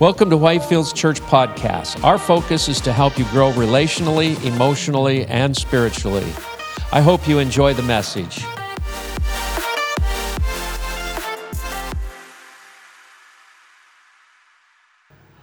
Welcome 0.00 0.30
to 0.30 0.36
Whitefields 0.36 0.94
Church 0.94 1.20
Podcast. 1.20 2.02
Our 2.02 2.16
focus 2.16 2.70
is 2.70 2.80
to 2.80 2.90
help 2.90 3.18
you 3.18 3.26
grow 3.26 3.52
relationally, 3.52 4.42
emotionally, 4.46 5.26
and 5.26 5.54
spiritually. 5.54 6.24
I 6.90 7.02
hope 7.02 7.28
you 7.28 7.38
enjoy 7.38 7.74
the 7.74 7.82
message. 7.82 8.42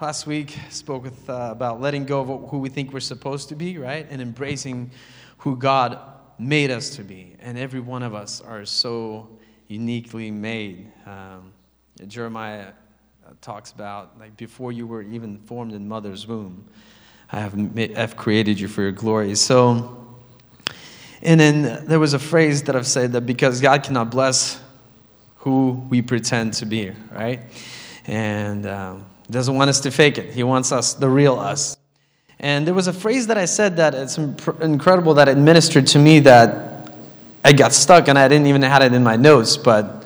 Last 0.01 0.25
week 0.25 0.57
spoke 0.71 1.03
with, 1.03 1.29
uh, 1.29 1.49
about 1.51 1.79
letting 1.79 2.05
go 2.05 2.21
of 2.21 2.49
who 2.49 2.57
we 2.57 2.69
think 2.69 2.91
we're 2.91 2.99
supposed 2.99 3.49
to 3.49 3.55
be, 3.55 3.77
right? 3.77 4.07
And 4.09 4.19
embracing 4.19 4.89
who 5.37 5.55
God 5.55 5.99
made 6.39 6.71
us 6.71 6.89
to 6.95 7.03
be. 7.03 7.35
And 7.41 7.59
every 7.59 7.79
one 7.79 8.01
of 8.01 8.15
us 8.15 8.41
are 8.41 8.65
so 8.65 9.37
uniquely 9.67 10.31
made. 10.31 10.91
Um, 11.05 11.53
Jeremiah 12.07 12.73
talks 13.41 13.71
about 13.71 14.19
like 14.19 14.35
before 14.37 14.71
you 14.71 14.87
were 14.87 15.01
even 15.01 15.37
formed 15.39 15.73
in 15.73 15.87
mother's 15.87 16.27
womb, 16.27 16.65
I 17.31 17.39
have 17.39 17.55
I've 17.97 18.15
created 18.15 18.59
you 18.59 18.67
for 18.67 18.81
your 18.81 18.91
glory. 18.91 19.35
So, 19.35 20.15
and 21.21 21.39
then 21.39 21.85
there 21.85 21.99
was 21.99 22.13
a 22.13 22.19
phrase 22.19 22.63
that 22.63 22.75
I've 22.75 22.87
said 22.87 23.13
that 23.13 23.21
because 23.21 23.61
God 23.61 23.83
cannot 23.83 24.11
bless 24.11 24.61
who 25.37 25.71
we 25.89 26.01
pretend 26.01 26.53
to 26.53 26.65
be, 26.65 26.91
right? 27.11 27.41
And 28.05 28.65
um, 28.65 29.05
doesn't 29.29 29.55
want 29.55 29.69
us 29.69 29.79
to 29.81 29.91
fake 29.91 30.17
it. 30.17 30.33
He 30.33 30.43
wants 30.43 30.71
us, 30.71 30.93
the 30.93 31.09
real 31.09 31.37
us. 31.37 31.77
And 32.39 32.67
there 32.67 32.73
was 32.73 32.87
a 32.87 32.93
phrase 32.93 33.27
that 33.27 33.37
I 33.37 33.45
said 33.45 33.77
that 33.77 33.95
it's 33.95 34.17
incredible 34.17 35.15
that 35.15 35.27
it 35.27 35.37
ministered 35.37 35.87
to 35.87 35.99
me 35.99 36.19
that 36.19 36.93
I 37.43 37.51
got 37.51 37.73
stuck 37.73 38.07
and 38.07 38.17
I 38.17 38.27
didn't 38.27 38.47
even 38.47 38.61
have 38.61 38.81
it 38.83 38.93
in 38.93 39.03
my 39.03 39.15
notes, 39.15 39.57
but 39.57 40.05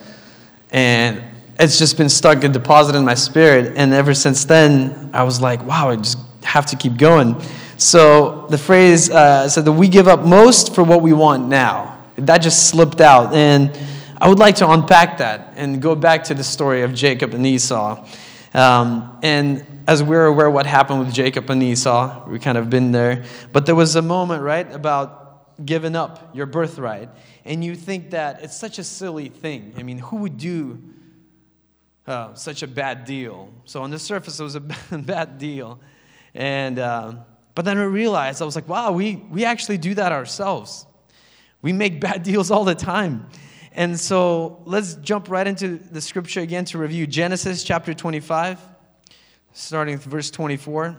and 0.71 1.21
it's 1.61 1.77
just 1.77 1.95
been 1.95 2.09
stuck 2.09 2.43
and 2.43 2.51
deposited 2.51 2.97
in 2.97 3.05
my 3.05 3.13
spirit. 3.13 3.73
And 3.77 3.93
ever 3.93 4.15
since 4.15 4.45
then, 4.45 5.11
I 5.13 5.21
was 5.21 5.39
like, 5.39 5.63
wow, 5.63 5.89
I 5.89 5.95
just 5.95 6.17
have 6.43 6.65
to 6.67 6.75
keep 6.75 6.97
going. 6.97 7.39
So 7.77 8.48
the 8.49 8.57
phrase 8.57 9.12
uh, 9.12 9.48
said 9.48 9.65
that 9.65 9.71
we 9.71 9.87
give 9.87 10.07
up 10.07 10.26
most 10.26 10.73
for 10.73 10.84
what 10.84 11.04
we 11.04 11.13
want 11.13 11.48
now. 11.48 12.04
That 12.15 12.39
just 12.39 12.70
slipped 12.70 12.99
out. 12.99 13.34
And 13.34 13.77
I 14.20 14.27
would 14.27 14.39
like 14.39 14.55
to 14.55 14.70
unpack 14.70 15.20
that 15.20 15.54
and 15.55 15.82
go 15.82 15.93
back 15.95 16.23
to 16.26 16.34
the 16.34 16.43
story 16.43 16.82
of 16.82 16.95
Jacob 16.95 17.35
and 17.35 17.45
Esau. 17.45 18.07
Um, 18.55 19.20
and 19.21 19.84
as 19.87 20.01
we're 20.04 20.26
aware 20.26 20.49
what 20.49 20.65
happened 20.65 20.99
with 20.99 21.13
Jacob 21.13 21.49
and 21.51 21.62
Esau, 21.62 22.27
we 22.27 22.39
kind 22.39 22.57
of 22.57 22.71
been 22.71 22.91
there. 22.91 23.23
But 23.51 23.67
there 23.67 23.76
was 23.76 23.95
a 23.95 24.01
moment, 24.01 24.41
right, 24.41 24.70
about 24.71 25.63
giving 25.63 25.95
up 25.95 26.35
your 26.35 26.48
birthright. 26.48 27.09
And 27.45 27.63
you 27.63 27.76
think 27.76 28.12
that 28.12 28.41
it's 28.41 28.57
such 28.57 28.79
a 28.79 28.84
silly 28.84 29.29
thing. 29.29 29.73
I 29.77 29.84
mean, 29.84 29.99
who 29.99 30.17
would 30.17 30.37
do 30.37 30.82
uh, 32.12 32.35
such 32.35 32.62
a 32.62 32.67
bad 32.67 33.05
deal? 33.05 33.51
So 33.65 33.81
on 33.81 33.90
the 33.90 33.98
surface, 33.98 34.40
it 34.40 34.43
was 34.43 34.55
a 34.55 34.59
bad 34.91 35.40
deal. 35.40 35.79
And, 36.35 36.77
uh, 36.77 37.15
but 37.55 37.65
then 37.65 37.77
I 37.77 37.84
realized, 37.84 38.41
I 38.41 38.45
was 38.45 38.55
like, 38.55 38.67
wow, 38.67 38.91
we, 38.91 39.15
we 39.15 39.45
actually 39.45 39.77
do 39.77 39.95
that 39.95 40.12
ourselves. 40.12 40.85
We 41.62 41.73
make 41.73 41.99
bad 41.99 42.23
deals 42.32 42.51
all 42.51 42.65
the 42.65 42.76
time. 42.76 43.27
And 43.73 43.99
so 43.99 44.62
let's 44.65 44.95
jump 44.95 45.29
right 45.29 45.48
into 45.48 45.77
the 45.77 46.01
scripture 46.01 46.41
again 46.41 46.65
to 46.65 46.77
review 46.77 47.07
Genesis 47.07 47.63
chapter 47.63 47.93
25, 47.93 48.59
starting 49.54 49.95
with 49.95 50.04
verse 50.04 50.29
24. 50.29 50.98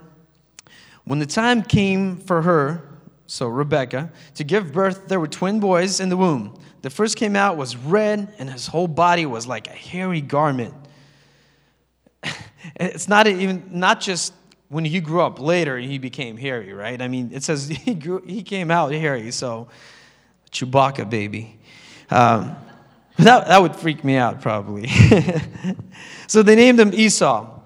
When 1.04 1.18
the 1.18 1.26
time 1.26 1.62
came 1.62 2.16
for 2.16 2.42
her, 2.42 2.88
so 3.26 3.46
Rebecca, 3.48 4.10
to 4.34 4.44
give 4.44 4.72
birth, 4.72 5.08
there 5.08 5.20
were 5.20 5.26
twin 5.26 5.60
boys 5.60 6.00
in 6.00 6.08
the 6.08 6.16
womb. 6.16 6.58
The 6.82 6.90
first 6.90 7.16
came 7.16 7.36
out 7.36 7.56
was 7.56 7.76
red, 7.76 8.34
and 8.38 8.50
his 8.50 8.66
whole 8.66 8.88
body 8.88 9.26
was 9.26 9.46
like 9.46 9.68
a 9.68 9.72
hairy 9.72 10.20
garment. 10.20 10.74
It's 12.76 13.08
not 13.08 13.26
even 13.26 13.64
not 13.70 14.00
just 14.00 14.32
when 14.68 14.84
he 14.84 15.00
grew 15.00 15.20
up 15.20 15.38
later 15.40 15.78
he 15.78 15.98
became 15.98 16.36
hairy, 16.36 16.72
right? 16.72 17.00
I 17.00 17.08
mean, 17.08 17.30
it 17.32 17.42
says 17.42 17.68
he 17.84 17.94
grew, 17.94 18.22
he 18.26 18.42
came 18.42 18.70
out 18.70 18.92
hairy, 18.92 19.30
so 19.30 19.68
Chewbacca 20.50 21.08
baby. 21.08 21.58
Um, 22.10 22.56
that, 23.18 23.46
that 23.48 23.60
would 23.60 23.76
freak 23.76 24.04
me 24.04 24.16
out, 24.16 24.40
probably. 24.40 24.88
so 26.26 26.42
they 26.42 26.56
named 26.56 26.80
him 26.80 26.92
Esau. 26.94 27.60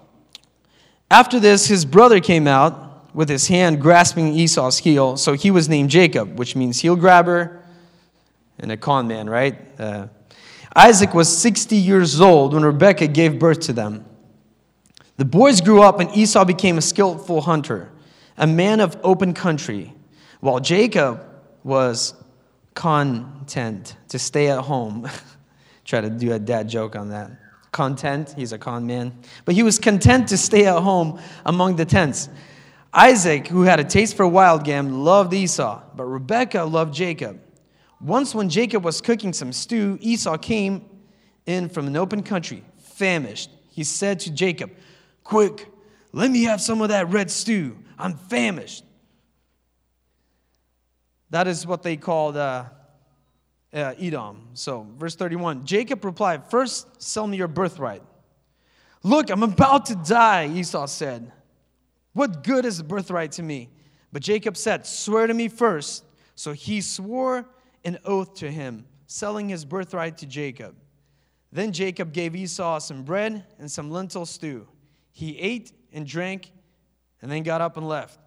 After 1.09 1.39
this, 1.39 1.67
his 1.67 1.85
brother 1.85 2.19
came 2.19 2.47
out 2.47 3.15
with 3.15 3.29
his 3.29 3.47
hand 3.47 3.81
grasping 3.81 4.33
Esau's 4.33 4.77
heel, 4.79 5.15
so 5.15 5.33
he 5.33 5.49
was 5.49 5.69
named 5.69 5.89
Jacob, 5.89 6.37
which 6.37 6.55
means 6.55 6.81
heel 6.81 6.95
grabber 6.95 7.63
and 8.59 8.71
a 8.71 8.77
con 8.77 9.07
man, 9.07 9.29
right? 9.29 9.57
Uh, 9.79 10.07
Isaac 10.75 11.13
was 11.13 11.35
60 11.35 11.75
years 11.75 12.19
old 12.19 12.53
when 12.53 12.63
Rebekah 12.63 13.07
gave 13.07 13.39
birth 13.39 13.61
to 13.61 13.73
them. 13.73 14.05
The 15.17 15.25
boys 15.25 15.61
grew 15.61 15.81
up, 15.81 15.99
and 15.99 16.15
Esau 16.15 16.45
became 16.45 16.77
a 16.77 16.81
skillful 16.81 17.41
hunter, 17.41 17.91
a 18.37 18.45
man 18.45 18.79
of 18.79 18.97
open 19.03 19.33
country, 19.33 19.93
while 20.41 20.59
Jacob 20.59 21.25
was 21.63 22.13
content 22.75 23.95
to 24.09 24.19
stay 24.19 24.49
at 24.49 24.59
home. 24.59 25.09
Try 25.85 26.01
to 26.01 26.09
do 26.11 26.33
a 26.33 26.39
dad 26.39 26.69
joke 26.69 26.95
on 26.95 27.09
that. 27.09 27.31
Content, 27.71 28.33
he's 28.37 28.51
a 28.51 28.59
con 28.59 28.85
man. 28.85 29.19
But 29.45 29.55
he 29.55 29.63
was 29.63 29.79
content 29.79 30.27
to 30.27 30.37
stay 30.37 30.65
at 30.67 30.81
home 30.81 31.19
among 31.45 31.77
the 31.77 31.85
tents. 31.85 32.29
Isaac, 32.93 33.47
who 33.47 33.63
had 33.63 33.79
a 33.79 33.83
taste 33.83 34.15
for 34.15 34.27
wild 34.27 34.63
game, 34.63 35.03
loved 35.03 35.33
Esau, 35.33 35.81
but 35.95 36.03
Rebekah 36.03 36.65
loved 36.65 36.93
Jacob. 36.93 37.39
Once, 37.99 38.35
when 38.35 38.49
Jacob 38.49 38.83
was 38.83 39.01
cooking 39.01 39.33
some 39.33 39.51
stew, 39.51 39.97
Esau 39.99 40.37
came 40.37 40.85
in 41.47 41.69
from 41.69 41.87
an 41.87 41.95
open 41.95 42.21
country, 42.21 42.63
famished. 42.77 43.49
He 43.71 43.83
said 43.83 44.19
to 44.21 44.31
Jacob, 44.31 44.71
Quick, 45.27 45.69
let 46.13 46.31
me 46.31 46.43
have 46.43 46.61
some 46.61 46.81
of 46.81 46.87
that 46.87 47.09
red 47.09 47.29
stew. 47.29 47.77
I'm 47.99 48.15
famished. 48.15 48.85
That 51.31 51.49
is 51.49 51.67
what 51.67 51.83
they 51.83 51.97
called 51.97 52.37
uh, 52.37 52.63
uh, 53.73 53.93
Edom. 53.99 54.47
So, 54.53 54.87
verse 54.97 55.17
31 55.17 55.65
Jacob 55.65 56.05
replied, 56.05 56.49
First, 56.49 57.03
sell 57.03 57.27
me 57.27 57.35
your 57.35 57.49
birthright. 57.49 58.01
Look, 59.03 59.29
I'm 59.29 59.43
about 59.43 59.87
to 59.87 59.95
die, 59.95 60.47
Esau 60.47 60.85
said. 60.85 61.29
What 62.13 62.45
good 62.45 62.63
is 62.63 62.77
the 62.77 62.85
birthright 62.85 63.33
to 63.33 63.43
me? 63.43 63.69
But 64.13 64.21
Jacob 64.21 64.55
said, 64.55 64.87
Swear 64.87 65.27
to 65.27 65.33
me 65.33 65.49
first. 65.49 66.05
So 66.35 66.53
he 66.53 66.79
swore 66.79 67.49
an 67.83 67.97
oath 68.05 68.35
to 68.35 68.49
him, 68.49 68.85
selling 69.07 69.49
his 69.49 69.65
birthright 69.65 70.19
to 70.19 70.25
Jacob. 70.25 70.77
Then 71.51 71.73
Jacob 71.73 72.13
gave 72.13 72.33
Esau 72.33 72.79
some 72.79 73.03
bread 73.03 73.43
and 73.59 73.69
some 73.69 73.91
lentil 73.91 74.25
stew. 74.25 74.69
He 75.17 75.35
ate 75.39 75.71
and 75.91 76.05
drank 76.05 76.51
and 77.23 77.31
then 77.31 77.41
got 77.41 77.59
up 77.59 77.75
and 77.75 77.87
left. 77.87 78.19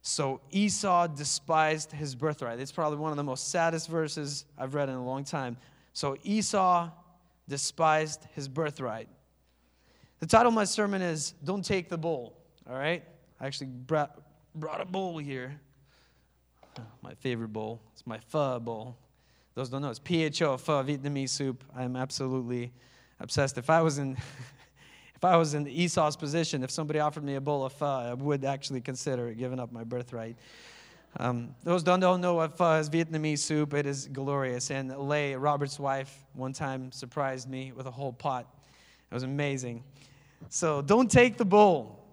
So 0.00 0.40
Esau 0.52 1.08
despised 1.08 1.90
his 1.90 2.14
birthright. 2.14 2.60
It's 2.60 2.70
probably 2.70 2.98
one 2.98 3.10
of 3.10 3.16
the 3.16 3.24
most 3.24 3.50
saddest 3.50 3.88
verses 3.88 4.44
I've 4.56 4.76
read 4.76 4.88
in 4.88 4.94
a 4.94 5.04
long 5.04 5.24
time. 5.24 5.56
So 5.92 6.16
Esau 6.22 6.88
despised 7.48 8.24
his 8.32 8.46
birthright. 8.46 9.08
The 10.20 10.26
title 10.26 10.50
of 10.50 10.54
my 10.54 10.66
sermon 10.66 11.02
is 11.02 11.34
Don't 11.42 11.64
Take 11.64 11.88
the 11.88 11.98
Bull. 11.98 12.38
All 12.70 12.76
right? 12.76 13.02
I 13.40 13.46
actually 13.48 13.66
brought, 13.66 14.22
brought 14.54 14.80
a 14.80 14.84
bowl 14.84 15.18
here. 15.18 15.60
My 17.02 17.14
favorite 17.14 17.52
bowl. 17.52 17.82
It's 17.92 18.06
my 18.06 18.20
pho 18.28 18.60
bowl. 18.60 18.96
Those 19.56 19.68
don't 19.68 19.82
know, 19.82 19.90
it's 19.90 19.98
PHO, 19.98 20.58
pho, 20.58 20.84
Vietnamese 20.84 21.30
soup. 21.30 21.64
I'm 21.76 21.96
absolutely 21.96 22.72
obsessed. 23.18 23.58
If 23.58 23.68
I 23.68 23.82
was 23.82 23.98
in 23.98 24.16
if 25.22 25.26
I 25.26 25.36
was 25.36 25.54
in 25.54 25.68
Esau's 25.68 26.16
position, 26.16 26.64
if 26.64 26.72
somebody 26.72 26.98
offered 26.98 27.22
me 27.22 27.36
a 27.36 27.40
bowl 27.40 27.64
of 27.64 27.72
pho, 27.74 27.86
I 27.86 28.12
would 28.12 28.44
actually 28.44 28.80
consider 28.80 29.32
giving 29.32 29.60
up 29.60 29.70
my 29.70 29.84
birthright. 29.84 30.34
Um, 31.16 31.54
those 31.62 31.84
don't, 31.84 32.00
know 32.00 32.34
what 32.34 32.58
pho 32.58 32.80
is 32.80 32.90
Vietnamese 32.90 33.38
soup. 33.38 33.72
It 33.72 33.86
is 33.86 34.08
glorious. 34.08 34.72
And 34.72 34.92
Lay, 34.98 35.36
Robert's 35.36 35.78
wife, 35.78 36.24
one 36.32 36.52
time 36.52 36.90
surprised 36.90 37.48
me 37.48 37.70
with 37.70 37.86
a 37.86 37.90
whole 37.92 38.12
pot. 38.12 38.52
It 39.12 39.14
was 39.14 39.22
amazing. 39.22 39.84
So 40.48 40.82
don't 40.82 41.08
take 41.08 41.36
the 41.36 41.44
bowl. 41.44 42.04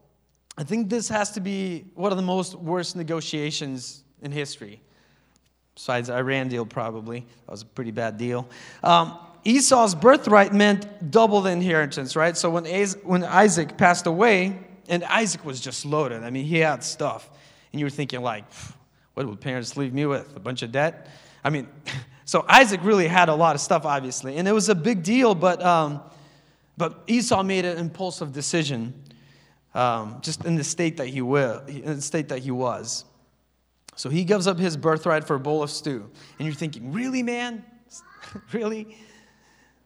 I 0.55 0.63
think 0.63 0.87
this 0.87 1.09
has 1.09 1.31
to 1.31 1.39
be 1.39 1.85
one 1.95 2.11
of 2.11 2.17
the 2.19 2.23
most 2.23 2.53
worst 2.53 2.95
negotiations 2.95 4.03
in 4.21 4.31
history. 4.31 4.83
Besides 5.73 6.11
Iran 6.11 6.47
deal, 6.47 6.63
probably. 6.63 7.21
That 7.21 7.51
was 7.53 7.63
a 7.63 7.65
pretty 7.65 7.89
bad 7.89 8.19
deal. 8.19 8.47
Um, 8.83 9.17
Esau's 9.43 9.95
birthright 9.95 10.53
meant 10.53 11.11
double 11.11 11.41
the 11.41 11.51
inheritance, 11.51 12.15
right? 12.15 12.35
So 12.35 12.49
when, 12.49 12.65
when 13.03 13.23
Isaac 13.23 13.77
passed 13.77 14.07
away, 14.07 14.59
and 14.89 15.03
Isaac 15.03 15.45
was 15.45 15.61
just 15.61 15.85
loaded, 15.85 16.23
I 16.23 16.29
mean, 16.29 16.45
he 16.45 16.57
had 16.57 16.83
stuff. 16.83 17.29
And 17.71 17.79
you 17.79 17.85
were 17.85 17.91
thinking, 17.91 18.21
like, 18.21 18.45
what 19.13 19.27
would 19.27 19.39
parents 19.39 19.77
leave 19.77 19.93
me 19.93 20.05
with? 20.05 20.35
A 20.35 20.39
bunch 20.39 20.63
of 20.63 20.71
debt? 20.71 21.07
I 21.43 21.49
mean, 21.49 21.67
so 22.25 22.43
Isaac 22.47 22.81
really 22.83 23.07
had 23.07 23.29
a 23.29 23.35
lot 23.35 23.55
of 23.55 23.61
stuff, 23.61 23.85
obviously. 23.85 24.37
And 24.37 24.47
it 24.47 24.51
was 24.51 24.69
a 24.69 24.75
big 24.75 25.03
deal, 25.03 25.35
but, 25.35 25.63
um, 25.63 26.01
but 26.77 27.03
Esau 27.07 27.43
made 27.43 27.65
an 27.65 27.77
impulsive 27.77 28.33
decision 28.33 28.93
um, 29.75 30.19
just 30.21 30.45
in 30.45 30.55
the 30.55 30.63
state 30.63 30.97
that 30.97 31.07
he 31.07 31.21
will, 31.21 31.59
in 31.67 31.95
the 31.97 32.01
state 32.01 32.29
that 32.29 32.39
he 32.39 32.51
was. 32.51 33.05
So 33.95 34.09
he 34.09 34.23
gives 34.23 34.47
up 34.47 34.57
his 34.57 34.77
birthright 34.77 35.25
for 35.25 35.35
a 35.35 35.39
bowl 35.39 35.61
of 35.61 35.69
stew. 35.69 36.09
And 36.39 36.47
you're 36.47 36.55
thinking, 36.55 36.91
really, 36.91 37.21
man? 37.21 37.63
really? 38.53 38.97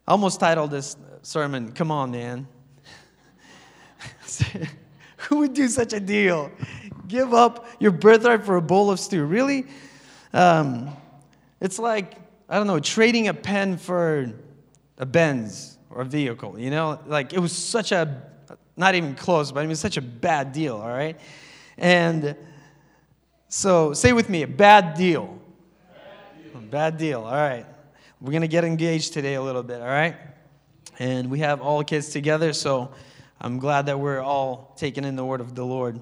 I 0.05 0.11
almost 0.11 0.41
titled 0.41 0.71
this 0.71 0.97
sermon, 1.21 1.71
Come 1.71 1.89
On, 1.89 2.11
Man. 2.11 2.45
Who 5.17 5.37
would 5.37 5.53
do 5.53 5.69
such 5.69 5.93
a 5.93 5.99
deal? 6.01 6.51
Give 7.07 7.33
up 7.33 7.65
your 7.79 7.91
birthright 7.91 8.43
for 8.43 8.57
a 8.57 8.61
bowl 8.61 8.91
of 8.91 8.99
stew. 8.99 9.23
Really? 9.23 9.65
Um, 10.33 10.89
it's 11.61 11.79
like, 11.79 12.15
I 12.49 12.57
don't 12.57 12.67
know, 12.67 12.81
trading 12.81 13.29
a 13.29 13.33
pen 13.33 13.77
for 13.77 14.33
a 14.97 15.05
Benz 15.05 15.77
or 15.89 16.01
a 16.01 16.05
vehicle, 16.05 16.59
you 16.59 16.69
know? 16.69 16.99
Like, 17.05 17.31
it 17.31 17.39
was 17.39 17.53
such 17.53 17.93
a, 17.93 18.23
not 18.75 18.95
even 18.95 19.15
close, 19.15 19.53
but 19.53 19.63
I 19.63 19.67
mean, 19.67 19.77
such 19.77 19.95
a 19.95 20.01
bad 20.01 20.51
deal, 20.51 20.75
all 20.75 20.89
right? 20.89 21.17
And 21.77 22.35
so, 23.47 23.93
say 23.93 24.11
with 24.11 24.27
me, 24.29 24.41
a 24.41 24.47
bad 24.47 24.95
deal. 24.95 25.39
Bad 25.87 26.51
deal, 26.51 26.61
bad 26.69 26.97
deal. 26.97 27.21
all 27.21 27.31
right. 27.31 27.65
We're 28.23 28.31
going 28.31 28.41
to 28.43 28.47
get 28.47 28.63
engaged 28.63 29.11
today 29.11 29.33
a 29.33 29.41
little 29.41 29.63
bit, 29.63 29.81
all 29.81 29.87
right? 29.87 30.15
And 30.97 31.29
we 31.29 31.39
have 31.39 31.59
all 31.59 31.83
kids 31.83 32.07
together, 32.07 32.53
so 32.53 32.93
I'm 33.41 33.59
glad 33.59 33.87
that 33.87 33.99
we're 33.99 34.21
all 34.21 34.73
taking 34.77 35.03
in 35.03 35.17
the 35.17 35.25
word 35.25 35.41
of 35.41 35.55
the 35.55 35.65
Lord. 35.65 35.99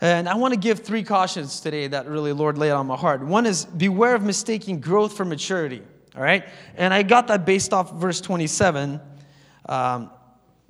And 0.00 0.28
I 0.28 0.36
want 0.36 0.54
to 0.54 0.60
give 0.60 0.84
three 0.84 1.02
cautions 1.02 1.58
today 1.58 1.88
that 1.88 2.06
really 2.06 2.32
Lord 2.32 2.58
laid 2.58 2.70
on 2.70 2.86
my 2.86 2.94
heart. 2.94 3.22
One 3.26 3.44
is 3.44 3.64
beware 3.64 4.14
of 4.14 4.22
mistaking 4.22 4.78
growth 4.78 5.16
for 5.16 5.24
maturity. 5.24 5.82
All 6.14 6.22
right? 6.22 6.46
And 6.76 6.94
I 6.94 7.02
got 7.02 7.26
that 7.26 7.44
based 7.44 7.72
off 7.72 7.92
verse 7.94 8.20
27. 8.20 9.00
Um, 9.68 10.10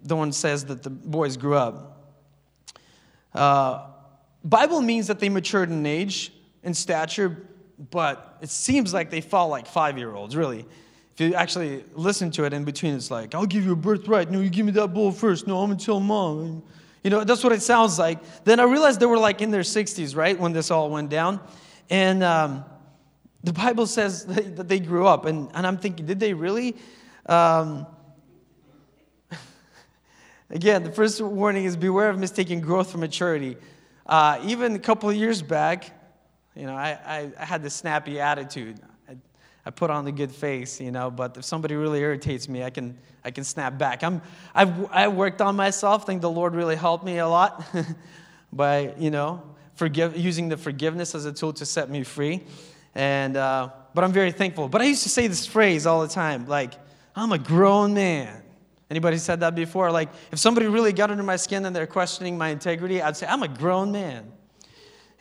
the 0.04 0.16
one 0.16 0.32
says 0.32 0.64
that 0.64 0.82
the 0.82 0.88
boys 0.88 1.36
grew 1.36 1.56
up. 1.56 2.14
Uh, 3.34 3.88
Bible 4.42 4.80
means 4.80 5.08
that 5.08 5.20
they 5.20 5.28
matured 5.28 5.68
in 5.68 5.84
age 5.84 6.32
and 6.62 6.74
stature, 6.74 7.46
but 7.78 8.38
it 8.40 8.50
seems 8.50 8.94
like 8.94 9.10
they 9.10 9.20
fall 9.20 9.48
like 9.48 9.66
five 9.66 9.98
year 9.98 10.14
olds, 10.14 10.36
really. 10.36 10.64
If 11.14 11.20
you 11.20 11.34
actually 11.34 11.84
listen 11.94 12.30
to 12.32 12.44
it 12.44 12.52
in 12.52 12.64
between, 12.64 12.94
it's 12.94 13.10
like, 13.10 13.34
I'll 13.34 13.46
give 13.46 13.64
you 13.64 13.72
a 13.72 13.76
birthright. 13.76 14.30
No, 14.30 14.40
you 14.40 14.50
give 14.50 14.66
me 14.66 14.72
that 14.72 14.88
bowl 14.88 15.12
first. 15.12 15.46
No, 15.46 15.60
I'm 15.60 15.68
going 15.68 15.78
to 15.78 15.84
tell 15.84 16.00
mom. 16.00 16.62
You 17.02 17.10
know, 17.10 17.24
that's 17.24 17.42
what 17.42 17.52
it 17.52 17.62
sounds 17.62 17.98
like. 17.98 18.18
Then 18.44 18.60
I 18.60 18.64
realized 18.64 19.00
they 19.00 19.06
were 19.06 19.18
like 19.18 19.40
in 19.40 19.50
their 19.50 19.62
60s, 19.62 20.16
right, 20.16 20.38
when 20.38 20.52
this 20.52 20.70
all 20.70 20.90
went 20.90 21.08
down. 21.08 21.40
And 21.88 22.22
um, 22.22 22.64
the 23.44 23.52
Bible 23.52 23.86
says 23.86 24.26
that 24.56 24.68
they 24.68 24.80
grew 24.80 25.06
up. 25.06 25.24
And, 25.24 25.48
and 25.54 25.66
I'm 25.66 25.78
thinking, 25.78 26.04
did 26.04 26.20
they 26.20 26.34
really? 26.34 26.76
Um, 27.26 27.86
again, 30.50 30.82
the 30.82 30.92
first 30.92 31.20
warning 31.20 31.64
is 31.64 31.76
beware 31.76 32.10
of 32.10 32.18
mistaking 32.18 32.60
growth 32.60 32.90
for 32.90 32.98
maturity. 32.98 33.56
Uh, 34.04 34.38
even 34.44 34.74
a 34.74 34.78
couple 34.78 35.08
of 35.08 35.16
years 35.16 35.40
back, 35.42 35.95
you 36.56 36.66
know, 36.66 36.74
I, 36.74 37.30
I, 37.38 37.44
had 37.44 37.62
this 37.62 37.74
snappy 37.74 38.18
attitude. 38.18 38.80
I 39.08 39.16
I 39.66 39.70
put 39.70 39.90
on 39.90 40.04
the 40.04 40.12
good 40.12 40.30
face, 40.30 40.80
you 40.80 40.92
know, 40.92 41.10
but 41.10 41.36
if 41.36 41.44
somebody 41.44 41.74
really 41.74 41.98
irritates 41.98 42.48
me, 42.48 42.62
I 42.62 42.70
can, 42.70 42.96
I 43.24 43.32
can 43.32 43.42
snap 43.42 43.76
back. 43.76 44.04
I'm, 44.04 44.22
I've, 44.54 44.92
I 44.92 45.08
worked 45.08 45.40
on 45.40 45.56
myself. 45.56 46.06
Think 46.06 46.22
the 46.22 46.30
Lord 46.30 46.54
really 46.54 46.76
helped 46.76 47.04
me 47.04 47.18
a 47.18 47.26
lot 47.26 47.66
by, 48.52 48.94
you 48.96 49.10
know, 49.10 49.42
forgive, 49.74 50.16
using 50.16 50.48
the 50.48 50.56
forgiveness 50.56 51.16
as 51.16 51.24
a 51.24 51.32
tool 51.32 51.52
to 51.54 51.66
set 51.66 51.90
me 51.90 52.04
free. 52.04 52.44
And, 52.94 53.36
uh, 53.36 53.70
but 53.92 54.04
I'm 54.04 54.12
very 54.12 54.30
thankful. 54.30 54.68
But 54.68 54.82
I 54.82 54.84
used 54.84 55.02
to 55.02 55.08
say 55.08 55.26
this 55.26 55.46
phrase 55.46 55.84
all 55.84 56.00
the 56.00 56.14
time, 56.14 56.46
like, 56.46 56.74
I'm 57.16 57.32
a 57.32 57.38
grown 57.38 57.92
man. 57.92 58.44
Anybody 58.88 59.18
said 59.18 59.40
that 59.40 59.56
before? 59.56 59.90
Like, 59.90 60.10
if 60.30 60.38
somebody 60.38 60.68
really 60.68 60.92
got 60.92 61.10
under 61.10 61.24
my 61.24 61.34
skin 61.34 61.66
and 61.66 61.74
they're 61.74 61.88
questioning 61.88 62.38
my 62.38 62.50
integrity, 62.50 63.02
I'd 63.02 63.16
say, 63.16 63.26
I'm 63.26 63.42
a 63.42 63.48
grown 63.48 63.90
man. 63.90 64.30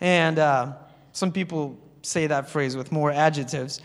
And 0.00 0.38
uh, 0.38 0.74
some 1.16 1.32
people 1.32 1.78
say 2.02 2.26
that 2.26 2.50
phrase 2.50 2.76
with 2.76 2.92
more 2.92 3.10
adjectives. 3.10 3.80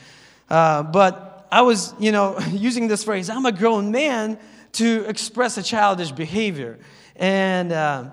Uh, 0.49 0.83
but 0.83 1.47
I 1.49 1.61
was, 1.61 1.93
you 1.97 2.11
know, 2.11 2.37
using 2.51 2.89
this 2.89 3.05
phrase, 3.05 3.29
I'm 3.29 3.45
a 3.45 3.53
grown 3.53 3.89
man, 3.89 4.37
to 4.73 5.05
express 5.07 5.57
a 5.57 5.63
childish 5.63 6.11
behavior. 6.11 6.77
And, 7.15 7.71
uh, 7.71 8.09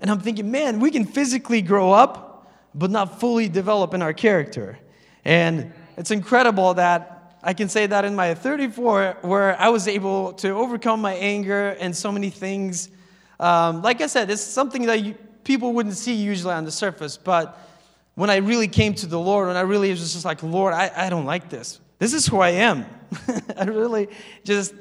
and 0.00 0.10
I'm 0.10 0.18
thinking, 0.18 0.50
man, 0.50 0.80
we 0.80 0.90
can 0.90 1.04
physically 1.04 1.62
grow 1.62 1.92
up, 1.92 2.50
but 2.74 2.90
not 2.90 3.20
fully 3.20 3.48
develop 3.48 3.94
in 3.94 4.02
our 4.02 4.12
character. 4.12 4.78
And 5.24 5.72
it's 5.96 6.10
incredible 6.10 6.74
that 6.74 7.38
I 7.44 7.54
can 7.54 7.68
say 7.68 7.86
that 7.86 8.04
in 8.04 8.16
my 8.16 8.34
34, 8.34 9.18
where 9.22 9.60
I 9.60 9.68
was 9.68 9.86
able 9.86 10.32
to 10.34 10.50
overcome 10.50 11.00
my 11.00 11.14
anger 11.14 11.76
and 11.78 11.96
so 11.96 12.10
many 12.10 12.30
things. 12.30 12.88
Um, 13.38 13.82
like 13.82 14.00
I 14.00 14.08
said, 14.08 14.28
it's 14.28 14.42
something 14.42 14.86
that 14.86 15.04
you, 15.04 15.14
people 15.44 15.72
wouldn't 15.72 15.96
see 15.96 16.14
usually 16.14 16.54
on 16.54 16.64
the 16.64 16.72
surface, 16.72 17.16
but 17.16 17.60
when 18.16 18.30
I 18.30 18.36
really 18.36 18.66
came 18.66 18.94
to 18.94 19.06
the 19.06 19.20
Lord, 19.20 19.48
when 19.48 19.56
I 19.56 19.60
really 19.60 19.90
was 19.90 20.12
just 20.12 20.24
like, 20.24 20.42
Lord, 20.42 20.74
I, 20.74 20.90
I 20.96 21.10
don't 21.10 21.26
like 21.26 21.48
this. 21.48 21.80
This 21.98 22.12
is 22.12 22.26
who 22.26 22.40
I 22.40 22.50
am. 22.50 22.86
I 23.56 23.64
really 23.64 24.08
just 24.42 24.74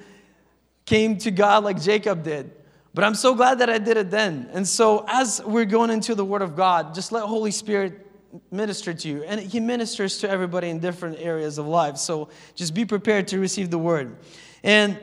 came 0.86 1.18
to 1.20 1.32
God 1.32 1.64
like 1.64 1.80
Jacob 1.80 2.24
did. 2.24 2.52
But 2.94 3.04
I'm 3.04 3.14
so 3.14 3.36
glad 3.36 3.60
that 3.60 3.70
I 3.70 3.78
did 3.78 3.98
it 3.98 4.10
then. 4.10 4.50
And 4.54 4.66
so 4.66 5.06
as 5.10 5.42
we're 5.46 5.66
going 5.66 5.90
into 5.90 6.16
the 6.16 6.24
Word 6.24 6.42
of 6.42 6.56
God, 6.56 6.96
just 6.96 7.12
let 7.12 7.24
Holy 7.24 7.52
Spirit 7.52 8.10
minister 8.52 8.94
to 8.94 9.08
you. 9.08 9.24
And 9.24 9.42
He 9.42 9.60
ministers 9.60 10.18
to 10.20 10.30
everybody 10.30 10.70
in 10.70 10.80
different 10.80 11.20
areas 11.20 11.58
of 11.58 11.68
life. 11.68 11.98
So 11.98 12.30
just 12.56 12.74
be 12.74 12.86
prepared 12.86 13.28
to 13.30 13.40
receive 13.40 13.70
the 13.70 13.78
Word. 13.78 14.16
And 14.64 14.98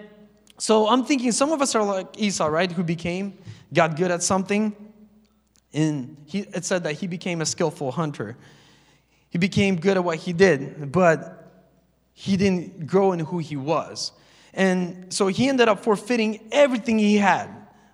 so 0.56 0.88
I'm 0.88 1.04
thinking 1.04 1.32
some 1.32 1.52
of 1.52 1.60
us 1.60 1.74
are 1.74 1.84
like 1.84 2.18
Esau, 2.18 2.46
right? 2.46 2.72
Who 2.72 2.82
became, 2.82 3.36
got 3.74 3.96
good 3.96 4.10
at 4.10 4.22
something, 4.22 4.74
and 5.74 6.16
he, 6.26 6.40
it 6.40 6.64
said 6.64 6.84
that 6.84 6.94
he 6.94 7.06
became 7.06 7.40
a 7.40 7.46
skillful 7.46 7.92
hunter. 7.92 8.36
He 9.30 9.38
became 9.38 9.76
good 9.76 9.96
at 9.96 10.04
what 10.04 10.18
he 10.18 10.32
did, 10.32 10.92
but 10.92 11.42
he 12.12 12.36
didn't 12.36 12.86
grow 12.86 13.12
in 13.12 13.20
who 13.20 13.38
he 13.38 13.56
was. 13.56 14.12
And 14.54 15.12
so 15.12 15.28
he 15.28 15.48
ended 15.48 15.68
up 15.68 15.80
forfeiting 15.80 16.48
everything 16.52 16.98
he 16.98 17.16
had. 17.16 17.48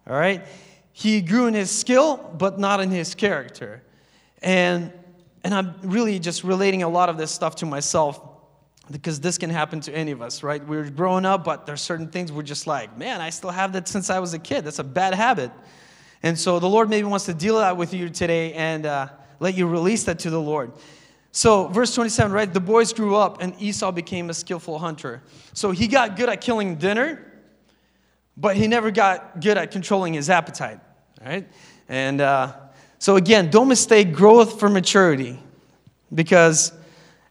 All 0.06 0.18
right? 0.18 0.44
He 0.92 1.20
grew 1.20 1.46
in 1.46 1.54
his 1.54 1.70
skill, 1.70 2.16
but 2.16 2.58
not 2.58 2.80
in 2.80 2.90
his 2.90 3.14
character. 3.14 3.82
And, 4.42 4.92
and 5.44 5.54
I'm 5.54 5.76
really 5.82 6.18
just 6.18 6.42
relating 6.42 6.82
a 6.82 6.88
lot 6.88 7.08
of 7.08 7.16
this 7.16 7.30
stuff 7.30 7.56
to 7.56 7.66
myself 7.66 8.20
because 8.90 9.20
this 9.20 9.38
can 9.38 9.50
happen 9.50 9.80
to 9.80 9.94
any 9.94 10.10
of 10.10 10.22
us, 10.22 10.42
right? 10.42 10.66
We're 10.66 10.90
growing 10.90 11.24
up, 11.26 11.44
but 11.44 11.66
there's 11.66 11.82
certain 11.82 12.08
things 12.08 12.32
we're 12.32 12.42
just 12.42 12.66
like, 12.66 12.96
man, 12.96 13.20
I 13.20 13.30
still 13.30 13.50
have 13.50 13.72
that 13.74 13.86
since 13.86 14.10
I 14.10 14.18
was 14.18 14.34
a 14.34 14.38
kid. 14.38 14.64
That's 14.64 14.78
a 14.78 14.84
bad 14.84 15.14
habit. 15.14 15.52
And 16.22 16.38
so 16.38 16.58
the 16.58 16.68
Lord 16.68 16.90
maybe 16.90 17.06
wants 17.06 17.26
to 17.26 17.34
deal 17.34 17.58
that 17.58 17.76
with 17.76 17.94
you 17.94 18.08
today 18.08 18.52
and 18.54 18.86
uh, 18.86 19.08
let 19.40 19.54
you 19.54 19.66
release 19.66 20.04
that 20.04 20.18
to 20.20 20.30
the 20.30 20.40
Lord. 20.40 20.72
So, 21.30 21.68
verse 21.68 21.94
27, 21.94 22.32
right? 22.32 22.52
The 22.52 22.60
boys 22.60 22.92
grew 22.92 23.14
up 23.14 23.42
and 23.42 23.54
Esau 23.60 23.92
became 23.92 24.30
a 24.30 24.34
skillful 24.34 24.78
hunter. 24.78 25.22
So, 25.52 25.70
he 25.70 25.86
got 25.86 26.16
good 26.16 26.28
at 26.28 26.40
killing 26.40 26.76
dinner, 26.76 27.32
but 28.36 28.56
he 28.56 28.66
never 28.66 28.90
got 28.90 29.40
good 29.40 29.58
at 29.58 29.70
controlling 29.70 30.14
his 30.14 30.30
appetite, 30.30 30.80
right? 31.24 31.46
And 31.88 32.20
uh, 32.20 32.54
so, 32.98 33.16
again, 33.16 33.50
don't 33.50 33.68
mistake 33.68 34.12
growth 34.12 34.58
for 34.58 34.68
maturity 34.68 35.38
because, 36.12 36.72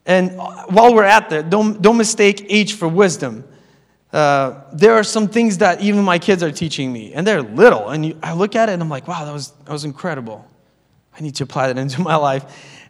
and 0.05 0.37
while 0.37 0.93
we're 0.93 1.03
at 1.03 1.29
that, 1.31 1.49
don't, 1.49 1.81
don't 1.81 1.97
mistake 1.97 2.45
age 2.49 2.75
for 2.75 2.87
wisdom 2.87 3.43
uh, 4.13 4.61
there 4.73 4.93
are 4.93 5.03
some 5.03 5.27
things 5.27 5.57
that 5.57 5.81
even 5.81 6.03
my 6.03 6.19
kids 6.19 6.41
are 6.41 6.51
teaching 6.51 6.91
me, 6.91 7.13
and 7.13 7.25
they're 7.27 7.41
little. 7.41 7.89
And 7.89 8.05
you, 8.05 8.17
I 8.23 8.33
look 8.33 8.55
at 8.55 8.69
it 8.69 8.73
and 8.73 8.81
I'm 8.81 8.89
like, 8.89 9.07
wow, 9.07 9.25
that 9.25 9.33
was, 9.33 9.51
that 9.51 9.71
was 9.71 9.83
incredible. 9.83 10.45
I 11.17 11.21
need 11.21 11.35
to 11.35 11.43
apply 11.43 11.67
that 11.67 11.77
into 11.81 12.01
my 12.01 12.15
life. 12.15 12.43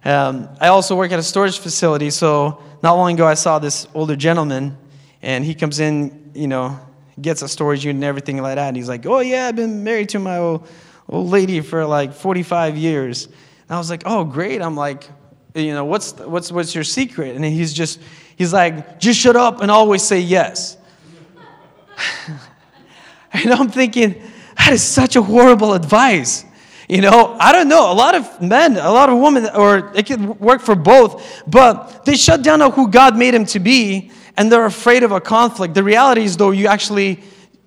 Um, 0.04 0.48
I 0.60 0.68
also 0.68 0.96
work 0.96 1.12
at 1.12 1.18
a 1.18 1.22
storage 1.22 1.58
facility, 1.58 2.10
so 2.10 2.62
not 2.82 2.94
long 2.94 3.14
ago 3.14 3.26
I 3.26 3.34
saw 3.34 3.58
this 3.58 3.88
older 3.94 4.16
gentleman, 4.16 4.76
and 5.22 5.44
he 5.44 5.54
comes 5.54 5.80
in, 5.80 6.30
you 6.34 6.46
know, 6.46 6.78
gets 7.20 7.42
a 7.42 7.48
storage 7.48 7.84
unit 7.84 7.96
and 7.96 8.04
everything 8.04 8.40
like 8.40 8.54
that. 8.56 8.68
And 8.68 8.76
he's 8.76 8.88
like, 8.88 9.04
oh, 9.06 9.20
yeah, 9.20 9.46
I've 9.46 9.56
been 9.56 9.82
married 9.82 10.10
to 10.10 10.18
my 10.18 10.38
old, 10.38 10.68
old 11.08 11.28
lady 11.28 11.60
for 11.60 11.84
like 11.84 12.12
45 12.12 12.76
years. 12.76 13.26
And 13.26 13.70
I 13.70 13.78
was 13.78 13.90
like, 13.90 14.02
oh, 14.06 14.24
great. 14.24 14.62
I'm 14.62 14.76
like, 14.76 15.10
you 15.54 15.72
know, 15.72 15.84
what's, 15.84 16.12
what's, 16.12 16.52
what's 16.52 16.74
your 16.74 16.84
secret? 16.84 17.34
And 17.34 17.44
he's 17.44 17.72
just, 17.72 18.00
he's 18.36 18.52
like, 18.52 19.00
just 19.00 19.18
shut 19.18 19.36
up 19.36 19.60
and 19.60 19.70
always 19.70 20.02
say 20.02 20.20
yes. 20.20 20.77
and 23.32 23.52
I'm 23.52 23.68
thinking, 23.68 24.22
that 24.56 24.72
is 24.72 24.82
such 24.82 25.16
a 25.16 25.22
horrible 25.22 25.74
advice. 25.74 26.44
You 26.88 27.02
know, 27.02 27.36
I 27.38 27.52
don't 27.52 27.68
know. 27.68 27.92
A 27.92 27.94
lot 27.94 28.14
of 28.14 28.40
men, 28.40 28.76
a 28.76 28.90
lot 28.90 29.10
of 29.10 29.18
women, 29.18 29.48
or 29.54 29.92
it 29.94 30.06
could 30.06 30.40
work 30.40 30.62
for 30.62 30.74
both, 30.74 31.42
but 31.46 32.04
they 32.06 32.16
shut 32.16 32.42
down 32.42 32.62
on 32.62 32.72
who 32.72 32.88
God 32.88 33.16
made 33.16 33.34
them 33.34 33.44
to 33.46 33.60
be 33.60 34.10
and 34.38 34.50
they're 34.50 34.64
afraid 34.64 35.02
of 35.02 35.10
a 35.10 35.20
conflict. 35.20 35.74
The 35.74 35.82
reality 35.82 36.22
is, 36.22 36.36
though, 36.36 36.52
you 36.52 36.68
actually, 36.68 37.20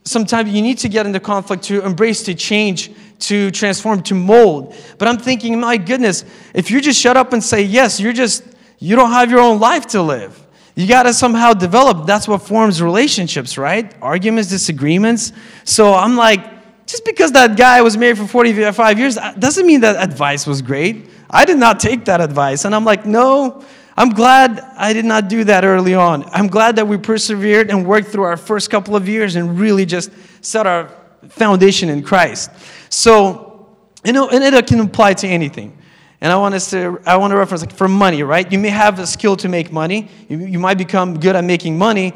sometimes 0.06 0.52
you 0.52 0.62
need 0.62 0.78
to 0.80 0.90
get 0.90 1.06
into 1.06 1.20
conflict 1.20 1.64
to 1.64 1.86
embrace, 1.86 2.24
to 2.24 2.34
change, 2.34 2.92
to 3.20 3.52
transform, 3.52 4.02
to 4.04 4.16
mold. 4.16 4.74
But 4.98 5.10
I'm 5.10 5.18
thinking, 5.18 5.60
my 5.60 5.76
goodness, 5.76 6.24
if 6.54 6.72
you 6.72 6.80
just 6.80 7.00
shut 7.00 7.18
up 7.18 7.34
and 7.34 7.44
say 7.44 7.62
yes, 7.62 8.00
you're 8.00 8.14
just, 8.14 8.44
you 8.80 8.96
don't 8.96 9.12
have 9.12 9.30
your 9.30 9.42
own 9.42 9.60
life 9.60 9.88
to 9.88 10.02
live. 10.02 10.48
You 10.76 10.88
got 10.88 11.04
to 11.04 11.14
somehow 11.14 11.54
develop. 11.54 12.06
That's 12.06 12.28
what 12.28 12.42
forms 12.42 12.82
relationships, 12.82 13.58
right? 13.58 13.94
Arguments, 14.02 14.50
disagreements. 14.50 15.34
So 15.64 15.94
I'm 15.94 16.16
like, 16.16 16.44
just 16.88 17.06
because 17.06 17.32
that 17.34 17.58
guy 17.58 17.82
was 17.82 17.98
married 17.98 18.18
for 18.18 18.28
45 18.28 19.00
years 19.00 19.18
uh, 19.18 19.34
doesn't 19.34 19.66
mean 19.66 19.82
that 19.82 20.02
advice 20.02 20.46
was 20.46 20.62
great. 20.62 21.10
I 21.30 21.46
did 21.46 21.58
not 21.58 21.80
take 21.80 22.06
that 22.06 22.20
advice. 22.20 22.66
And 22.66 22.76
I'm 22.76 22.86
like, 22.86 23.06
no, 23.06 23.64
I'm 23.98 24.10
glad 24.10 24.60
I 24.78 24.94
did 24.94 25.06
not 25.06 25.30
do 25.30 25.44
that 25.46 25.64
early 25.64 25.94
on. 25.94 26.24
I'm 26.32 26.48
glad 26.48 26.76
that 26.78 26.88
we 26.88 26.98
persevered 26.98 27.70
and 27.70 27.86
worked 27.86 28.08
through 28.08 28.24
our 28.24 28.38
first 28.38 28.70
couple 28.70 28.96
of 28.96 29.08
years 29.08 29.36
and 29.36 29.60
really 29.60 29.86
just 29.86 30.12
set 30.42 30.68
our 30.68 30.90
foundation 31.30 31.90
in 31.90 32.02
Christ. 32.02 32.52
So, 32.90 33.70
you 34.04 34.14
know, 34.14 34.30
and 34.30 34.44
it 34.44 34.68
can 34.68 34.80
apply 34.80 35.14
to 35.16 35.28
anything. 35.28 35.78
And 36.22 36.32
I 36.32 36.38
want 36.38 36.54
us 36.54 36.70
to, 36.70 37.02
I 37.06 37.18
want 37.18 37.32
to 37.32 37.38
reference 37.38 37.62
like 37.62 37.74
for 37.74 37.88
money, 37.88 38.22
right? 38.22 38.50
You 38.52 38.60
may 38.60 38.70
have 38.70 39.00
a 39.00 39.08
skill 39.08 39.36
to 39.38 39.50
make 39.50 39.72
money. 39.72 40.08
You, 40.30 40.38
you 40.38 40.60
might 40.60 40.78
become 40.78 41.20
good 41.20 41.36
at 41.36 41.44
making 41.44 41.80
money, 41.80 42.14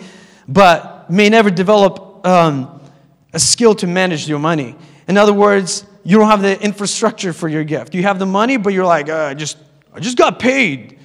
but 0.48 1.10
may 1.10 1.28
never 1.28 1.50
develop 1.50 2.26
um, 2.26 2.82
a 3.34 3.40
skill 3.40 3.74
to 3.76 3.88
manage 3.88 4.30
your 4.30 4.38
money. 4.38 4.76
In 5.08 5.18
other 5.18 5.34
words, 5.34 5.86
you 6.04 6.20
don't 6.20 6.30
have 6.30 6.44
the 6.44 6.62
infrastructure 6.62 7.34
for 7.34 7.48
your 7.50 7.64
gift. 7.64 7.96
You 7.96 8.04
have 8.04 8.20
the 8.20 8.28
money, 8.28 8.58
but 8.58 8.74
you're 8.74 8.86
like, 8.86 9.10
uh, 9.10 9.26
I 9.26 9.34
just, 9.34 9.58
I 9.92 10.00
just 10.00 10.18
got 10.18 10.40
paid. 10.40 11.00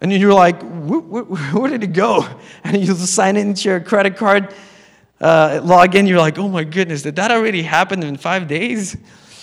And 0.00 0.12
you're 0.12 0.34
like, 0.34 0.60
where, 0.62 1.70
did 1.70 1.84
it 1.84 1.92
go? 1.92 2.26
And 2.64 2.84
you 2.84 2.94
sign 2.94 3.36
into 3.36 3.68
your 3.68 3.78
credit 3.78 4.16
card, 4.16 4.52
uh, 5.20 5.60
log 5.62 5.94
in, 5.94 6.08
you're 6.08 6.18
like, 6.18 6.36
oh 6.38 6.48
my 6.48 6.64
goodness, 6.64 7.02
did 7.02 7.14
that 7.16 7.30
already 7.30 7.62
happen 7.62 8.02
in 8.02 8.16
five 8.16 8.48
days? 8.48 8.96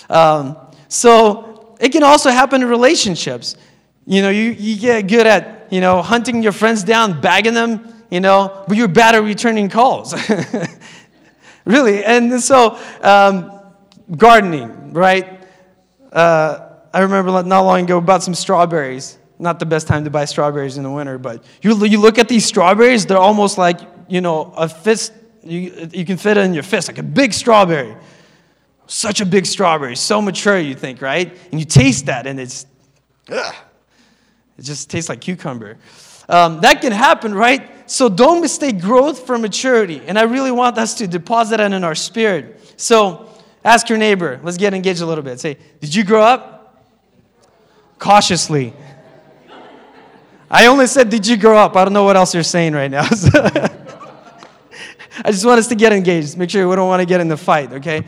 Um, 0.09 0.57
so 0.89 1.50
it 1.81 1.91
can 1.91 2.03
also 2.03 2.29
happen 2.29 2.61
in 2.61 2.69
relationships. 2.69 3.57
You 4.05 4.21
know, 4.21 4.29
you, 4.29 4.51
you 4.51 4.79
get 4.79 5.07
good 5.07 5.25
at, 5.25 5.67
you 5.71 5.81
know, 5.81 6.01
hunting 6.01 6.43
your 6.43 6.51
friends 6.51 6.83
down, 6.83 7.19
bagging 7.19 7.55
them, 7.55 7.93
you 8.11 8.19
know, 8.19 8.63
but 8.67 8.77
you're 8.77 8.87
bad 8.87 9.15
at 9.15 9.23
returning 9.23 9.67
calls. 9.67 10.13
really. 11.65 12.03
And 12.05 12.41
so, 12.41 12.77
um, 13.01 13.51
gardening, 14.15 14.93
right? 14.93 15.39
Uh, 16.11 16.69
I 16.93 16.99
remember 17.01 17.31
not 17.43 17.61
long 17.61 17.83
ago 17.83 17.97
about 17.97 18.21
some 18.21 18.35
strawberries. 18.35 19.17
Not 19.39 19.57
the 19.57 19.65
best 19.65 19.87
time 19.87 20.03
to 20.03 20.11
buy 20.11 20.25
strawberries 20.25 20.77
in 20.77 20.83
the 20.83 20.91
winter, 20.91 21.17
but 21.17 21.43
you, 21.63 21.83
you 21.85 21.99
look 21.99 22.19
at 22.19 22.27
these 22.27 22.45
strawberries, 22.45 23.07
they're 23.07 23.17
almost 23.17 23.57
like, 23.57 23.79
you 24.07 24.21
know, 24.21 24.53
a 24.55 24.69
fist, 24.69 25.13
you, 25.43 25.89
you 25.91 26.05
can 26.05 26.17
fit 26.17 26.37
it 26.37 26.41
in 26.41 26.53
your 26.53 26.61
fist, 26.61 26.89
like 26.89 26.99
a 26.99 27.03
big 27.03 27.33
strawberry. 27.33 27.95
Such 28.93 29.21
a 29.21 29.25
big 29.25 29.45
strawberry, 29.45 29.95
so 29.95 30.21
mature, 30.21 30.59
you 30.59 30.75
think, 30.75 31.01
right? 31.01 31.31
And 31.49 31.61
you 31.61 31.65
taste 31.65 32.07
that, 32.07 32.27
and 32.27 32.37
it's, 32.37 32.65
ugh, 33.29 33.55
it 34.57 34.63
just 34.63 34.89
tastes 34.89 35.07
like 35.07 35.21
cucumber. 35.21 35.77
Um, 36.27 36.59
that 36.59 36.81
can 36.81 36.91
happen, 36.91 37.33
right? 37.33 37.89
So 37.89 38.09
don't 38.09 38.41
mistake 38.41 38.81
growth 38.81 39.25
for 39.25 39.37
maturity. 39.37 40.01
And 40.05 40.19
I 40.19 40.23
really 40.23 40.51
want 40.51 40.77
us 40.77 40.95
to 40.95 41.07
deposit 41.07 41.55
that 41.57 41.71
in 41.71 41.85
our 41.85 41.95
spirit. 41.95 42.59
So 42.75 43.29
ask 43.63 43.87
your 43.87 43.97
neighbor. 43.97 44.41
Let's 44.43 44.57
get 44.57 44.73
engaged 44.73 44.99
a 44.99 45.05
little 45.05 45.23
bit. 45.23 45.39
Say, 45.39 45.55
Did 45.79 45.95
you 45.95 46.03
grow 46.03 46.23
up? 46.23 46.85
Cautiously. 47.97 48.73
I 50.49 50.65
only 50.65 50.87
said, 50.87 51.09
Did 51.09 51.25
you 51.25 51.37
grow 51.37 51.57
up? 51.57 51.77
I 51.77 51.85
don't 51.85 51.93
know 51.93 52.03
what 52.03 52.17
else 52.17 52.33
you're 52.33 52.43
saying 52.43 52.73
right 52.73 52.91
now. 52.91 53.03
I 55.23 55.31
just 55.31 55.45
want 55.45 55.59
us 55.59 55.67
to 55.67 55.75
get 55.75 55.93
engaged. 55.93 56.37
Make 56.37 56.49
sure 56.49 56.67
we 56.67 56.75
don't 56.75 56.89
want 56.89 56.99
to 56.99 57.05
get 57.05 57.21
in 57.21 57.29
the 57.29 57.37
fight, 57.37 57.71
okay? 57.71 58.03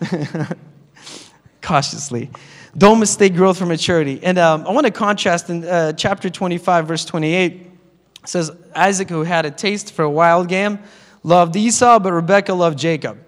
Cautiously. 1.62 2.30
Don't 2.76 3.00
mistake 3.00 3.34
growth 3.34 3.58
for 3.58 3.66
maturity. 3.66 4.20
And 4.22 4.38
um, 4.38 4.66
I 4.66 4.70
want 4.70 4.86
to 4.86 4.92
contrast 4.92 5.50
in 5.50 5.64
uh, 5.64 5.92
chapter 5.92 6.30
25, 6.30 6.86
verse 6.86 7.04
28. 7.04 7.66
Says, 8.24 8.50
Isaac, 8.74 9.08
who 9.08 9.22
had 9.22 9.46
a 9.46 9.50
taste 9.50 9.92
for 9.92 10.02
a 10.02 10.10
wild 10.10 10.48
game, 10.48 10.78
loved 11.22 11.56
Esau, 11.56 11.98
but 11.98 12.12
Rebekah 12.12 12.54
loved 12.54 12.78
Jacob. 12.78 13.18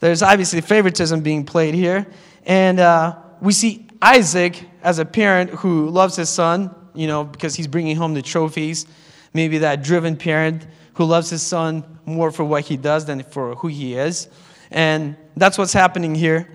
There's 0.00 0.22
obviously 0.22 0.60
favoritism 0.60 1.20
being 1.22 1.44
played 1.44 1.74
here. 1.74 2.06
And 2.44 2.78
uh, 2.78 3.16
we 3.40 3.52
see 3.52 3.86
Isaac 4.00 4.62
as 4.82 4.98
a 4.98 5.04
parent 5.04 5.50
who 5.50 5.88
loves 5.88 6.16
his 6.16 6.28
son, 6.28 6.74
you 6.94 7.06
know, 7.06 7.24
because 7.24 7.54
he's 7.54 7.66
bringing 7.66 7.96
home 7.96 8.14
the 8.14 8.22
trophies. 8.22 8.86
Maybe 9.34 9.58
that 9.58 9.82
driven 9.82 10.16
parent 10.16 10.66
who 10.94 11.04
loves 11.04 11.28
his 11.28 11.42
son 11.42 11.98
more 12.06 12.30
for 12.30 12.44
what 12.44 12.64
he 12.64 12.76
does 12.76 13.04
than 13.04 13.22
for 13.22 13.54
who 13.56 13.68
he 13.68 13.94
is. 13.94 14.28
And 14.70 15.16
that's 15.36 15.58
what's 15.58 15.72
happening 15.72 16.14
here. 16.14 16.48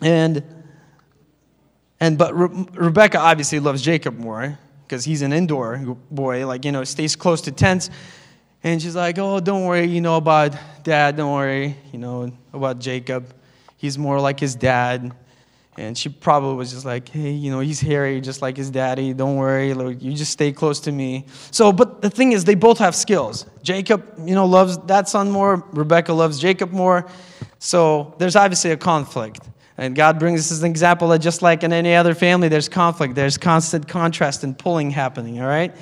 And 0.00 0.42
and 2.00 2.18
but 2.18 2.34
Re- 2.36 2.66
Rebecca 2.74 3.18
obviously 3.18 3.60
loves 3.60 3.80
Jacob 3.82 4.18
more 4.18 4.58
because 4.84 5.04
he's 5.04 5.22
an 5.22 5.32
indoor 5.32 5.78
boy, 6.10 6.46
like 6.46 6.64
you 6.64 6.72
know, 6.72 6.84
stays 6.84 7.16
close 7.16 7.40
to 7.42 7.52
tents. 7.52 7.90
And 8.64 8.80
she's 8.80 8.94
like, 8.94 9.18
"Oh, 9.18 9.40
don't 9.40 9.64
worry, 9.64 9.86
you 9.86 10.00
know 10.00 10.16
about 10.16 10.54
dad. 10.82 11.16
Don't 11.16 11.32
worry, 11.32 11.76
you 11.92 11.98
know 11.98 12.32
about 12.52 12.78
Jacob. 12.78 13.34
He's 13.76 13.98
more 13.98 14.20
like 14.20 14.38
his 14.38 14.54
dad." 14.54 15.12
And 15.78 15.96
she 15.96 16.10
probably 16.10 16.54
was 16.54 16.70
just 16.70 16.84
like, 16.84 17.08
hey, 17.08 17.30
you 17.30 17.50
know, 17.50 17.60
he's 17.60 17.80
hairy 17.80 18.20
just 18.20 18.42
like 18.42 18.58
his 18.58 18.70
daddy. 18.70 19.14
Don't 19.14 19.36
worry. 19.36 19.68
You 19.68 20.12
just 20.12 20.32
stay 20.32 20.52
close 20.52 20.80
to 20.80 20.92
me. 20.92 21.24
So, 21.50 21.72
but 21.72 22.02
the 22.02 22.10
thing 22.10 22.32
is, 22.32 22.44
they 22.44 22.54
both 22.54 22.78
have 22.78 22.94
skills. 22.94 23.46
Jacob, 23.62 24.04
you 24.18 24.34
know, 24.34 24.44
loves 24.44 24.76
that 24.86 25.08
son 25.08 25.30
more. 25.30 25.66
Rebecca 25.72 26.12
loves 26.12 26.38
Jacob 26.38 26.72
more. 26.72 27.08
So 27.58 28.14
there's 28.18 28.36
obviously 28.36 28.72
a 28.72 28.76
conflict. 28.76 29.48
And 29.78 29.96
God 29.96 30.18
brings 30.18 30.52
us 30.52 30.60
an 30.60 30.70
example 30.70 31.08
that 31.08 31.20
just 31.20 31.40
like 31.40 31.62
in 31.62 31.72
any 31.72 31.94
other 31.94 32.14
family, 32.14 32.48
there's 32.48 32.68
conflict. 32.68 33.14
There's 33.14 33.38
constant 33.38 33.88
contrast 33.88 34.44
and 34.44 34.58
pulling 34.58 34.90
happening, 34.90 35.40
all 35.40 35.48
right? 35.48 35.74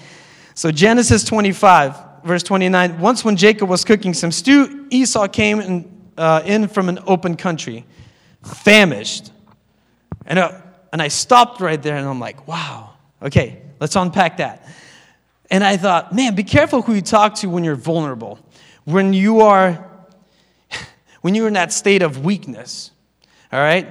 So 0.55 0.71
Genesis 0.71 1.25
25, 1.25 2.23
verse 2.23 2.45
29. 2.45 3.01
Once 3.01 3.25
when 3.25 3.37
Jacob 3.37 3.69
was 3.69 3.85
cooking 3.85 4.15
some 4.15 4.31
stew, 4.31 4.87
Esau 4.91 5.27
came 5.27 5.61
in, 5.61 6.03
uh, 6.17 6.43
in 6.45 6.69
from 6.69 6.89
an 6.89 7.01
open 7.09 7.37
country, 7.37 7.85
famished 8.45 9.33
and, 10.31 10.39
uh, 10.39 10.53
and 10.93 11.03
I 11.03 11.09
stopped 11.09 11.61
right 11.61 11.83
there 11.83 11.97
and 11.97 12.09
I'm 12.09 12.21
like, 12.21 12.47
wow, 12.47 12.93
okay, 13.21 13.61
let's 13.81 13.97
unpack 13.97 14.37
that. 14.37 14.65
And 15.51 15.65
I 15.65 15.77
thought, 15.77 16.15
man, 16.15 16.37
be 16.37 16.45
careful 16.45 16.83
who 16.83 16.95
you 16.95 17.03
talk 17.03 17.35
to 17.37 17.49
when 17.49 17.65
you're 17.65 17.75
vulnerable, 17.75 18.39
when 18.85 19.13
you 19.13 19.41
are, 19.41 19.91
when 21.23 21.35
you're 21.35 21.49
in 21.49 21.55
that 21.55 21.73
state 21.73 22.03
of 22.03 22.25
weakness, 22.25 22.93
all 23.53 23.59
right? 23.59 23.89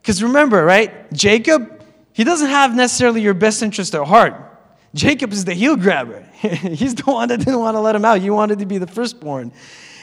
Because 0.00 0.22
remember, 0.22 0.64
right, 0.64 1.12
Jacob, 1.12 1.84
he 2.14 2.24
doesn't 2.24 2.48
have 2.48 2.74
necessarily 2.74 3.20
your 3.20 3.34
best 3.34 3.62
interest 3.62 3.94
at 3.94 4.06
heart. 4.06 4.34
Jacob 4.94 5.30
is 5.30 5.44
the 5.44 5.52
heel 5.52 5.76
grabber. 5.76 6.22
He's 6.40 6.94
the 6.94 7.04
one 7.04 7.28
that 7.28 7.38
didn't 7.38 7.60
want 7.60 7.74
to 7.74 7.80
let 7.80 7.94
him 7.94 8.06
out. 8.06 8.22
You 8.22 8.32
wanted 8.32 8.60
to 8.60 8.66
be 8.66 8.78
the 8.78 8.86
firstborn. 8.86 9.52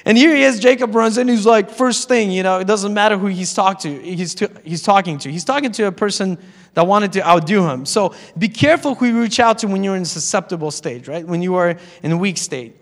And 0.05 0.17
here 0.17 0.35
he 0.35 0.43
is, 0.43 0.59
Jacob 0.59 0.95
runs 0.95 1.17
in, 1.17 1.27
he's 1.27 1.45
like, 1.45 1.69
first 1.69 2.07
thing, 2.07 2.31
you 2.31 2.43
know, 2.43 2.59
it 2.59 2.67
doesn't 2.67 2.93
matter 2.93 3.17
who 3.17 3.27
he's, 3.27 3.53
talk 3.53 3.79
to, 3.79 4.01
he's, 4.01 4.33
to, 4.35 4.49
he's 4.63 4.81
talking 4.81 5.17
to. 5.19 5.31
He's 5.31 5.43
talking 5.43 5.71
to 5.73 5.87
a 5.87 5.91
person 5.91 6.37
that 6.73 6.87
wanted 6.87 7.13
to 7.13 7.27
outdo 7.27 7.67
him. 7.67 7.85
So 7.85 8.13
be 8.37 8.47
careful 8.47 8.95
who 8.95 9.07
you 9.07 9.21
reach 9.21 9.39
out 9.39 9.59
to 9.59 9.67
when 9.67 9.83
you're 9.83 9.95
in 9.95 10.03
a 10.03 10.05
susceptible 10.05 10.71
stage, 10.71 11.07
right? 11.07 11.25
When 11.25 11.41
you 11.41 11.55
are 11.55 11.77
in 12.01 12.11
a 12.11 12.17
weak 12.17 12.37
state. 12.37 12.75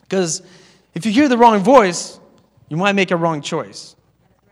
Because 0.00 0.42
if 0.94 1.04
you 1.06 1.12
hear 1.12 1.28
the 1.28 1.36
wrong 1.38 1.62
voice, 1.62 2.18
you 2.68 2.76
might 2.76 2.92
make 2.92 3.10
a 3.10 3.16
wrong 3.16 3.42
choice. 3.42 3.94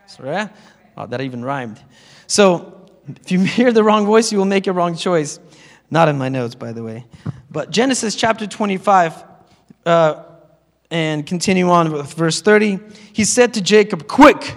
So, 0.06 0.24
yeah? 0.24 0.48
Oh, 0.96 1.06
that 1.06 1.20
even 1.20 1.44
rhymed. 1.44 1.80
So 2.26 2.86
if 3.08 3.32
you 3.32 3.40
hear 3.44 3.72
the 3.72 3.84
wrong 3.84 4.06
voice, 4.06 4.30
you 4.32 4.38
will 4.38 4.44
make 4.44 4.66
a 4.66 4.72
wrong 4.72 4.96
choice. 4.96 5.40
Not 5.90 6.08
in 6.08 6.18
my 6.18 6.28
notes, 6.28 6.54
by 6.54 6.72
the 6.72 6.82
way. 6.82 7.06
But 7.50 7.70
Genesis 7.70 8.14
chapter 8.14 8.46
25, 8.46 9.24
uh, 9.86 10.22
and 10.90 11.26
continue 11.26 11.70
on 11.70 11.92
with 11.92 12.12
verse 12.14 12.40
30. 12.40 12.78
He 13.12 13.24
said 13.24 13.54
to 13.54 13.60
Jacob, 13.60 14.08
Quick! 14.08 14.54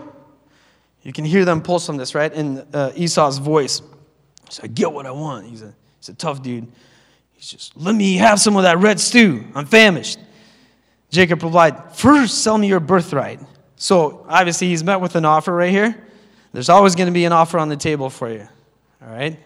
You 1.03 1.11
can 1.11 1.25
hear 1.25 1.45
them 1.45 1.59
impulse 1.59 1.89
on 1.89 1.97
this, 1.97 2.13
right? 2.13 2.31
In 2.31 2.59
uh, 2.73 2.91
Esau's 2.95 3.39
voice. 3.39 3.81
So 4.49 4.61
I 4.63 4.67
get 4.67 4.91
what 4.91 5.05
I 5.05 5.11
want. 5.11 5.47
He's 5.47 5.63
a, 5.63 5.73
he's 5.99 6.09
a 6.09 6.13
tough 6.13 6.43
dude. 6.43 6.67
He's 7.33 7.47
just, 7.47 7.75
let 7.75 7.95
me 7.95 8.17
have 8.17 8.39
some 8.39 8.55
of 8.55 8.63
that 8.63 8.77
red 8.77 8.99
stew. 8.99 9.43
I'm 9.55 9.65
famished. 9.65 10.19
Jacob 11.09 11.41
replied, 11.41 11.95
First, 11.95 12.43
sell 12.43 12.57
me 12.57 12.67
your 12.67 12.79
birthright. 12.79 13.39
So 13.75 14.25
obviously, 14.29 14.67
he's 14.67 14.83
met 14.83 15.01
with 15.01 15.15
an 15.15 15.25
offer 15.25 15.53
right 15.53 15.71
here. 15.71 16.07
There's 16.53 16.69
always 16.69 16.95
going 16.95 17.07
to 17.07 17.13
be 17.13 17.25
an 17.25 17.33
offer 17.33 17.57
on 17.57 17.69
the 17.69 17.77
table 17.77 18.09
for 18.09 18.29
you. 18.29 18.47
All 19.01 19.11
right? 19.11 19.39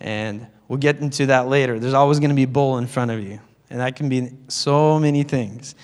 And 0.00 0.46
we'll 0.66 0.78
get 0.78 0.98
into 0.98 1.26
that 1.26 1.46
later. 1.46 1.78
There's 1.78 1.94
always 1.94 2.18
going 2.18 2.30
to 2.30 2.36
be 2.36 2.42
a 2.44 2.48
bull 2.48 2.78
in 2.78 2.86
front 2.86 3.10
of 3.10 3.22
you. 3.22 3.40
And 3.70 3.80
that 3.80 3.96
can 3.96 4.08
be 4.08 4.30
so 4.48 4.98
many 4.98 5.22
things. 5.22 5.74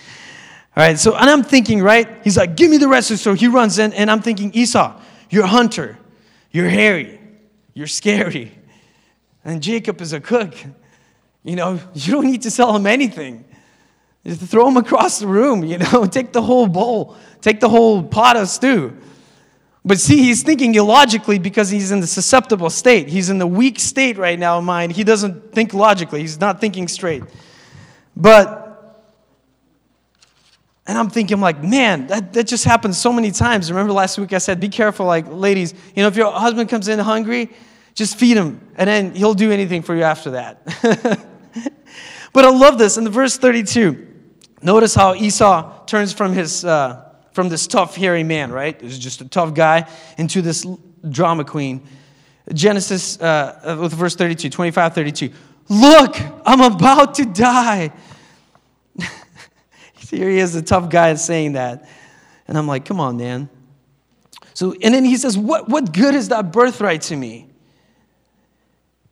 All 0.76 0.84
right, 0.84 0.98
so, 0.98 1.16
and 1.16 1.28
I'm 1.28 1.42
thinking, 1.42 1.82
right? 1.82 2.08
He's 2.22 2.36
like, 2.36 2.56
give 2.56 2.70
me 2.70 2.76
the 2.76 2.88
rest. 2.88 3.16
So 3.18 3.34
he 3.34 3.48
runs 3.48 3.78
in, 3.78 3.92
and 3.92 4.10
I'm 4.10 4.22
thinking, 4.22 4.52
Esau, 4.54 5.00
you're 5.28 5.44
a 5.44 5.48
hunter. 5.48 5.98
You're 6.50 6.68
hairy. 6.68 7.20
You're 7.74 7.86
scary. 7.86 8.52
And 9.44 9.62
Jacob 9.62 10.00
is 10.00 10.12
a 10.12 10.20
cook. 10.20 10.54
You 11.42 11.56
know, 11.56 11.80
you 11.94 12.12
don't 12.12 12.26
need 12.26 12.42
to 12.42 12.50
sell 12.50 12.74
him 12.74 12.86
anything. 12.86 13.44
Just 14.24 14.42
throw 14.42 14.68
him 14.68 14.76
across 14.76 15.18
the 15.18 15.26
room, 15.26 15.64
you 15.64 15.78
know, 15.78 16.04
take 16.10 16.32
the 16.32 16.42
whole 16.42 16.66
bowl, 16.66 17.16
take 17.40 17.60
the 17.60 17.68
whole 17.68 18.02
pot 18.02 18.36
of 18.36 18.48
stew. 18.48 18.96
But 19.82 19.98
see, 19.98 20.18
he's 20.18 20.42
thinking 20.42 20.74
illogically 20.74 21.38
because 21.38 21.70
he's 21.70 21.90
in 21.90 22.00
the 22.00 22.06
susceptible 22.06 22.68
state. 22.68 23.08
He's 23.08 23.30
in 23.30 23.38
the 23.38 23.46
weak 23.46 23.80
state 23.80 24.18
right 24.18 24.38
now 24.38 24.58
in 24.58 24.64
mind. 24.64 24.92
He 24.92 25.04
doesn't 25.04 25.52
think 25.52 25.72
logically, 25.72 26.20
he's 26.20 26.38
not 26.38 26.60
thinking 26.60 26.86
straight. 26.86 27.22
But, 28.16 29.04
and 30.86 30.98
I'm 30.98 31.10
thinking, 31.10 31.40
like, 31.40 31.62
man, 31.62 32.06
that, 32.08 32.32
that 32.32 32.46
just 32.46 32.64
happens 32.64 32.98
so 32.98 33.12
many 33.12 33.30
times. 33.30 33.70
Remember 33.70 33.92
last 33.92 34.18
week 34.18 34.32
I 34.32 34.38
said, 34.38 34.60
be 34.60 34.68
careful, 34.68 35.06
like, 35.06 35.26
ladies, 35.28 35.74
you 35.94 36.02
know, 36.02 36.08
if 36.08 36.16
your 36.16 36.32
husband 36.32 36.68
comes 36.68 36.88
in 36.88 36.98
hungry, 36.98 37.50
just 37.94 38.16
feed 38.16 38.36
him, 38.36 38.60
and 38.76 38.88
then 38.88 39.14
he'll 39.14 39.34
do 39.34 39.50
anything 39.50 39.82
for 39.82 39.94
you 39.94 40.02
after 40.02 40.32
that. 40.32 40.64
but 42.32 42.44
I 42.44 42.50
love 42.50 42.78
this 42.78 42.96
in 42.96 43.04
the 43.04 43.10
verse 43.10 43.36
32. 43.36 44.06
Notice 44.62 44.94
how 44.94 45.14
Esau 45.14 45.84
turns 45.86 46.12
from 46.12 46.32
his 46.32 46.64
uh, 46.64 47.10
from 47.32 47.48
this 47.48 47.66
tough, 47.66 47.96
hairy 47.96 48.24
man, 48.24 48.52
right? 48.52 48.80
He's 48.80 48.98
just 48.98 49.20
a 49.20 49.28
tough 49.28 49.54
guy, 49.54 49.88
into 50.18 50.42
this 50.42 50.66
drama 51.08 51.44
queen. 51.44 51.86
Genesis, 52.52 53.20
uh, 53.20 53.78
with 53.80 53.92
verse 53.92 54.16
32, 54.16 54.50
25, 54.50 54.94
32. 54.94 55.30
Look, 55.70 56.16
I'm 56.44 56.60
about 56.60 57.14
to 57.14 57.24
die. 57.24 57.92
Here 60.10 60.28
he 60.28 60.38
is, 60.38 60.56
a 60.56 60.62
tough 60.62 60.90
guy 60.90 61.14
saying 61.14 61.52
that. 61.52 61.88
And 62.48 62.58
I'm 62.58 62.66
like, 62.66 62.84
come 62.84 62.98
on, 62.98 63.16
man. 63.16 63.48
So, 64.52 64.74
and 64.82 64.92
then 64.92 65.04
he 65.04 65.16
says, 65.16 65.38
what, 65.38 65.68
what 65.68 65.92
good 65.92 66.16
is 66.16 66.30
that 66.30 66.52
birthright 66.52 67.02
to 67.02 67.16
me? 67.16 67.46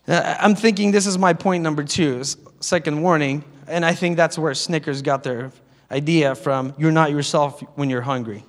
Uh, 0.08 0.36
I'm 0.40 0.56
thinking 0.56 0.90
this 0.90 1.06
is 1.06 1.16
my 1.16 1.32
point 1.32 1.62
number 1.62 1.84
two, 1.84 2.24
second 2.58 3.02
warning. 3.02 3.44
And 3.68 3.84
I 3.84 3.94
think 3.94 4.16
that's 4.16 4.36
where 4.36 4.52
Snickers 4.52 5.00
got 5.00 5.22
their 5.22 5.52
idea 5.92 6.34
from 6.34 6.74
you're 6.76 6.90
not 6.90 7.12
yourself 7.12 7.60
when 7.76 7.88
you're 7.88 8.02
hungry. 8.02 8.44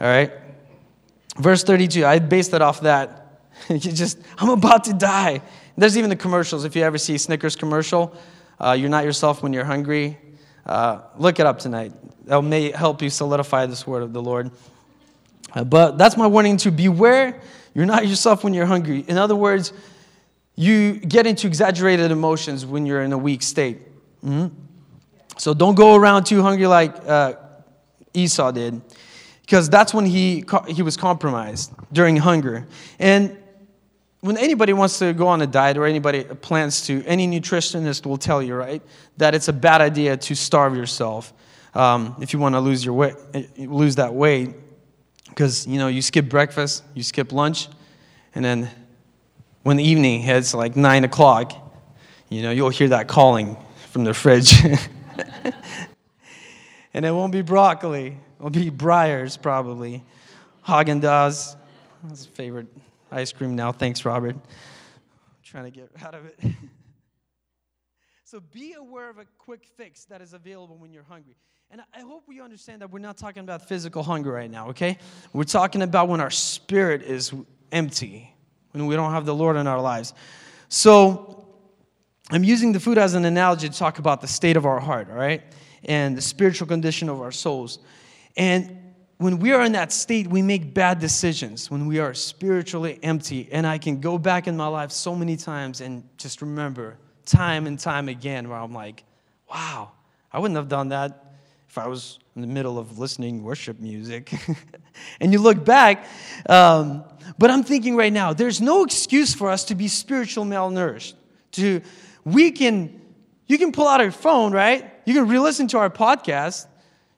All 0.00 0.08
right? 0.08 0.32
Verse 1.38 1.62
32, 1.62 2.04
I 2.04 2.18
based 2.18 2.54
it 2.54 2.60
off 2.60 2.80
that. 2.80 3.38
just, 3.78 4.18
I'm 4.36 4.48
about 4.48 4.84
to 4.84 4.94
die. 4.94 5.42
There's 5.76 5.96
even 5.96 6.10
the 6.10 6.16
commercials. 6.16 6.64
If 6.64 6.76
you 6.76 6.82
ever 6.82 6.98
see 6.98 7.18
Snickers 7.18 7.56
commercial, 7.56 8.14
uh, 8.60 8.72
you're 8.72 8.90
not 8.90 9.04
yourself 9.04 9.42
when 9.42 9.52
you're 9.52 9.64
hungry. 9.64 10.18
Uh, 10.64 11.00
look 11.16 11.40
it 11.40 11.46
up 11.46 11.58
tonight. 11.58 11.92
That 12.26 12.42
may 12.42 12.70
help 12.70 13.02
you 13.02 13.10
solidify 13.10 13.66
this 13.66 13.86
word 13.86 14.02
of 14.02 14.12
the 14.12 14.22
Lord. 14.22 14.50
Uh, 15.54 15.64
but 15.64 15.98
that's 15.98 16.16
my 16.16 16.26
warning 16.26 16.56
to 16.58 16.70
beware. 16.70 17.40
You're 17.74 17.86
not 17.86 18.06
yourself 18.06 18.44
when 18.44 18.54
you're 18.54 18.66
hungry. 18.66 19.04
In 19.08 19.18
other 19.18 19.34
words, 19.34 19.72
you 20.54 20.94
get 20.94 21.26
into 21.26 21.46
exaggerated 21.46 22.10
emotions 22.10 22.64
when 22.64 22.86
you're 22.86 23.02
in 23.02 23.12
a 23.12 23.18
weak 23.18 23.42
state. 23.42 23.78
Mm-hmm. 24.22 24.54
So 25.38 25.54
don't 25.54 25.74
go 25.74 25.96
around 25.96 26.24
too 26.24 26.42
hungry 26.42 26.66
like 26.66 26.94
uh, 27.08 27.34
Esau 28.14 28.52
did, 28.52 28.82
because 29.40 29.70
that's 29.70 29.94
when 29.94 30.06
he, 30.06 30.44
he 30.68 30.82
was 30.82 30.96
compromised 30.96 31.72
during 31.90 32.18
hunger. 32.18 32.66
And 32.98 33.41
when 34.22 34.38
anybody 34.38 34.72
wants 34.72 35.00
to 35.00 35.12
go 35.12 35.26
on 35.26 35.42
a 35.42 35.48
diet 35.48 35.76
or 35.76 35.84
anybody 35.84 36.22
plans 36.22 36.86
to, 36.86 37.04
any 37.06 37.26
nutritionist 37.26 38.06
will 38.06 38.16
tell 38.16 38.40
you, 38.40 38.54
right, 38.54 38.80
that 39.16 39.34
it's 39.34 39.48
a 39.48 39.52
bad 39.52 39.80
idea 39.80 40.16
to 40.16 40.36
starve 40.36 40.76
yourself 40.76 41.32
um, 41.74 42.16
if 42.20 42.32
you 42.32 42.38
want 42.38 42.54
to 42.54 42.60
lose 42.60 42.84
your 42.84 42.94
weight, 42.94 43.16
lose 43.58 43.96
that 43.96 44.14
weight, 44.14 44.54
because 45.28 45.66
you 45.66 45.78
know 45.78 45.88
you 45.88 46.02
skip 46.02 46.28
breakfast, 46.28 46.84
you 46.94 47.02
skip 47.02 47.32
lunch, 47.32 47.68
and 48.34 48.44
then 48.44 48.70
when 49.62 49.76
the 49.76 49.84
evening 49.84 50.20
hits, 50.20 50.54
like 50.54 50.76
nine 50.76 51.02
o'clock, 51.04 51.52
you 52.28 52.42
know 52.42 52.50
you'll 52.50 52.68
hear 52.68 52.88
that 52.88 53.08
calling 53.08 53.56
from 53.90 54.04
the 54.04 54.14
fridge. 54.14 54.52
and 56.94 57.06
it 57.06 57.10
won't 57.10 57.32
be 57.32 57.42
broccoli. 57.42 58.18
It'll 58.38 58.50
be 58.50 58.70
Breyers, 58.70 59.40
probably. 59.40 60.04
Haagen 60.66 61.00
Dazs. 61.00 61.56
That's 62.04 62.26
favorite 62.26 62.66
ice 63.12 63.32
cream 63.32 63.54
now. 63.54 63.72
Thanks, 63.72 64.04
Robert. 64.04 64.34
I'm 64.34 64.42
trying 65.44 65.64
to 65.64 65.70
get 65.70 65.90
out 66.02 66.14
of 66.14 66.26
it. 66.26 66.38
so 68.24 68.40
be 68.40 68.74
aware 68.74 69.10
of 69.10 69.18
a 69.18 69.26
quick 69.38 69.66
fix 69.76 70.04
that 70.06 70.20
is 70.20 70.32
available 70.32 70.76
when 70.76 70.92
you're 70.92 71.04
hungry. 71.04 71.36
And 71.70 71.80
I 71.94 72.00
hope 72.00 72.24
we 72.26 72.40
understand 72.40 72.82
that 72.82 72.90
we're 72.90 72.98
not 72.98 73.16
talking 73.16 73.42
about 73.42 73.66
physical 73.66 74.02
hunger 74.02 74.30
right 74.30 74.50
now, 74.50 74.68
okay? 74.68 74.98
We're 75.32 75.44
talking 75.44 75.80
about 75.80 76.08
when 76.08 76.20
our 76.20 76.30
spirit 76.30 77.02
is 77.02 77.32
empty, 77.70 78.34
when 78.72 78.86
we 78.86 78.94
don't 78.94 79.12
have 79.12 79.24
the 79.24 79.34
Lord 79.34 79.56
in 79.56 79.66
our 79.66 79.80
lives. 79.80 80.12
So 80.68 81.46
I'm 82.30 82.44
using 82.44 82.72
the 82.72 82.80
food 82.80 82.98
as 82.98 83.14
an 83.14 83.24
analogy 83.24 83.70
to 83.70 83.78
talk 83.78 83.98
about 83.98 84.20
the 84.20 84.28
state 84.28 84.58
of 84.58 84.66
our 84.66 84.80
heart, 84.80 85.08
all 85.10 85.16
right? 85.16 85.42
And 85.84 86.16
the 86.16 86.20
spiritual 86.20 86.66
condition 86.66 87.08
of 87.08 87.22
our 87.22 87.32
souls. 87.32 87.78
And 88.36 88.81
when 89.22 89.38
we 89.38 89.52
are 89.52 89.62
in 89.62 89.72
that 89.72 89.92
state, 89.92 90.26
we 90.26 90.42
make 90.42 90.74
bad 90.74 90.98
decisions 90.98 91.70
when 91.70 91.86
we 91.86 92.00
are 92.00 92.12
spiritually 92.12 92.98
empty. 93.04 93.48
And 93.52 93.64
I 93.64 93.78
can 93.78 94.00
go 94.00 94.18
back 94.18 94.48
in 94.48 94.56
my 94.56 94.66
life 94.66 94.90
so 94.90 95.14
many 95.14 95.36
times 95.36 95.80
and 95.80 96.02
just 96.16 96.42
remember 96.42 96.98
time 97.24 97.68
and 97.68 97.78
time 97.78 98.08
again 98.08 98.48
where 98.48 98.58
I'm 98.58 98.72
like, 98.72 99.04
wow, 99.48 99.92
I 100.32 100.40
wouldn't 100.40 100.56
have 100.56 100.68
done 100.68 100.88
that 100.88 101.36
if 101.68 101.78
I 101.78 101.86
was 101.86 102.18
in 102.34 102.42
the 102.42 102.48
middle 102.48 102.80
of 102.80 102.98
listening 102.98 103.44
worship 103.44 103.78
music. 103.78 104.32
and 105.20 105.32
you 105.32 105.38
look 105.38 105.64
back, 105.64 106.04
um, 106.48 107.04
but 107.38 107.48
I'm 107.48 107.62
thinking 107.62 107.94
right 107.94 108.12
now, 108.12 108.32
there's 108.32 108.60
no 108.60 108.82
excuse 108.82 109.32
for 109.34 109.50
us 109.50 109.64
to 109.66 109.76
be 109.76 109.86
spiritual 109.86 110.44
malnourished, 110.44 111.14
to 111.52 111.80
we 112.24 112.50
can, 112.50 113.00
you 113.46 113.56
can 113.56 113.70
pull 113.70 113.86
out 113.86 114.00
your 114.00 114.10
phone, 114.10 114.52
right? 114.52 114.92
You 115.04 115.14
can 115.14 115.28
re 115.28 115.38
listen 115.38 115.68
to 115.68 115.78
our 115.78 115.90
podcast. 115.90 116.66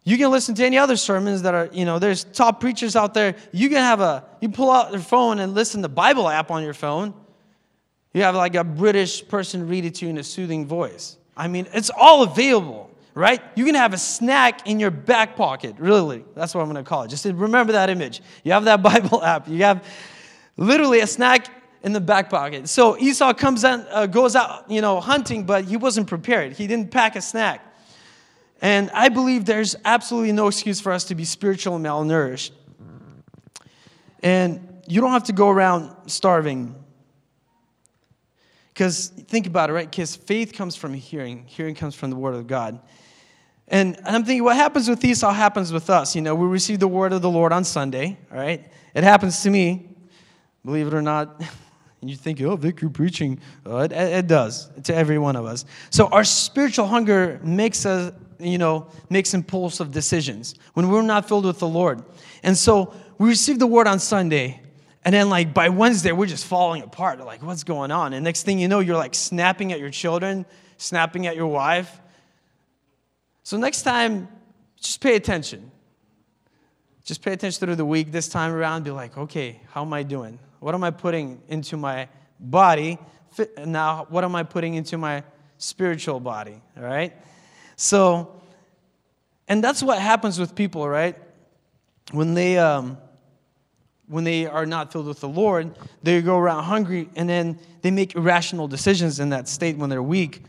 You 0.05 0.19
can 0.19 0.31
listen 0.31 0.55
to 0.57 0.65
any 0.65 0.77
other 0.77 0.97
sermons 0.97 1.43
that 1.43 1.55
are, 1.55 1.71
you 1.73 1.87
know, 1.87 1.99
there's 1.99 2.25
top 2.25 2.61
preachers 2.61 2.95
out 2.95 3.15
there. 3.15 3.35
You 3.53 3.71
can 3.71 3.79
have 3.79 4.01
a, 4.01 4.25
you 4.41 4.51
pull 4.51 4.71
out 4.71 4.93
your 4.93 5.01
phone 5.01 5.39
and 5.41 5.55
listen 5.55 5.81
to 5.81 5.89
the 5.89 5.95
Bible 5.95 6.29
app 6.29 6.51
on 6.51 6.63
your 6.63 6.75
phone. 6.75 7.15
You 8.13 8.23
have 8.23 8.35
like 8.35 8.55
a 8.55 8.65
British 8.65 9.27
person 9.27 9.67
read 9.67 9.87
it 9.87 9.97
to 9.97 10.05
you 10.05 10.11
in 10.11 10.19
a 10.19 10.23
soothing 10.23 10.67
voice. 10.67 11.17
I 11.37 11.49
mean, 11.49 11.67
it's 11.73 11.91
all 11.91 12.23
available, 12.23 12.91
right? 13.15 13.43
You 13.57 13.65
can 13.65 13.75
have 13.75 13.95
a 13.95 13.99
snack 13.99 14.69
in 14.69 14.79
your 14.79 14.91
back 14.91 15.37
pocket, 15.37 15.77
really. 15.79 16.23
That's 16.35 16.55
what 16.55 16.61
I'm 16.61 16.71
going 16.71 16.85
to 16.85 16.89
call 16.89 17.05
it. 17.05 17.09
Just 17.09 17.25
remember 17.25 17.73
that 17.73 17.89
image. 17.89 18.21
You 18.45 18.53
have 18.53 18.67
that 18.67 18.83
Bible 18.83 19.25
app. 19.25 19.49
You 19.49 19.65
have 19.65 19.85
literally 20.59 21.01
a 21.01 21.07
snack 21.07 21.49
in 21.83 21.93
the 21.93 22.01
back 22.01 22.29
pocket. 22.29 22.69
So 22.69 22.99
Esau 22.99 23.33
comes 23.33 23.65
out, 23.65 23.87
uh, 23.91 24.07
goes 24.07 24.37
out, 24.37 24.71
you 24.71 24.83
know, 24.83 25.01
hunting, 25.01 25.45
but 25.45 25.65
he 25.65 25.77
wasn't 25.77 26.09
prepared. 26.09 26.53
He 26.53 26.67
didn't 26.67 26.91
pack 26.91 27.17
a 27.17 27.23
snack. 27.23 27.74
And 28.65 28.91
I 28.95 29.11
believe 29.11 29.45
there's 29.45 29.77
absolutely 29.85 30.33
no 30.33 30.47
excuse 30.47 30.81
for 30.81 30.91
us 30.91 31.05
to 31.05 31.15
be 31.15 31.27
spiritual 31.27 31.79
malnourished. 31.79 32.53
And 34.23 34.83
you 34.89 35.03
don't 35.03 35.11
have 35.11 35.25
to 35.25 35.35
go 35.35 35.51
around 35.51 35.95
starving. 36.07 36.75
Because 38.73 39.09
think 39.09 39.47
about 39.47 39.69
it, 39.69 39.75
right? 39.75 39.91
Because 39.91 40.17
faith 40.17 40.55
comes 40.55 40.77
from 40.77 40.95
hearing, 40.95 41.45
hearing 41.45 41.75
comes 41.75 41.95
from 41.95 42.09
the 42.09 42.17
word 42.17 42.37
of 42.37 42.47
God. 42.47 42.81
And, 43.69 43.99
and 43.99 44.09
I'm 44.09 44.25
thinking, 44.25 44.45
what 44.45 44.57
happens 44.57 44.89
with 44.89 45.05
Esau 45.05 45.31
happens 45.31 45.71
with 45.71 45.91
us. 45.91 46.17
You 46.17 46.23
know, 46.23 46.35
we 46.35 46.47
receive 46.47 46.81
the 46.81 46.89
word 46.89 47.13
of 47.13 47.21
the 47.21 47.29
Lord 47.29 47.53
on 47.53 47.65
Sunday, 47.65 48.17
all 48.33 48.39
right? 48.39 48.65
It 48.95 49.05
happens 49.05 49.43
to 49.43 49.51
me, 49.51 49.91
believe 50.65 50.87
it 50.87 50.95
or 50.95 51.03
not. 51.03 51.39
And 52.05 52.11
you 52.11 52.19
think, 52.19 52.39
oh, 52.43 52.55
Vic, 52.55 52.83
you're 52.83 52.91
preaching. 52.91 53.41
Oh, 53.65 53.79
it, 53.79 53.91
it 53.91 54.27
does 54.27 54.69
to 54.83 54.95
every 54.95 55.17
one 55.17 55.37
of 55.37 55.47
us. 55.47 55.65
So 55.89 56.09
our 56.09 56.23
spiritual 56.23 56.87
hunger 56.87 57.41
makes 57.43 57.87
us, 57.87 58.13
you 58.39 58.59
know, 58.59 58.89
makes 59.11 59.35
impulsive 59.35 59.91
decisions 59.91 60.55
when 60.75 60.89
we're 60.89 61.03
not 61.03 61.29
filled 61.29 61.45
with 61.45 61.59
the 61.59 61.69
Lord. 61.69 62.03
And 62.43 62.57
so 62.57 62.95
we 63.19 63.29
receive 63.29 63.59
the 63.59 63.67
word 63.67 63.87
on 63.87 63.99
Sunday, 63.99 64.61
and 65.05 65.15
then 65.15 65.29
like 65.29 65.53
by 65.53 65.69
Wednesday, 65.69 66.13
we're 66.13 66.27
just 66.27 66.47
falling 66.47 66.83
apart. 66.83 67.19
Like, 67.25 67.43
what's 67.43 67.65
going 67.65 67.91
on? 67.91 68.13
And 68.13 68.25
next 68.25 68.43
thing 68.45 68.59
you 68.59 68.69
know, 68.69 68.81
you're 68.81 68.97
like 68.97 69.15
snapping 69.15 69.73
at 69.73 69.79
your 69.79 69.91
children, 69.91 70.47
snapping 70.79 71.27
at 71.27 71.37
your 71.37 71.47
wife. 71.47 72.01
So 73.43 73.57
next 73.57 73.83
time, 73.83 74.29
just 74.81 75.01
pay 75.01 75.17
attention. 75.17 75.71
Just 77.05 77.23
pay 77.23 77.33
attention 77.33 77.61
through 77.61 77.77
the 77.77 77.85
week 77.85 78.13
this 78.13 78.29
time 78.29 78.53
around. 78.53 78.85
Be 78.85 78.91
like, 78.91 79.17
okay, 79.17 79.61
how 79.71 79.83
am 79.83 79.93
I 79.93 80.03
doing? 80.03 80.39
What 80.61 80.75
am 80.75 80.83
I 80.83 80.91
putting 80.91 81.43
into 81.49 81.77
my 81.77 82.09
body? 82.41 82.99
Now, 83.59 84.07
what 84.09 84.25
am 84.25 84.35
I 84.35 84.43
putting 84.43 84.75
into 84.75 84.97
my 84.97 85.23
spiritual 85.59 86.21
body? 86.21 86.63
All 86.77 86.83
right? 86.83 87.13
So, 87.77 88.41
and 89.49 89.63
that's 89.63 89.83
what 89.83 89.99
happens 89.99 90.39
with 90.39 90.55
people, 90.55 90.89
right? 90.89 91.17
When 92.13 92.35
they, 92.35 92.59
um, 92.59 92.99
when 94.07 94.25
they 94.25 94.47
are 94.47 94.67
not 94.67 94.93
filled 94.93 95.07
with 95.07 95.21
the 95.21 95.29
Lord, 95.29 95.77
they 96.03 96.21
go 96.23 96.39
around 96.39 96.65
hungry 96.65 97.09
and 97.17 97.29
then 97.29 97.59
they 97.83 97.91
make 97.91 98.15
irrational 98.15 98.69
decisions 98.69 99.21
in 99.21 99.31
that 99.31 99.49
state 99.49 99.77
when 99.77 99.91
they're 99.91 100.03
weak. 100.03 100.43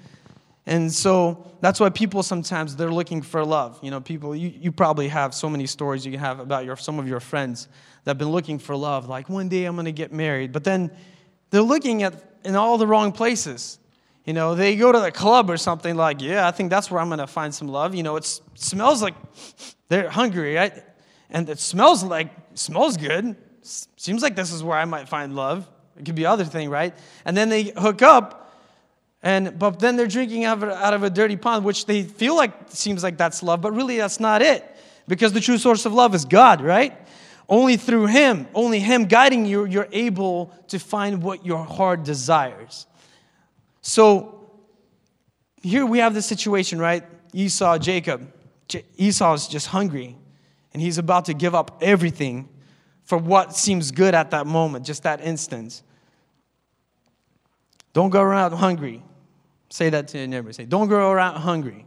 And 0.66 0.92
so 0.92 1.52
that's 1.62 1.80
why 1.80 1.90
people 1.90 2.24
sometimes 2.24 2.76
they're 2.76 2.92
looking 2.92 3.22
for 3.22 3.46
love. 3.46 3.80
You 3.84 3.92
know, 3.92 4.02
people 4.02 4.36
you, 4.36 4.50
you 4.50 4.72
probably 4.72 5.08
have 5.10 5.34
so 5.34 5.50
many 5.50 5.68
stories 5.68 6.06
you 6.06 6.18
have 6.18 6.40
about 6.40 6.66
your 6.66 6.76
some 6.76 6.98
of 6.98 7.08
your 7.08 7.20
friends 7.20 7.68
that 8.04 8.12
have 8.12 8.18
been 8.18 8.32
looking 8.32 8.58
for 8.58 8.76
love. 8.76 9.08
Like 9.08 9.30
one 9.30 9.48
day 9.48 9.66
I'm 9.66 9.76
gonna 9.76 9.92
get 9.92 10.12
married. 10.12 10.52
But 10.52 10.64
then 10.64 10.92
they're 11.52 11.62
looking 11.62 12.04
at 12.04 12.40
in 12.44 12.56
all 12.56 12.78
the 12.78 12.88
wrong 12.88 13.12
places. 13.12 13.80
You 14.26 14.34
know, 14.34 14.56
they 14.56 14.76
go 14.76 14.92
to 14.92 15.00
the 15.00 15.12
club 15.12 15.50
or 15.50 15.58
something 15.58 15.96
like, 15.96 16.22
yeah, 16.22 16.48
I 16.48 16.52
think 16.52 16.70
that's 16.70 16.90
where 16.90 17.00
I'm 17.00 17.10
gonna 17.10 17.28
find 17.28 17.54
some 17.54 17.68
love. 17.68 17.94
You 17.96 18.04
know, 18.04 18.16
it 18.16 18.42
smells 18.56 19.02
like 19.02 19.14
they're 19.88 20.10
hungry, 20.10 20.56
right? 20.56 20.84
And 21.30 21.48
it 21.50 21.60
smells 21.60 22.04
like 22.04 22.30
smells 22.56 22.98
good. 22.98 23.36
Seems 23.62 24.22
like 24.22 24.36
this 24.36 24.52
is 24.52 24.64
where 24.64 24.78
I 24.78 24.86
might 24.86 25.08
find 25.08 25.36
love. 25.36 25.68
It 25.98 26.06
could 26.06 26.16
be 26.16 26.26
other 26.26 26.44
thing, 26.44 26.70
right? 26.70 26.94
And 27.24 27.38
then 27.38 27.50
they 27.50 27.64
hook 27.78 28.02
up 28.02 28.46
and, 29.26 29.58
but 29.58 29.80
then 29.80 29.96
they're 29.96 30.06
drinking 30.06 30.46
out 30.46 30.62
of, 30.62 30.70
out 30.70 30.94
of 30.94 31.02
a 31.02 31.10
dirty 31.10 31.36
pond, 31.36 31.66
which 31.66 31.88
they 31.88 32.04
feel 32.04 32.36
like 32.36 32.54
seems 32.70 33.02
like 33.02 33.18
that's 33.18 33.42
love, 33.42 33.60
but 33.60 33.74
really 33.74 33.98
that's 33.98 34.20
not 34.20 34.44
it. 34.44 34.64
Because 35.08 35.34
the 35.34 35.40
true 35.40 35.58
source 35.58 35.88
of 35.88 35.94
love 35.94 36.14
is 36.14 36.26
God, 36.26 36.62
right? 36.62 36.96
Only 37.50 37.76
through 37.76 38.06
Him, 38.06 38.48
only 38.54 38.80
Him 38.80 39.06
guiding 39.06 39.48
you, 39.48 39.66
you're 39.66 39.88
able 39.92 40.54
to 40.68 40.78
find 40.78 41.24
what 41.24 41.44
your 41.44 41.66
heart 41.66 42.04
desires. 42.04 42.86
So 43.88 44.50
here 45.62 45.86
we 45.86 46.00
have 46.00 46.16
this 46.16 46.26
situation, 46.26 46.80
right? 46.80 47.04
Esau, 47.34 47.78
Jacob. 47.78 48.34
Esau 48.98 49.34
is 49.34 49.48
just 49.48 49.68
hungry. 49.68 50.18
and 50.74 50.82
he's 50.82 50.98
about 50.98 51.26
to 51.26 51.34
give 51.34 51.54
up 51.54 51.78
everything 51.82 52.50
for 53.04 53.18
what 53.18 53.56
seems 53.56 53.92
good 53.92 54.16
at 54.16 54.32
that 54.32 54.48
moment, 54.48 54.86
just 54.86 55.04
that 55.04 55.22
instance. 55.22 55.84
Don't 57.94 58.10
go 58.10 58.22
around 58.22 58.54
hungry. 58.54 59.04
Say 59.70 59.92
that 59.92 60.08
to 60.10 60.18
your 60.18 60.28
neighbor. 60.28 60.52
Say, 60.52 60.66
don't 60.66 60.90
go 60.90 61.12
around 61.12 61.36
hungry. 61.40 61.86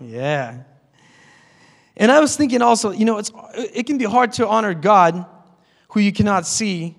Yeah. 0.00 0.64
And 1.96 2.10
I 2.10 2.18
was 2.18 2.36
thinking 2.36 2.60
also, 2.60 2.90
you 2.90 3.04
know, 3.04 3.18
it's, 3.18 3.30
it 3.54 3.86
can 3.86 3.98
be 3.98 4.04
hard 4.04 4.32
to 4.34 4.48
honor 4.48 4.74
God 4.74 5.24
who 5.90 6.00
you 6.00 6.12
cannot 6.12 6.44
see 6.44 6.96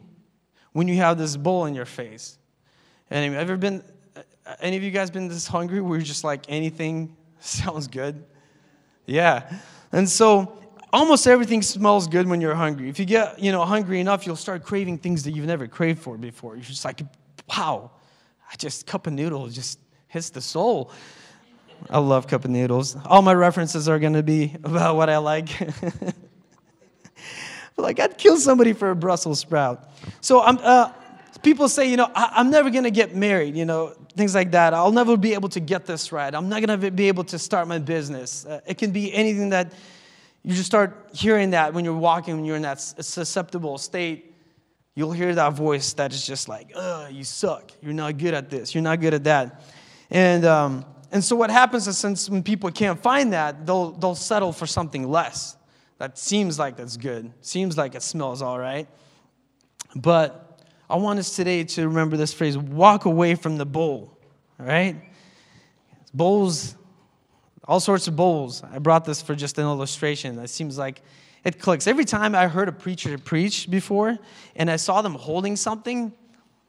when 0.71 0.87
you 0.87 0.95
have 0.95 1.17
this 1.17 1.35
bull 1.35 1.65
in 1.65 1.75
your 1.75 1.85
face. 1.85 2.39
Anyway, 3.11 3.35
ever 3.35 3.57
been, 3.57 3.83
any 4.59 4.77
of 4.77 4.83
you 4.83 4.91
guys 4.91 5.11
been 5.11 5.27
this 5.27 5.47
hungry 5.47 5.81
where 5.81 5.97
you're 5.97 6.05
just 6.05 6.23
like 6.23 6.45
anything 6.49 7.15
sounds 7.39 7.87
good? 7.87 8.23
Yeah. 9.05 9.51
And 9.91 10.09
so 10.09 10.57
almost 10.91 11.27
everything 11.27 11.61
smells 11.61 12.07
good 12.07 12.27
when 12.27 12.39
you're 12.39 12.55
hungry. 12.55 12.89
If 12.89 12.99
you 12.99 13.05
get, 13.05 13.39
you 13.39 13.51
know, 13.51 13.65
hungry 13.65 13.99
enough, 13.99 14.25
you'll 14.25 14.35
start 14.35 14.63
craving 14.63 14.99
things 14.99 15.23
that 15.23 15.31
you've 15.31 15.45
never 15.45 15.67
craved 15.67 15.99
for 15.99 16.17
before. 16.17 16.55
You're 16.55 16.63
just 16.63 16.85
like, 16.85 17.01
wow, 17.49 17.91
I 18.51 18.55
just 18.55 18.85
cup 18.85 19.07
of 19.07 19.13
noodles 19.13 19.55
just 19.55 19.79
hits 20.07 20.29
the 20.29 20.41
soul. 20.41 20.91
I 21.89 21.99
love 21.99 22.27
cup 22.27 22.45
of 22.45 22.51
noodles. 22.51 22.95
All 23.05 23.21
my 23.21 23.33
references 23.33 23.89
are 23.89 23.99
going 23.99 24.13
to 24.13 24.23
be 24.23 24.55
about 24.63 24.95
what 24.95 25.09
I 25.09 25.17
like. 25.17 25.49
like 27.77 27.99
I'd 27.99 28.17
kill 28.17 28.37
somebody 28.37 28.73
for 28.73 28.91
a 28.91 28.95
Brussels 28.95 29.39
sprout. 29.39 29.89
So 30.21 30.41
I'm. 30.41 30.57
Uh, 30.59 30.91
people 31.43 31.69
say, 31.69 31.89
you 31.89 31.97
know, 31.97 32.09
I, 32.15 32.39
am 32.39 32.49
never 32.49 32.69
going 32.69 32.85
to 32.85 32.91
get 32.91 33.15
married. 33.15 33.55
You 33.55 33.65
know, 33.65 33.93
things 34.15 34.33
like 34.33 34.51
that. 34.51 34.73
I'll 34.73 34.91
never 34.91 35.17
be 35.17 35.33
able 35.33 35.49
to 35.49 35.59
get 35.59 35.85
this 35.85 36.11
right. 36.11 36.33
I'm 36.33 36.49
not 36.49 36.65
going 36.65 36.79
to 36.79 36.91
be 36.91 37.07
able 37.07 37.25
to 37.25 37.37
start 37.37 37.67
my 37.67 37.79
business. 37.79 38.45
Uh, 38.45 38.61
it 38.65 38.77
can 38.77 38.91
be 38.91 39.13
anything 39.13 39.49
that 39.49 39.73
you 40.43 40.55
just 40.55 40.65
start 40.65 41.09
hearing 41.13 41.51
that 41.51 41.73
when 41.73 41.85
you're 41.85 41.93
walking, 41.93 42.35
when 42.35 42.45
you're 42.45 42.55
in 42.55 42.63
that 42.63 42.81
susceptible 42.81 43.77
state. 43.77 44.31
You'll 44.95 45.11
hear 45.11 45.33
that 45.33 45.53
voice 45.53 45.93
that 45.93 46.13
is 46.13 46.23
just 46.23 46.47
like, 46.47 46.71
"Ugh, 46.75 47.11
you 47.11 47.23
suck. 47.23 47.71
You're 47.81 47.93
not 47.93 48.17
good 48.19 48.35
at 48.35 48.51
this. 48.51 48.75
You're 48.75 48.83
not 48.83 49.01
good 49.01 49.15
at 49.15 49.23
that." 49.23 49.63
And 50.11 50.45
um, 50.45 50.85
and 51.11 51.23
so 51.23 51.35
what 51.35 51.49
happens 51.49 51.87
is 51.87 51.97
since 51.97 52.29
when 52.29 52.43
people 52.43 52.69
can't 52.69 53.01
find 53.01 53.33
that, 53.33 53.65
they'll 53.65 53.91
they'll 53.91 54.13
settle 54.13 54.51
for 54.51 54.67
something 54.67 55.09
less 55.09 55.57
that 55.97 56.17
seems 56.17 56.59
like 56.59 56.75
that's 56.75 56.97
good, 56.97 57.31
seems 57.41 57.77
like 57.77 57.95
it 57.95 58.01
smells 58.01 58.41
all 58.41 58.59
right. 58.59 58.87
But 59.95 60.42
I 60.89 60.97
want 60.97 61.19
us 61.19 61.35
today 61.35 61.63
to 61.63 61.87
remember 61.87 62.17
this 62.17 62.33
phrase: 62.33 62.57
walk 62.57 63.05
away 63.05 63.35
from 63.35 63.57
the 63.57 63.65
bowl. 63.65 64.17
All 64.59 64.65
right, 64.65 64.95
bowls, 66.13 66.75
all 67.65 67.79
sorts 67.79 68.07
of 68.07 68.15
bowls. 68.15 68.63
I 68.63 68.79
brought 68.79 69.05
this 69.05 69.21
for 69.21 69.35
just 69.35 69.57
an 69.57 69.65
illustration. 69.65 70.37
It 70.39 70.49
seems 70.49 70.77
like 70.77 71.01
it 71.43 71.59
clicks. 71.59 71.87
Every 71.87 72.05
time 72.05 72.35
I 72.35 72.47
heard 72.47 72.69
a 72.69 72.71
preacher 72.71 73.17
preach 73.17 73.69
before 73.69 74.17
and 74.55 74.71
I 74.71 74.77
saw 74.77 75.01
them 75.01 75.15
holding 75.15 75.55
something, 75.55 76.13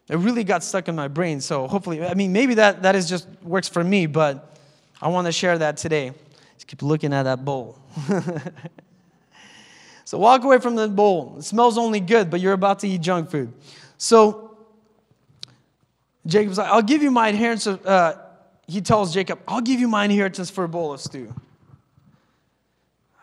it 0.09 0.17
really 0.17 0.43
got 0.43 0.63
stuck 0.63 0.87
in 0.87 0.95
my 0.95 1.07
brain. 1.07 1.41
So 1.41 1.67
hopefully, 1.67 2.05
I 2.05 2.13
mean, 2.13 2.33
maybe 2.33 2.55
that, 2.55 2.83
that 2.83 2.95
is 2.95 3.09
just 3.09 3.27
works 3.41 3.69
for 3.69 3.83
me, 3.83 4.05
but 4.05 4.57
I 5.01 5.07
want 5.07 5.27
to 5.27 5.31
share 5.31 5.57
that 5.57 5.77
today. 5.77 6.11
Just 6.55 6.67
keep 6.67 6.81
looking 6.81 7.13
at 7.13 7.23
that 7.23 7.43
bowl. 7.43 7.79
so 10.05 10.17
walk 10.17 10.43
away 10.43 10.59
from 10.59 10.75
the 10.75 10.87
bowl. 10.87 11.35
It 11.37 11.43
smells 11.43 11.77
only 11.77 11.99
good, 11.99 12.29
but 12.29 12.39
you're 12.39 12.53
about 12.53 12.79
to 12.79 12.87
eat 12.87 13.01
junk 13.01 13.29
food. 13.29 13.51
So 13.97 14.57
Jacob's 16.25 16.57
like, 16.57 16.69
I'll 16.69 16.81
give 16.81 17.03
you 17.03 17.11
my 17.11 17.29
inheritance. 17.29 17.67
Uh, 17.67 18.21
he 18.67 18.81
tells 18.81 19.13
Jacob, 19.13 19.39
I'll 19.47 19.61
give 19.61 19.79
you 19.79 19.87
my 19.87 20.05
inheritance 20.05 20.49
for 20.49 20.63
a 20.63 20.69
bowl 20.69 20.93
of 20.93 21.01
stew. 21.01 21.33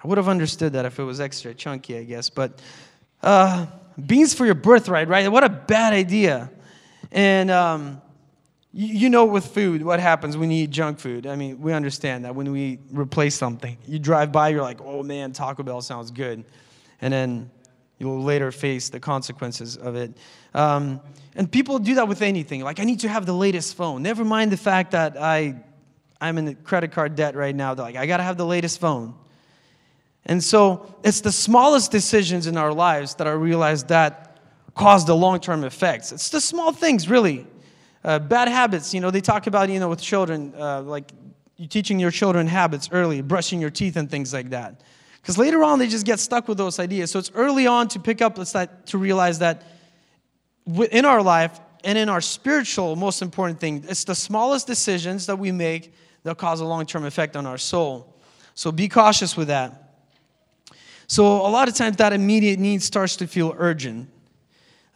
I 0.02 0.06
would 0.06 0.18
have 0.18 0.28
understood 0.28 0.72
that 0.72 0.84
if 0.84 0.98
it 0.98 1.04
was 1.04 1.20
extra 1.20 1.54
chunky, 1.54 1.96
I 1.96 2.04
guess. 2.04 2.28
But 2.30 2.60
uh, 3.22 3.66
beans 4.04 4.34
for 4.34 4.44
your 4.44 4.54
birthright, 4.54 5.08
right? 5.08 5.30
What 5.30 5.44
a 5.44 5.48
bad 5.48 5.92
idea. 5.92 6.50
And 7.10 7.50
um, 7.50 8.00
you, 8.72 8.86
you 8.86 9.10
know, 9.10 9.24
with 9.24 9.46
food, 9.46 9.82
what 9.84 10.00
happens 10.00 10.36
when 10.36 10.50
you 10.50 10.64
eat 10.64 10.70
junk 10.70 10.98
food? 10.98 11.26
I 11.26 11.36
mean, 11.36 11.60
we 11.60 11.72
understand 11.72 12.24
that 12.24 12.34
when 12.34 12.50
we 12.50 12.78
replace 12.90 13.34
something, 13.34 13.76
you 13.86 13.98
drive 13.98 14.32
by, 14.32 14.48
you're 14.48 14.62
like, 14.62 14.80
oh 14.80 15.02
man, 15.02 15.32
Taco 15.32 15.62
Bell 15.62 15.82
sounds 15.82 16.10
good. 16.10 16.44
And 17.00 17.12
then 17.12 17.50
you'll 18.02 18.20
later 18.20 18.50
face 18.50 18.88
the 18.88 18.98
consequences 18.98 19.76
of 19.76 19.94
it. 19.94 20.12
Um, 20.54 21.00
and 21.36 21.50
people 21.50 21.78
do 21.78 21.94
that 21.94 22.08
with 22.08 22.20
anything. 22.20 22.62
Like, 22.62 22.80
I 22.80 22.84
need 22.84 22.98
to 23.00 23.08
have 23.08 23.26
the 23.26 23.32
latest 23.32 23.76
phone. 23.76 24.02
Never 24.02 24.24
mind 24.24 24.50
the 24.50 24.56
fact 24.56 24.90
that 24.90 25.16
I, 25.16 25.54
I'm 26.20 26.36
in 26.36 26.56
credit 26.56 26.90
card 26.90 27.14
debt 27.14 27.36
right 27.36 27.54
now. 27.54 27.74
They're 27.74 27.86
like, 27.86 27.94
I 27.94 28.06
got 28.06 28.16
to 28.16 28.24
have 28.24 28.36
the 28.36 28.44
latest 28.44 28.80
phone. 28.80 29.14
And 30.26 30.42
so 30.42 30.96
it's 31.04 31.20
the 31.20 31.30
smallest 31.30 31.92
decisions 31.92 32.48
in 32.48 32.56
our 32.56 32.74
lives 32.74 33.14
that 33.14 33.28
I 33.28 33.30
realize 33.30 33.84
that 33.84 34.40
cause 34.74 35.06
the 35.06 35.14
long-term 35.14 35.62
effects. 35.62 36.10
It's 36.10 36.30
the 36.30 36.40
small 36.40 36.72
things, 36.72 37.08
really. 37.08 37.46
Uh, 38.02 38.18
bad 38.18 38.48
habits, 38.48 38.92
you 38.92 39.00
know, 39.00 39.12
they 39.12 39.20
talk 39.20 39.46
about, 39.46 39.68
you 39.68 39.78
know, 39.78 39.88
with 39.88 40.00
children, 40.00 40.52
uh, 40.58 40.82
like 40.82 41.12
you 41.56 41.68
teaching 41.68 42.00
your 42.00 42.10
children 42.10 42.48
habits 42.48 42.88
early, 42.90 43.22
brushing 43.22 43.60
your 43.60 43.70
teeth 43.70 43.96
and 43.96 44.10
things 44.10 44.34
like 44.34 44.50
that. 44.50 44.80
Because 45.22 45.38
later 45.38 45.62
on, 45.62 45.78
they 45.78 45.86
just 45.86 46.04
get 46.04 46.18
stuck 46.18 46.48
with 46.48 46.58
those 46.58 46.78
ideas. 46.80 47.10
So 47.10 47.18
it's 47.18 47.30
early 47.34 47.66
on 47.66 47.88
to 47.88 48.00
pick 48.00 48.20
up 48.20 48.34
to 48.34 48.98
realize 48.98 49.38
that 49.38 49.62
in 50.90 51.04
our 51.04 51.22
life 51.22 51.58
and 51.84 51.96
in 51.96 52.08
our 52.08 52.20
spiritual, 52.20 52.96
most 52.96 53.22
important 53.22 53.60
thing, 53.60 53.84
it's 53.88 54.04
the 54.04 54.14
smallest 54.14 54.66
decisions 54.66 55.26
that 55.26 55.38
we 55.38 55.52
make 55.52 55.94
that 56.24 56.38
cause 56.38 56.60
a 56.60 56.64
long-term 56.64 57.04
effect 57.04 57.36
on 57.36 57.46
our 57.46 57.58
soul. 57.58 58.16
So 58.54 58.72
be 58.72 58.88
cautious 58.88 59.36
with 59.36 59.48
that. 59.48 59.94
So 61.06 61.46
a 61.46 61.48
lot 61.48 61.68
of 61.68 61.74
times 61.74 61.96
that 61.96 62.12
immediate 62.12 62.58
need 62.58 62.82
starts 62.82 63.16
to 63.16 63.26
feel 63.26 63.54
urgent. 63.58 64.08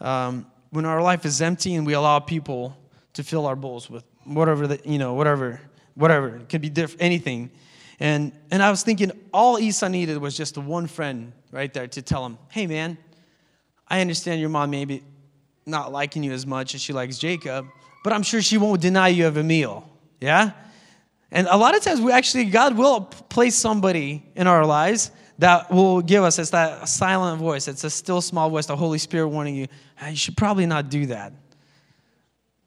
Um, 0.00 0.46
when 0.70 0.84
our 0.84 1.00
life 1.00 1.24
is 1.24 1.40
empty 1.40 1.74
and 1.74 1.86
we 1.86 1.94
allow 1.94 2.18
people 2.18 2.76
to 3.14 3.22
fill 3.22 3.46
our 3.46 3.56
bowls 3.56 3.88
with 3.88 4.04
whatever 4.24 4.66
the, 4.66 4.80
you 4.84 4.98
know, 4.98 5.14
whatever, 5.14 5.60
whatever. 5.94 6.36
It 6.36 6.48
could 6.48 6.60
be 6.60 6.68
diff- 6.68 6.96
anything. 7.00 7.50
And 7.98 8.32
and 8.50 8.62
I 8.62 8.70
was 8.70 8.82
thinking 8.82 9.12
all 9.32 9.58
Esau 9.58 9.88
needed 9.88 10.18
was 10.18 10.36
just 10.36 10.58
one 10.58 10.86
friend 10.86 11.32
right 11.50 11.72
there 11.72 11.86
to 11.86 12.02
tell 12.02 12.24
him, 12.26 12.38
hey 12.50 12.66
man, 12.66 12.98
I 13.88 14.00
understand 14.00 14.40
your 14.40 14.50
mom 14.50 14.70
maybe 14.70 15.02
not 15.64 15.92
liking 15.92 16.22
you 16.22 16.32
as 16.32 16.46
much 16.46 16.74
as 16.74 16.80
she 16.80 16.92
likes 16.92 17.18
Jacob, 17.18 17.66
but 18.04 18.12
I'm 18.12 18.22
sure 18.22 18.40
she 18.40 18.58
won't 18.58 18.80
deny 18.80 19.08
you 19.08 19.26
of 19.26 19.36
a 19.36 19.42
meal. 19.42 19.88
Yeah? 20.20 20.52
And 21.30 21.48
a 21.48 21.56
lot 21.56 21.76
of 21.76 21.82
times 21.82 22.00
we 22.00 22.12
actually, 22.12 22.44
God 22.44 22.76
will 22.76 23.00
place 23.02 23.56
somebody 23.56 24.24
in 24.36 24.46
our 24.46 24.64
lives 24.64 25.10
that 25.38 25.70
will 25.70 26.00
give 26.00 26.22
us. 26.22 26.38
It's 26.38 26.50
that 26.50 26.88
silent 26.88 27.40
voice. 27.40 27.68
It's 27.68 27.84
a 27.84 27.90
still 27.90 28.20
small 28.20 28.48
voice, 28.48 28.66
the 28.66 28.76
Holy 28.76 28.98
Spirit 28.98 29.28
warning 29.28 29.56
you, 29.56 29.66
hey, 29.96 30.10
you 30.10 30.16
should 30.16 30.36
probably 30.36 30.66
not 30.66 30.88
do 30.88 31.06
that. 31.06 31.32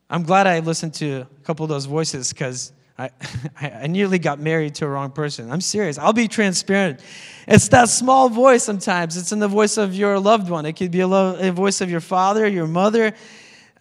I'm 0.09 0.23
glad 0.23 0.45
I 0.45 0.59
listened 0.59 0.93
to 0.95 1.21
a 1.21 1.43
couple 1.43 1.63
of 1.63 1.69
those 1.69 1.85
voices 1.85 2.33
because 2.33 2.73
I, 3.61 3.69
I 3.83 3.87
nearly 3.87 4.19
got 4.19 4.39
married 4.39 4.75
to 4.75 4.85
a 4.85 4.89
wrong 4.89 5.11
person. 5.11 5.51
I'm 5.51 5.61
serious. 5.61 5.97
I'll 5.97 6.13
be 6.13 6.27
transparent. 6.27 6.99
It's 7.47 7.69
that 7.69 7.89
small 7.89 8.29
voice 8.29 8.63
sometimes. 8.63 9.15
It's 9.15 9.31
in 9.31 9.39
the 9.39 9.47
voice 9.47 9.77
of 9.77 9.95
your 9.95 10.19
loved 10.19 10.49
one. 10.49 10.65
It 10.65 10.73
could 10.73 10.91
be 10.91 10.99
a, 10.99 11.07
lo- 11.07 11.37
a 11.39 11.51
voice 11.51 11.81
of 11.81 11.89
your 11.89 12.01
father, 12.01 12.45
your 12.47 12.67
mother. 12.67 13.13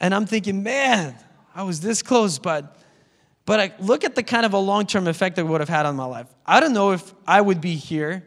And 0.00 0.14
I'm 0.14 0.26
thinking, 0.26 0.62
man, 0.62 1.16
I 1.54 1.64
was 1.64 1.81
this 1.81 2.02
close, 2.02 2.38
but 2.38 2.76
but 3.44 3.61
I 3.61 3.72
look 3.78 4.04
at 4.04 4.14
the 4.14 4.22
kind 4.22 4.44
of 4.44 4.52
a 4.52 4.59
long-term 4.59 5.09
effect 5.09 5.37
that 5.37 5.46
would 5.46 5.62
have 5.62 5.70
had 5.70 5.87
on 5.87 5.96
my 5.96 6.04
life. 6.04 6.26
I 6.44 6.61
don't 6.61 6.74
know 6.74 6.92
if 6.92 7.14
I 7.26 7.40
would 7.40 7.62
be 7.62 7.76
here 7.76 8.22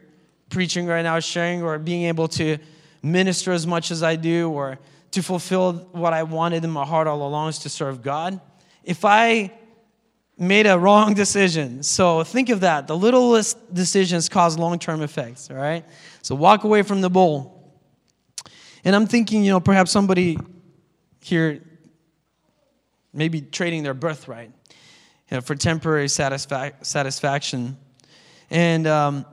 preaching 0.50 0.84
right 0.84 1.02
now, 1.02 1.20
sharing, 1.20 1.62
or 1.62 1.78
being 1.78 2.06
able 2.06 2.26
to 2.26 2.58
minister 3.04 3.52
as 3.52 3.64
much 3.64 3.92
as 3.92 4.02
I 4.02 4.16
do, 4.16 4.50
or 4.50 4.80
to 5.12 5.22
fulfill 5.22 5.74
what 5.92 6.12
I 6.12 6.24
wanted 6.24 6.64
in 6.64 6.70
my 6.70 6.84
heart 6.84 7.06
all 7.06 7.24
along 7.24 7.50
is 7.50 7.60
to 7.60 7.68
serve 7.68 8.02
God. 8.02 8.40
If 8.82 9.04
I 9.04 9.52
made 10.42 10.66
a 10.66 10.78
wrong 10.78 11.14
decision, 11.14 11.82
so 11.82 12.24
think 12.24 12.48
of 12.48 12.60
that. 12.60 12.86
The 12.86 12.96
littlest 12.96 13.72
decisions 13.72 14.28
cause 14.28 14.58
long 14.58 14.78
term 14.78 15.02
effects, 15.02 15.50
all 15.50 15.56
right? 15.56 15.84
So 16.22 16.34
walk 16.34 16.64
away 16.64 16.82
from 16.82 17.00
the 17.00 17.10
bowl. 17.10 17.72
And 18.84 18.96
I'm 18.96 19.06
thinking, 19.06 19.44
you 19.44 19.50
know, 19.50 19.60
perhaps 19.60 19.90
somebody 19.90 20.38
here 21.22 21.62
maybe 23.14 23.40
trading 23.40 23.82
their 23.82 23.94
birthright 23.94 24.50
you 25.30 25.36
know, 25.36 25.40
for 25.40 25.54
temporary 25.54 26.06
satisfa- 26.06 26.84
satisfaction. 26.84 27.76
And 28.50 28.86
um, 28.86 29.24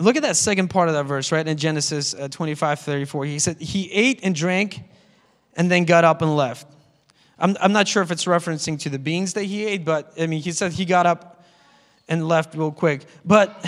Look 0.00 0.16
at 0.16 0.22
that 0.22 0.36
second 0.36 0.68
part 0.68 0.88
of 0.88 0.94
that 0.94 1.04
verse, 1.04 1.30
right? 1.30 1.46
In 1.46 1.58
Genesis 1.58 2.14
uh, 2.14 2.28
25 2.28 2.80
34. 2.80 3.24
He 3.26 3.38
said, 3.38 3.60
He 3.60 3.90
ate 3.92 4.20
and 4.22 4.34
drank 4.34 4.82
and 5.54 5.70
then 5.70 5.84
got 5.84 6.04
up 6.04 6.22
and 6.22 6.34
left. 6.34 6.66
I'm, 7.40 7.56
I'm 7.60 7.72
not 7.72 7.88
sure 7.88 8.02
if 8.02 8.10
it's 8.10 8.26
referencing 8.26 8.78
to 8.80 8.90
the 8.90 8.98
beans 8.98 9.32
that 9.34 9.44
he 9.44 9.64
ate, 9.64 9.84
but 9.84 10.12
I 10.20 10.26
mean, 10.26 10.42
he 10.42 10.52
said 10.52 10.72
he 10.72 10.84
got 10.84 11.06
up 11.06 11.42
and 12.08 12.28
left 12.28 12.54
real 12.54 12.70
quick. 12.70 13.06
But 13.24 13.64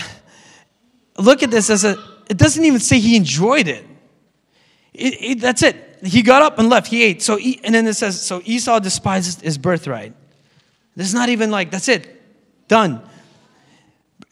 look 1.18 1.42
at 1.42 1.50
this 1.50 1.70
as 1.70 1.84
a, 1.84 1.96
it 2.28 2.36
doesn't 2.36 2.64
even 2.64 2.80
say 2.80 3.00
he 3.00 3.16
enjoyed 3.16 3.68
it. 3.68 3.84
It, 4.92 5.22
it. 5.22 5.40
that's 5.40 5.62
it. 5.62 5.98
He 6.04 6.22
got 6.22 6.42
up 6.42 6.58
and 6.58 6.68
left. 6.68 6.88
He 6.88 7.02
ate. 7.02 7.22
So, 7.22 7.38
and 7.38 7.74
then 7.74 7.86
it 7.86 7.94
says, 7.94 8.20
so 8.20 8.42
Esau 8.44 8.80
despises 8.80 9.40
his 9.40 9.56
birthright. 9.56 10.14
There's 10.96 11.14
not 11.14 11.28
even 11.30 11.50
like, 11.50 11.70
that's 11.70 11.88
it. 11.88 12.20
Done. 12.68 13.02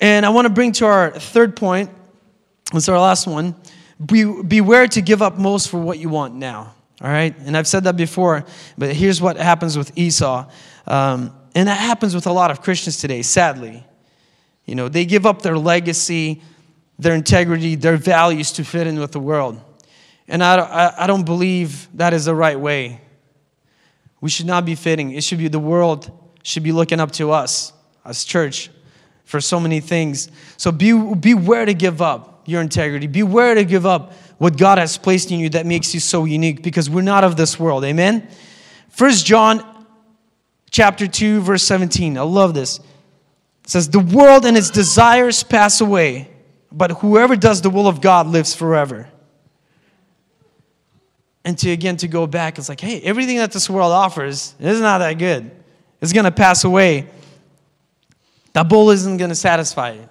And 0.00 0.26
I 0.26 0.30
want 0.30 0.46
to 0.46 0.52
bring 0.52 0.72
to 0.72 0.86
our 0.86 1.10
third 1.10 1.56
point 1.56 1.90
That's 2.72 2.88
our 2.88 2.98
last 2.98 3.26
one. 3.26 3.54
Be, 4.04 4.24
beware 4.42 4.88
to 4.88 5.00
give 5.00 5.22
up 5.22 5.38
most 5.38 5.68
for 5.68 5.78
what 5.78 5.98
you 5.98 6.08
want 6.08 6.34
now. 6.34 6.74
All 7.00 7.08
right? 7.08 7.34
And 7.38 7.56
I've 7.56 7.66
said 7.66 7.84
that 7.84 7.96
before, 7.96 8.44
but 8.76 8.94
here's 8.94 9.22
what 9.22 9.36
happens 9.36 9.76
with 9.78 9.96
Esau. 9.96 10.48
Um, 10.86 11.34
and 11.54 11.68
that 11.68 11.78
happens 11.78 12.14
with 12.14 12.26
a 12.26 12.32
lot 12.32 12.50
of 12.50 12.62
Christians 12.62 12.98
today, 12.98 13.22
sadly. 13.22 13.84
You 14.66 14.74
know, 14.74 14.88
they 14.88 15.04
give 15.04 15.26
up 15.26 15.42
their 15.42 15.58
legacy, 15.58 16.42
their 16.98 17.14
integrity, 17.14 17.74
their 17.74 17.96
values 17.96 18.52
to 18.52 18.64
fit 18.64 18.86
in 18.86 19.00
with 19.00 19.12
the 19.12 19.20
world. 19.20 19.60
And 20.28 20.44
I, 20.44 20.56
I, 20.56 21.04
I 21.04 21.06
don't 21.06 21.24
believe 21.24 21.88
that 21.96 22.12
is 22.12 22.26
the 22.26 22.34
right 22.34 22.58
way. 22.58 23.00
We 24.20 24.28
should 24.28 24.46
not 24.46 24.64
be 24.64 24.74
fitting. 24.74 25.12
It 25.12 25.24
should 25.24 25.38
be 25.38 25.48
the 25.48 25.58
world 25.58 26.10
should 26.42 26.62
be 26.62 26.72
looking 26.72 27.00
up 27.00 27.12
to 27.12 27.30
us 27.32 27.72
as 28.04 28.24
church 28.24 28.70
for 29.24 29.40
so 29.40 29.60
many 29.60 29.80
things. 29.80 30.30
So 30.56 30.72
be, 30.72 30.92
beware 30.92 31.64
to 31.64 31.74
give 31.74 32.02
up 32.02 32.42
your 32.46 32.60
integrity. 32.60 33.06
Beware 33.06 33.54
to 33.54 33.64
give 33.64 33.86
up 33.86 34.12
what 34.40 34.56
God 34.56 34.78
has 34.78 34.96
placed 34.96 35.30
in 35.30 35.38
you 35.38 35.50
that 35.50 35.66
makes 35.66 35.92
you 35.92 36.00
so 36.00 36.24
unique 36.24 36.62
because 36.62 36.88
we're 36.88 37.02
not 37.02 37.24
of 37.24 37.36
this 37.36 37.60
world. 37.60 37.84
Amen? 37.84 38.26
First 38.88 39.26
John 39.26 39.62
chapter 40.70 41.06
2 41.06 41.42
verse 41.42 41.62
17. 41.62 42.16
I 42.16 42.22
love 42.22 42.54
this. 42.54 42.78
It 42.78 42.84
says 43.66 43.90
the 43.90 44.00
world 44.00 44.46
and 44.46 44.56
its 44.56 44.70
desires 44.70 45.42
pass 45.42 45.82
away, 45.82 46.30
but 46.72 46.90
whoever 46.90 47.36
does 47.36 47.60
the 47.60 47.68
will 47.68 47.86
of 47.86 48.00
God 48.00 48.28
lives 48.28 48.54
forever. 48.54 49.10
And 51.44 51.58
to 51.58 51.70
again 51.70 51.98
to 51.98 52.08
go 52.08 52.26
back, 52.26 52.56
it's 52.56 52.70
like, 52.70 52.80
hey, 52.80 52.98
everything 53.02 53.36
that 53.36 53.52
this 53.52 53.68
world 53.68 53.92
offers 53.92 54.54
is 54.58 54.80
not 54.80 54.98
that 55.00 55.18
good. 55.18 55.50
It's 56.00 56.14
gonna 56.14 56.32
pass 56.32 56.64
away. 56.64 57.06
That 58.54 58.70
bowl 58.70 58.88
isn't 58.88 59.18
gonna 59.18 59.34
satisfy 59.34 59.92
you. 59.92 60.08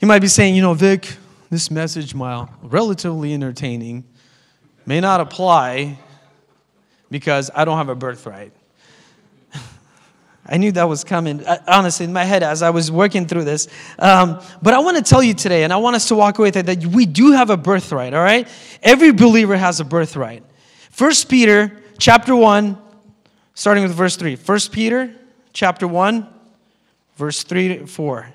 You 0.00 0.08
might 0.08 0.20
be 0.20 0.28
saying, 0.28 0.54
you 0.54 0.62
know, 0.62 0.72
Vic, 0.72 1.14
this 1.50 1.70
message, 1.70 2.14
while 2.14 2.48
relatively 2.62 3.34
entertaining, 3.34 4.04
may 4.86 5.00
not 5.00 5.20
apply 5.20 5.98
because 7.10 7.50
I 7.54 7.64
don't 7.64 7.76
have 7.76 7.88
a 7.88 7.96
birthright. 7.96 8.52
I 10.46 10.56
knew 10.58 10.70
that 10.72 10.84
was 10.84 11.02
coming, 11.02 11.44
uh, 11.44 11.58
honestly, 11.66 12.04
in 12.04 12.12
my 12.12 12.24
head 12.24 12.44
as 12.44 12.62
I 12.62 12.70
was 12.70 12.90
working 12.90 13.26
through 13.26 13.44
this. 13.44 13.66
Um, 13.98 14.40
but 14.62 14.74
I 14.74 14.78
want 14.78 14.96
to 14.96 15.02
tell 15.02 15.22
you 15.22 15.34
today, 15.34 15.64
and 15.64 15.72
I 15.72 15.76
want 15.78 15.96
us 15.96 16.06
to 16.08 16.14
walk 16.14 16.38
away 16.38 16.48
with 16.48 16.56
it, 16.56 16.66
that 16.66 16.86
we 16.86 17.04
do 17.04 17.32
have 17.32 17.50
a 17.50 17.56
birthright, 17.56 18.14
all 18.14 18.22
right? 18.22 18.48
Every 18.80 19.10
believer 19.10 19.56
has 19.56 19.80
a 19.80 19.84
birthright. 19.84 20.44
First 20.90 21.28
Peter 21.28 21.82
chapter 21.98 22.36
1, 22.36 22.78
starting 23.54 23.82
with 23.82 23.92
verse 23.92 24.14
3. 24.14 24.36
First 24.36 24.70
Peter 24.70 25.12
chapter 25.52 25.88
1, 25.88 26.28
verse 27.16 27.42
3 27.42 27.78
to 27.78 27.86
4. 27.88 28.32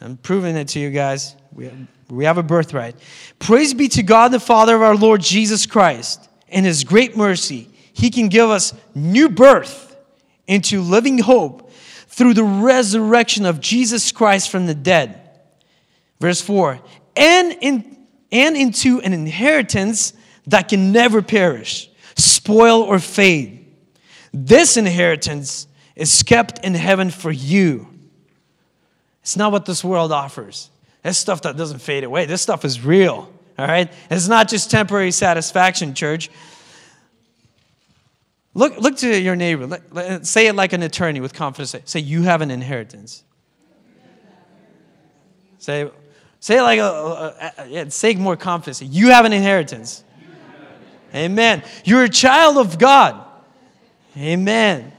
I'm 0.00 0.16
proving 0.16 0.56
it 0.56 0.68
to 0.68 0.80
you 0.80 0.90
guys. 0.90 1.36
We 1.52 1.66
have, 1.66 1.74
we 2.10 2.24
have 2.24 2.38
a 2.38 2.42
birthright. 2.42 2.96
Praise 3.38 3.74
be 3.74 3.88
to 3.88 4.02
God, 4.02 4.32
the 4.32 4.40
Father 4.40 4.76
of 4.76 4.82
our 4.82 4.96
Lord 4.96 5.20
Jesus 5.20 5.66
Christ. 5.66 6.28
In 6.48 6.64
his 6.64 6.84
great 6.84 7.16
mercy, 7.16 7.68
he 7.92 8.10
can 8.10 8.28
give 8.28 8.50
us 8.50 8.74
new 8.94 9.28
birth 9.28 9.96
into 10.46 10.80
living 10.80 11.18
hope 11.18 11.70
through 12.08 12.34
the 12.34 12.44
resurrection 12.44 13.46
of 13.46 13.60
Jesus 13.60 14.10
Christ 14.10 14.50
from 14.50 14.66
the 14.66 14.74
dead. 14.74 15.20
Verse 16.18 16.40
4 16.40 16.80
and, 17.16 17.56
in, 17.60 18.06
and 18.32 18.56
into 18.56 19.00
an 19.00 19.12
inheritance 19.12 20.12
that 20.46 20.68
can 20.68 20.92
never 20.92 21.22
perish, 21.22 21.90
spoil, 22.16 22.82
or 22.82 22.98
fade. 22.98 23.66
This 24.32 24.76
inheritance 24.76 25.66
is 25.96 26.22
kept 26.22 26.64
in 26.64 26.74
heaven 26.74 27.10
for 27.10 27.30
you. 27.30 27.88
It's 29.22 29.36
not 29.36 29.52
what 29.52 29.66
this 29.66 29.84
world 29.84 30.12
offers. 30.12 30.70
It's 31.02 31.18
stuff 31.18 31.42
that 31.42 31.56
doesn't 31.56 31.78
fade 31.80 32.04
away. 32.04 32.26
This 32.26 32.42
stuff 32.42 32.64
is 32.64 32.84
real, 32.84 33.32
all 33.58 33.66
right? 33.66 33.90
It's 34.10 34.28
not 34.28 34.48
just 34.48 34.70
temporary 34.70 35.10
satisfaction, 35.12 35.94
church. 35.94 36.30
Look, 38.52 38.76
look 38.78 38.96
to 38.98 39.20
your 39.20 39.36
neighbor. 39.36 39.80
Say 40.22 40.48
it 40.48 40.54
like 40.54 40.72
an 40.72 40.82
attorney 40.82 41.20
with 41.20 41.32
confidence. 41.32 41.74
Say, 41.84 42.00
you 42.00 42.22
have 42.22 42.42
an 42.42 42.50
inheritance. 42.50 43.24
Say, 45.58 45.90
say 46.40 46.58
it 46.58 46.62
like 46.62 46.80
a, 46.80 46.82
a, 46.82 47.52
a 47.58 47.68
yeah, 47.68 47.88
say 47.88 48.14
more 48.14 48.36
confidence. 48.36 48.82
You 48.82 49.10
have 49.10 49.24
an 49.24 49.32
inheritance. 49.32 50.04
Amen. 51.14 51.62
You're 51.84 52.04
a 52.04 52.08
child 52.08 52.58
of 52.58 52.78
God. 52.78 53.24
Amen. 54.16 54.92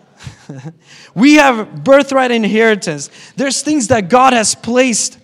we 1.16 1.36
have 1.36 1.84
birthright 1.84 2.32
inheritance. 2.32 3.10
There's 3.36 3.62
things 3.62 3.88
that 3.90 4.10
God 4.10 4.34
has 4.34 4.56
placed 4.56 5.18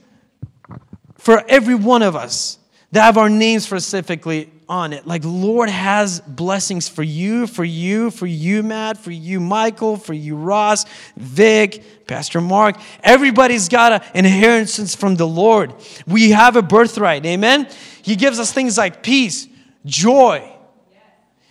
for 1.27 1.43
every 1.49 1.75
one 1.75 2.03
of 2.03 2.15
us 2.15 2.57
that 2.93 3.01
have 3.01 3.17
our 3.17 3.27
names 3.27 3.65
specifically 3.65 4.49
on 4.69 4.93
it. 4.93 5.05
Like, 5.05 5.23
Lord 5.25 5.67
has 5.67 6.21
blessings 6.21 6.87
for 6.87 7.03
you, 7.03 7.47
for 7.47 7.65
you, 7.65 8.11
for 8.11 8.25
you, 8.25 8.63
Matt, 8.63 8.97
for 8.97 9.11
you, 9.11 9.41
Michael, 9.41 9.97
for 9.97 10.13
you, 10.13 10.37
Ross, 10.37 10.85
Vic, 11.17 12.07
Pastor 12.07 12.39
Mark. 12.39 12.77
Everybody's 13.03 13.67
got 13.67 13.91
an 13.91 14.01
inheritance 14.13 14.95
from 14.95 15.17
the 15.17 15.27
Lord. 15.27 15.73
We 16.07 16.29
have 16.29 16.55
a 16.55 16.61
birthright. 16.61 17.25
Amen. 17.25 17.67
He 18.03 18.15
gives 18.15 18.39
us 18.39 18.53
things 18.53 18.77
like 18.77 19.03
peace, 19.03 19.49
joy. 19.83 20.49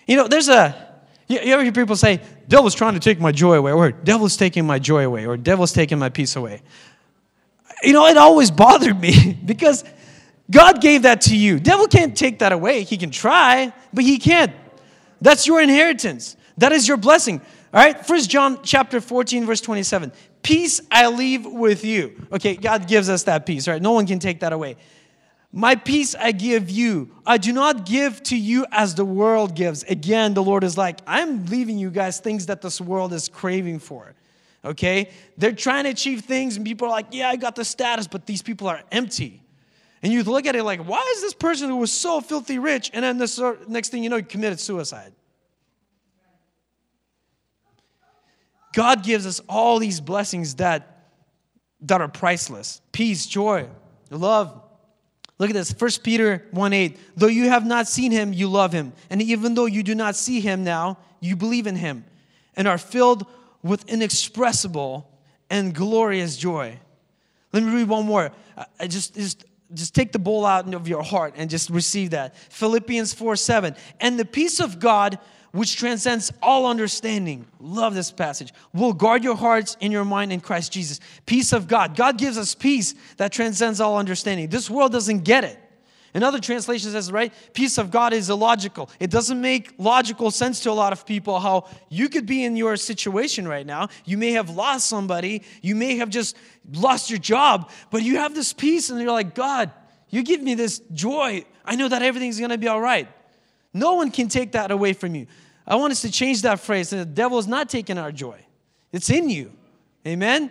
You 0.07 0.17
know, 0.17 0.27
there's 0.27 0.49
a, 0.49 0.75
you 1.29 1.37
ever 1.39 1.63
hear 1.63 1.73
people 1.73 1.97
say, 1.97 2.23
devil's 2.49 2.75
trying 2.75 2.95
to 2.95 3.01
take 3.01 3.21
my 3.21 3.31
joy 3.31 3.59
away, 3.59 3.73
or 3.73 3.93
devil's 3.93 4.39
taking 4.39 4.67
my 4.67 4.79
joy 4.79 5.05
away, 5.05 5.27
or 5.27 5.37
devil's 5.37 5.75
taking 5.75 5.99
my 5.99 6.09
peace 6.09 6.35
away. 6.35 6.63
You 7.83 7.93
know, 7.93 8.07
it 8.07 8.17
always 8.17 8.51
bothered 8.51 8.99
me 8.99 9.39
because 9.45 9.85
God 10.51 10.81
gave 10.81 11.03
that 11.03 11.23
to 11.23 11.37
you. 11.37 11.59
Devil 11.59 11.87
can't 11.87 12.17
take 12.17 12.39
that 12.39 12.53
away. 12.53 12.85
He 12.85 12.97
can 12.97 13.11
try, 13.11 13.73
but 13.93 14.05
he 14.05 14.19
can't. 14.19 14.53
That's 15.21 15.47
your 15.47 15.61
inheritance. 15.61 16.37
That 16.59 16.73
is 16.73 16.87
your 16.87 16.97
blessing. 16.97 17.41
All 17.75 17.81
right? 17.81 18.07
First 18.07 18.31
John 18.31 18.61
chapter 18.63 19.01
14, 19.01 19.45
verse 19.45 19.61
27. 19.61 20.13
Peace 20.43 20.81
I 20.91 21.09
leave 21.09 21.45
with 21.45 21.85
you. 21.85 22.27
Okay, 22.33 22.57
God 22.57 22.87
gives 22.87 23.09
us 23.09 23.25
that 23.25 23.47
peace, 23.47 23.67
right? 23.67 23.83
No 23.83 23.93
one 23.93 24.07
can 24.07 24.19
take 24.19 24.41
that 24.41 24.53
away. 24.53 24.77
My 25.53 25.75
peace 25.75 26.15
I 26.15 26.33
give 26.33 26.71
you. 26.71 27.11
I 27.25 27.39
do 27.39 27.53
not 27.53 27.87
give 27.87 28.23
to 28.25 28.37
you 28.37 28.67
as 28.71 28.95
the 28.95 29.05
world 29.05 29.55
gives. 29.55 29.83
Again, 29.85 30.35
the 30.35 30.43
Lord 30.43 30.65
is 30.65 30.77
like, 30.77 31.01
I'm 31.07 31.47
leaving 31.47 31.79
you 31.79 31.91
guys 31.91 32.21
things 32.21 32.47
that 32.47 32.63
this 32.63 32.81
world 32.81 33.13
is 33.13 33.29
craving 33.29 33.79
for. 33.79 34.15
Okay? 34.67 35.11
They're 35.39 35.53
trying 35.53 35.85
to 35.85 35.91
achieve 35.91 36.23
things, 36.23 36.57
and 36.57 36.67
people 36.67 36.89
are 36.89 36.91
like, 36.91 37.07
yeah, 37.13 37.31
I 37.31 37.37
got 37.37 37.55
the 37.55 37.65
status, 37.65 38.07
but 38.07 38.27
these 38.27 38.43
people 38.43 38.67
are 38.69 38.83
empty. 38.91 39.43
And 40.03 40.13
you 40.13 40.23
look 40.25 40.47
at 40.47 40.57
it 40.57 40.65
like, 40.65 40.81
why 40.81 41.13
is 41.15 41.23
this 41.23 41.35
person 41.35 41.69
who 41.69 41.77
was 41.77 41.93
so 41.93 42.21
filthy 42.21 42.59
rich, 42.59 42.91
and 42.93 43.05
then 43.05 43.17
this 43.19 43.41
next 43.69 43.91
thing 43.91 44.03
you 44.03 44.11
know, 44.11 44.17
he 44.17 44.23
committed 44.23 44.61
suicide? 44.61 45.13
God 48.75 49.03
gives 49.03 49.25
us 49.25 49.41
all 49.49 49.79
these 49.79 50.01
blessings 50.01 50.57
that, 50.57 51.09
that 51.81 52.01
are 52.01 52.09
priceless 52.09 52.83
peace, 52.93 53.27
joy, 53.27 53.69
love. 54.11 54.63
Look 55.39 55.51
at 55.51 55.55
this 55.55 55.75
1 55.79 55.91
Peter 56.03 56.47
1 56.51 56.73
8. 56.73 56.99
Though 57.17 57.27
you 57.27 57.49
have 57.49 57.67
not 57.67 57.89
seen 57.89 58.11
him, 58.11 58.33
you 58.33 58.49
love 58.49 58.73
him. 58.73 58.93
And 59.11 59.23
even 59.23 59.55
though 59.55 59.67
you 59.67 59.83
do 59.83 59.95
not 59.95 60.17
see 60.17 60.41
him 60.41 60.65
now, 60.65 60.99
you 61.21 61.37
believe 61.37 61.67
in 61.67 61.77
him 61.77 62.05
and 62.57 62.67
are 62.67 62.79
filled 62.79 63.27
with 63.63 63.89
inexpressible 63.89 65.11
and 65.51 65.75
glorious 65.75 66.37
joy. 66.37 66.79
Let 67.53 67.63
me 67.63 67.73
read 67.73 67.89
one 67.89 68.07
more. 68.07 68.33
I 68.79 68.87
just, 68.87 69.15
just 69.15 69.45
just 69.75 69.95
take 69.95 70.13
the 70.13 70.19
bowl 70.19 70.47
out 70.47 70.73
of 70.73 70.89
your 70.89 71.03
heart 71.03 71.35
and 71.37 71.51
just 71.51 71.71
receive 71.71 72.11
that. 72.11 72.37
Philippians 72.37 73.15
4 73.15 73.37
7. 73.37 73.75
And 74.01 74.19
the 74.19 74.25
peace 74.25 74.61
of 74.61 74.79
God, 74.79 75.19
which 75.53 75.77
transcends 75.77 76.33
all 76.43 76.67
understanding, 76.67 77.47
love 77.59 77.95
this 77.95 78.11
passage, 78.11 78.53
will 78.73 78.93
guard 78.93 79.25
your 79.25 79.37
hearts 79.37 79.77
and 79.81 79.93
your 79.93 80.05
mind 80.05 80.33
in 80.33 80.41
Christ 80.41 80.73
Jesus. 80.73 81.01
Peace 81.25 81.53
of 81.53 81.67
God. 81.69 81.97
God 81.97 82.19
gives 82.19 82.39
us 82.39 82.55
peace 82.55 82.95
that 83.17 83.33
transcends 83.33 83.81
all 83.81 83.99
understanding. 83.99 84.49
This 84.49 84.71
world 84.71 84.93
doesn't 84.93 85.25
get 85.25 85.45
it. 85.45 85.59
Another 86.17 86.41
translation 86.41 86.93
says, 86.93 87.13
right, 87.13 87.31
peace 87.53 87.77
of 87.77 87.91
God 87.91 88.15
is 88.15 88.31
illogical. 88.31 88.89
It 88.99 89.11
doesn't 89.11 89.39
make 89.39 89.75
logical 89.77 90.31
sense 90.31 90.61
to 90.61 90.71
a 90.71 90.73
lot 90.73 90.95
of 90.95 91.05
people 91.05 91.39
how 91.39 91.69
you 91.91 92.09
could 92.09 92.25
be 92.25 92.43
in 92.43 92.57
your 92.57 92.79
situation 92.79 93.47
right 93.47 93.67
now. 93.67 93.89
You 94.07 94.17
may 94.17 94.33
have 94.33 94.49
lost 94.49 94.87
somebody, 94.87 95.43
you 95.61 95.75
may 95.75 95.99
have 95.99 96.09
just 96.09 96.35
lost 96.73 97.11
your 97.11 97.19
job, 97.19 97.71
but 97.91 98.03
you 98.03 98.17
have 98.17 98.35
this 98.35 98.55
peace 98.55 98.89
and 98.89 98.99
you're 98.99 99.13
like, 99.13 99.35
God, 99.35 99.71
you 100.09 100.23
give 100.23 100.41
me 100.41 100.55
this 100.55 100.79
joy. 100.95 101.45
I 101.67 101.77
know 101.77 101.87
that 101.87 102.01
everything's 102.01 102.41
gonna 102.41 102.57
be 102.57 102.69
all 102.69 102.81
right. 102.81 103.09
No 103.75 103.97
one 103.97 104.11
can 104.11 104.29
take 104.29 104.53
that 104.53 104.71
away 104.71 104.95
from 104.95 105.15
you. 105.15 105.27
I 105.67 105.77
want 105.77 105.91
us 105.91 106.01
to 106.01 106.11
change 106.11 106.41
that 106.43 106.61
phrase. 106.61 106.89
The 106.89 107.05
devil 107.05 107.39
is 107.39 107.47
not 107.47 107.69
taking 107.69 107.99
our 107.99 108.11
joy, 108.11 108.41
it's 108.91 109.11
in 109.11 109.29
you. 109.29 109.53
Amen? 110.07 110.51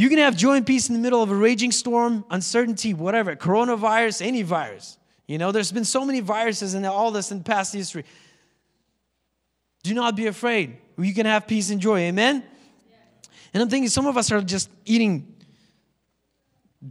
You 0.00 0.08
can 0.08 0.16
have 0.16 0.34
joy 0.34 0.56
and 0.56 0.66
peace 0.66 0.88
in 0.88 0.94
the 0.94 0.98
middle 0.98 1.22
of 1.22 1.30
a 1.30 1.34
raging 1.34 1.72
storm, 1.72 2.24
uncertainty, 2.30 2.94
whatever, 2.94 3.36
coronavirus, 3.36 4.26
any 4.26 4.40
virus. 4.40 4.96
You 5.28 5.36
know, 5.36 5.52
there's 5.52 5.72
been 5.72 5.84
so 5.84 6.06
many 6.06 6.20
viruses 6.20 6.72
and 6.72 6.86
all 6.86 7.10
this 7.10 7.30
in 7.30 7.42
past 7.42 7.74
history. 7.74 8.06
Do 9.82 9.92
not 9.92 10.16
be 10.16 10.26
afraid. 10.26 10.78
You 10.96 11.12
can 11.12 11.26
have 11.26 11.46
peace 11.46 11.68
and 11.68 11.82
joy. 11.82 11.98
Amen? 11.98 12.42
And 13.52 13.62
I'm 13.62 13.68
thinking 13.68 13.90
some 13.90 14.06
of 14.06 14.16
us 14.16 14.32
are 14.32 14.40
just 14.40 14.70
eating 14.86 15.34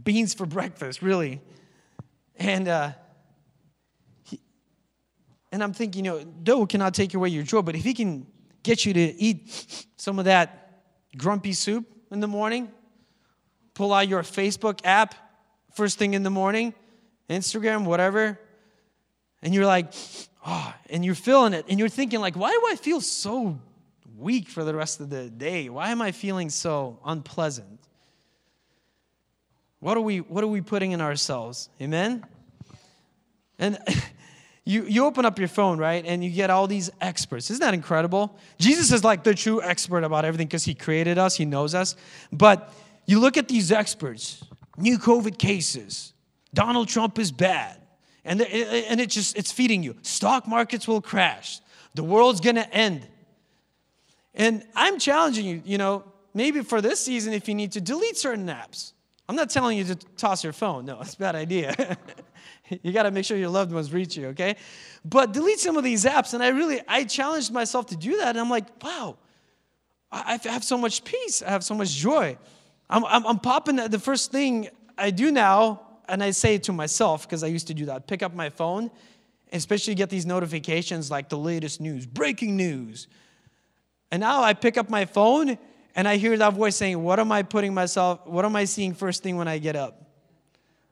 beans 0.04 0.32
for 0.32 0.46
breakfast, 0.46 1.02
really. 1.02 1.40
And 2.36 2.68
uh, 2.68 2.92
he, 4.22 4.38
and 5.50 5.64
I'm 5.64 5.72
thinking, 5.72 6.04
you 6.04 6.12
know, 6.12 6.22
dough 6.22 6.64
cannot 6.64 6.94
take 6.94 7.14
away 7.14 7.30
your 7.30 7.42
joy, 7.42 7.62
but 7.62 7.74
if 7.74 7.82
he 7.82 7.92
can 7.92 8.28
get 8.62 8.86
you 8.86 8.92
to 8.92 9.00
eat 9.00 9.84
some 9.96 10.20
of 10.20 10.26
that 10.26 10.84
grumpy 11.16 11.54
soup 11.54 11.86
in 12.12 12.20
the 12.20 12.28
morning, 12.28 12.70
pull 13.80 13.94
out 13.94 14.06
your 14.06 14.22
Facebook 14.22 14.78
app 14.84 15.14
first 15.72 15.96
thing 15.98 16.12
in 16.12 16.22
the 16.22 16.28
morning, 16.28 16.74
Instagram, 17.30 17.86
whatever, 17.86 18.38
and 19.40 19.54
you're 19.54 19.64
like, 19.64 19.94
oh, 20.46 20.74
and 20.90 21.02
you're 21.02 21.14
feeling 21.14 21.54
it, 21.54 21.64
and 21.66 21.78
you're 21.78 21.88
thinking, 21.88 22.20
like, 22.20 22.36
why 22.36 22.50
do 22.50 22.62
I 22.68 22.76
feel 22.76 23.00
so 23.00 23.58
weak 24.18 24.50
for 24.50 24.64
the 24.64 24.74
rest 24.74 25.00
of 25.00 25.08
the 25.08 25.30
day? 25.30 25.70
Why 25.70 25.92
am 25.92 26.02
I 26.02 26.12
feeling 26.12 26.50
so 26.50 26.98
unpleasant? 27.06 27.80
What 29.78 29.96
are 29.96 30.02
we, 30.02 30.18
what 30.18 30.44
are 30.44 30.48
we 30.48 30.60
putting 30.60 30.92
in 30.92 31.00
ourselves? 31.00 31.70
Amen? 31.80 32.22
And 33.58 33.78
you, 34.66 34.84
you 34.84 35.06
open 35.06 35.24
up 35.24 35.38
your 35.38 35.48
phone, 35.48 35.78
right? 35.78 36.04
And 36.04 36.22
you 36.22 36.28
get 36.28 36.50
all 36.50 36.66
these 36.66 36.90
experts. 37.00 37.50
Isn't 37.50 37.62
that 37.62 37.72
incredible? 37.72 38.38
Jesus 38.58 38.92
is 38.92 39.04
like 39.04 39.24
the 39.24 39.34
true 39.34 39.62
expert 39.62 40.04
about 40.04 40.26
everything 40.26 40.48
because 40.48 40.64
he 40.64 40.74
created 40.74 41.16
us, 41.16 41.34
he 41.34 41.46
knows 41.46 41.74
us. 41.74 41.96
But 42.30 42.70
you 43.10 43.18
look 43.18 43.36
at 43.36 43.48
these 43.48 43.72
experts, 43.72 44.44
new 44.76 44.96
COVID 44.96 45.36
cases, 45.36 46.12
Donald 46.54 46.88
Trump 46.88 47.18
is 47.18 47.32
bad. 47.32 47.76
And, 48.24 48.40
and 48.40 49.00
it 49.00 49.10
just, 49.10 49.36
it's 49.36 49.50
feeding 49.50 49.82
you. 49.82 49.96
Stock 50.02 50.46
markets 50.46 50.86
will 50.86 51.00
crash. 51.00 51.60
The 51.94 52.04
world's 52.04 52.40
gonna 52.40 52.68
end. 52.70 53.04
And 54.34 54.64
I'm 54.76 55.00
challenging 55.00 55.44
you, 55.44 55.62
you 55.64 55.76
know, 55.76 56.04
maybe 56.34 56.60
for 56.60 56.80
this 56.80 57.00
season, 57.00 57.32
if 57.32 57.48
you 57.48 57.54
need 57.56 57.72
to 57.72 57.80
delete 57.80 58.16
certain 58.16 58.46
apps. 58.46 58.92
I'm 59.28 59.34
not 59.34 59.50
telling 59.50 59.76
you 59.76 59.84
to 59.84 59.94
toss 60.16 60.44
your 60.44 60.52
phone. 60.52 60.84
No, 60.84 61.00
it's 61.00 61.14
a 61.14 61.18
bad 61.18 61.34
idea. 61.34 61.74
you 62.82 62.92
got 62.92 63.04
to 63.04 63.10
make 63.10 63.24
sure 63.24 63.36
your 63.36 63.48
loved 63.48 63.72
ones 63.72 63.92
reach 63.92 64.16
you, 64.16 64.28
okay? 64.28 64.54
But 65.04 65.32
delete 65.32 65.58
some 65.58 65.76
of 65.76 65.82
these 65.82 66.04
apps. 66.04 66.34
And 66.34 66.44
I 66.44 66.48
really, 66.48 66.80
I 66.86 67.04
challenged 67.04 67.52
myself 67.52 67.86
to 67.86 67.96
do 67.96 68.18
that. 68.18 68.28
And 68.28 68.38
I'm 68.38 68.50
like, 68.50 68.66
wow, 68.84 69.16
I 70.12 70.38
have 70.44 70.62
so 70.62 70.78
much 70.78 71.02
peace. 71.02 71.42
I 71.42 71.50
have 71.50 71.64
so 71.64 71.74
much 71.74 71.90
joy. 71.90 72.36
I'm, 72.90 73.04
I'm, 73.04 73.26
I'm 73.26 73.38
popping 73.38 73.76
the 73.76 73.98
first 73.98 74.32
thing 74.32 74.68
I 74.98 75.10
do 75.10 75.30
now, 75.30 75.80
and 76.08 76.22
I 76.22 76.32
say 76.32 76.56
it 76.56 76.64
to 76.64 76.72
myself 76.72 77.22
because 77.26 77.44
I 77.44 77.46
used 77.46 77.68
to 77.68 77.74
do 77.74 77.86
that. 77.86 78.08
Pick 78.08 78.22
up 78.22 78.34
my 78.34 78.50
phone, 78.50 78.90
especially 79.52 79.94
get 79.94 80.10
these 80.10 80.26
notifications 80.26 81.10
like 81.10 81.28
the 81.28 81.38
latest 81.38 81.80
news, 81.80 82.04
breaking 82.04 82.56
news. 82.56 83.06
And 84.10 84.20
now 84.20 84.42
I 84.42 84.54
pick 84.54 84.76
up 84.76 84.90
my 84.90 85.04
phone 85.04 85.56
and 85.94 86.08
I 86.08 86.16
hear 86.16 86.36
that 86.36 86.54
voice 86.54 86.74
saying, 86.76 87.00
What 87.00 87.20
am 87.20 87.30
I 87.30 87.44
putting 87.44 87.72
myself, 87.72 88.26
what 88.26 88.44
am 88.44 88.56
I 88.56 88.64
seeing 88.64 88.92
first 88.92 89.22
thing 89.22 89.36
when 89.36 89.46
I 89.46 89.58
get 89.58 89.76
up? 89.76 90.04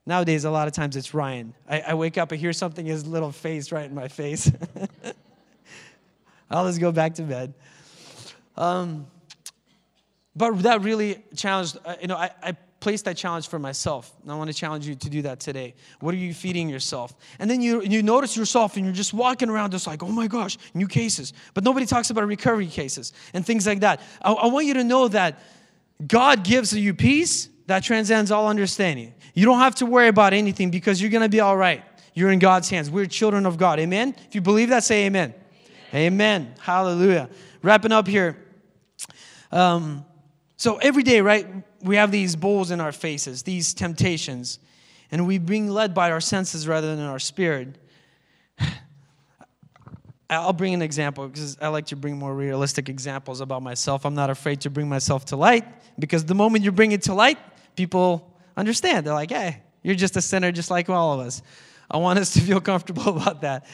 Nowadays, 0.06 0.44
a 0.44 0.50
lot 0.50 0.68
of 0.68 0.74
times 0.74 0.96
it's 0.96 1.12
Ryan. 1.12 1.52
I, 1.68 1.80
I 1.80 1.94
wake 1.94 2.16
up, 2.16 2.32
I 2.32 2.36
hear 2.36 2.52
something, 2.52 2.86
his 2.86 3.06
little 3.06 3.32
face 3.32 3.72
right 3.72 3.84
in 3.84 3.94
my 3.94 4.08
face. 4.08 4.50
I'll 6.50 6.66
just 6.66 6.80
go 6.80 6.92
back 6.92 7.14
to 7.16 7.22
bed. 7.22 7.52
Um, 8.56 9.06
but 10.38 10.62
that 10.62 10.82
really 10.82 11.22
challenged, 11.36 11.78
uh, 11.84 11.96
you 12.00 12.06
know, 12.06 12.16
I, 12.16 12.30
I 12.42 12.56
that 12.80 13.16
challenge 13.16 13.48
for 13.48 13.58
myself. 13.58 14.14
And 14.22 14.32
I 14.32 14.34
want 14.36 14.48
to 14.48 14.54
challenge 14.54 14.86
you 14.86 14.94
to 14.94 15.10
do 15.10 15.22
that 15.22 15.40
today. 15.40 15.74
What 16.00 16.14
are 16.14 16.18
you 16.18 16.32
feeding 16.32 16.68
yourself? 16.68 17.14
And 17.38 17.50
then 17.50 17.60
you, 17.60 17.82
you 17.82 18.02
notice 18.02 18.36
yourself 18.36 18.76
and 18.76 18.84
you're 18.84 18.94
just 18.94 19.12
walking 19.12 19.50
around 19.50 19.72
just 19.72 19.86
like, 19.86 20.02
oh 20.02 20.08
my 20.08 20.26
gosh, 20.26 20.56
new 20.72 20.86
cases. 20.86 21.32
But 21.54 21.64
nobody 21.64 21.84
talks 21.84 22.10
about 22.10 22.26
recovery 22.26 22.68
cases 22.68 23.12
and 23.34 23.44
things 23.44 23.66
like 23.66 23.80
that. 23.80 24.00
I, 24.22 24.32
I 24.32 24.46
want 24.46 24.66
you 24.66 24.74
to 24.74 24.84
know 24.84 25.08
that 25.08 25.38
God 26.06 26.44
gives 26.44 26.72
you 26.72 26.94
peace 26.94 27.48
that 27.66 27.82
transcends 27.82 28.30
all 28.30 28.48
understanding. 28.48 29.12
You 29.34 29.44
don't 29.44 29.58
have 29.58 29.74
to 29.76 29.86
worry 29.86 30.08
about 30.08 30.32
anything 30.32 30.70
because 30.70 31.00
you're 31.00 31.10
going 31.10 31.22
to 31.22 31.28
be 31.28 31.40
all 31.40 31.56
right. 31.56 31.82
You're 32.14 32.30
in 32.30 32.38
God's 32.38 32.70
hands. 32.70 32.90
We're 32.90 33.06
children 33.06 33.44
of 33.44 33.58
God. 33.58 33.78
Amen? 33.80 34.14
If 34.26 34.34
you 34.34 34.40
believe 34.40 34.70
that, 34.70 34.84
say 34.84 35.06
amen. 35.06 35.34
Amen. 35.92 36.12
amen. 36.12 36.54
Hallelujah. 36.60 37.28
Wrapping 37.62 37.92
up 37.92 38.06
here. 38.06 38.36
Um, 39.52 40.04
so 40.58 40.76
every 40.78 41.04
day, 41.04 41.20
right, 41.20 41.46
we 41.82 41.94
have 41.94 42.10
these 42.10 42.34
bowls 42.34 42.72
in 42.72 42.80
our 42.80 42.90
faces, 42.90 43.44
these 43.44 43.72
temptations, 43.72 44.58
and 45.12 45.24
we 45.24 45.38
being 45.38 45.70
led 45.70 45.94
by 45.94 46.10
our 46.10 46.20
senses 46.20 46.66
rather 46.66 46.96
than 46.96 47.06
our 47.06 47.20
spirit. 47.20 47.78
I'll 50.30 50.52
bring 50.52 50.74
an 50.74 50.82
example 50.82 51.28
because 51.28 51.56
I 51.62 51.68
like 51.68 51.86
to 51.86 51.96
bring 51.96 52.18
more 52.18 52.34
realistic 52.34 52.88
examples 52.88 53.40
about 53.40 53.62
myself. 53.62 54.04
I'm 54.04 54.16
not 54.16 54.30
afraid 54.30 54.60
to 54.62 54.70
bring 54.70 54.88
myself 54.88 55.26
to 55.26 55.36
light 55.36 55.64
because 55.96 56.24
the 56.24 56.34
moment 56.34 56.64
you 56.64 56.72
bring 56.72 56.90
it 56.90 57.02
to 57.02 57.14
light, 57.14 57.38
people 57.76 58.36
understand. 58.56 59.06
They're 59.06 59.14
like, 59.14 59.30
hey, 59.30 59.62
you're 59.84 59.94
just 59.94 60.16
a 60.16 60.20
sinner 60.20 60.50
just 60.50 60.72
like 60.72 60.90
all 60.90 61.20
of 61.20 61.24
us. 61.24 61.40
I 61.88 61.98
want 61.98 62.18
us 62.18 62.32
to 62.32 62.40
feel 62.40 62.60
comfortable 62.60 63.08
about 63.16 63.42
that. 63.42 63.64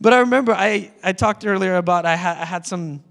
But 0.00 0.14
I 0.14 0.20
remember 0.20 0.52
I, 0.52 0.90
I 1.04 1.12
talked 1.12 1.44
earlier 1.44 1.76
about 1.76 2.06
I, 2.06 2.16
ha- 2.16 2.38
I 2.40 2.46
had 2.46 2.66
some 2.66 3.04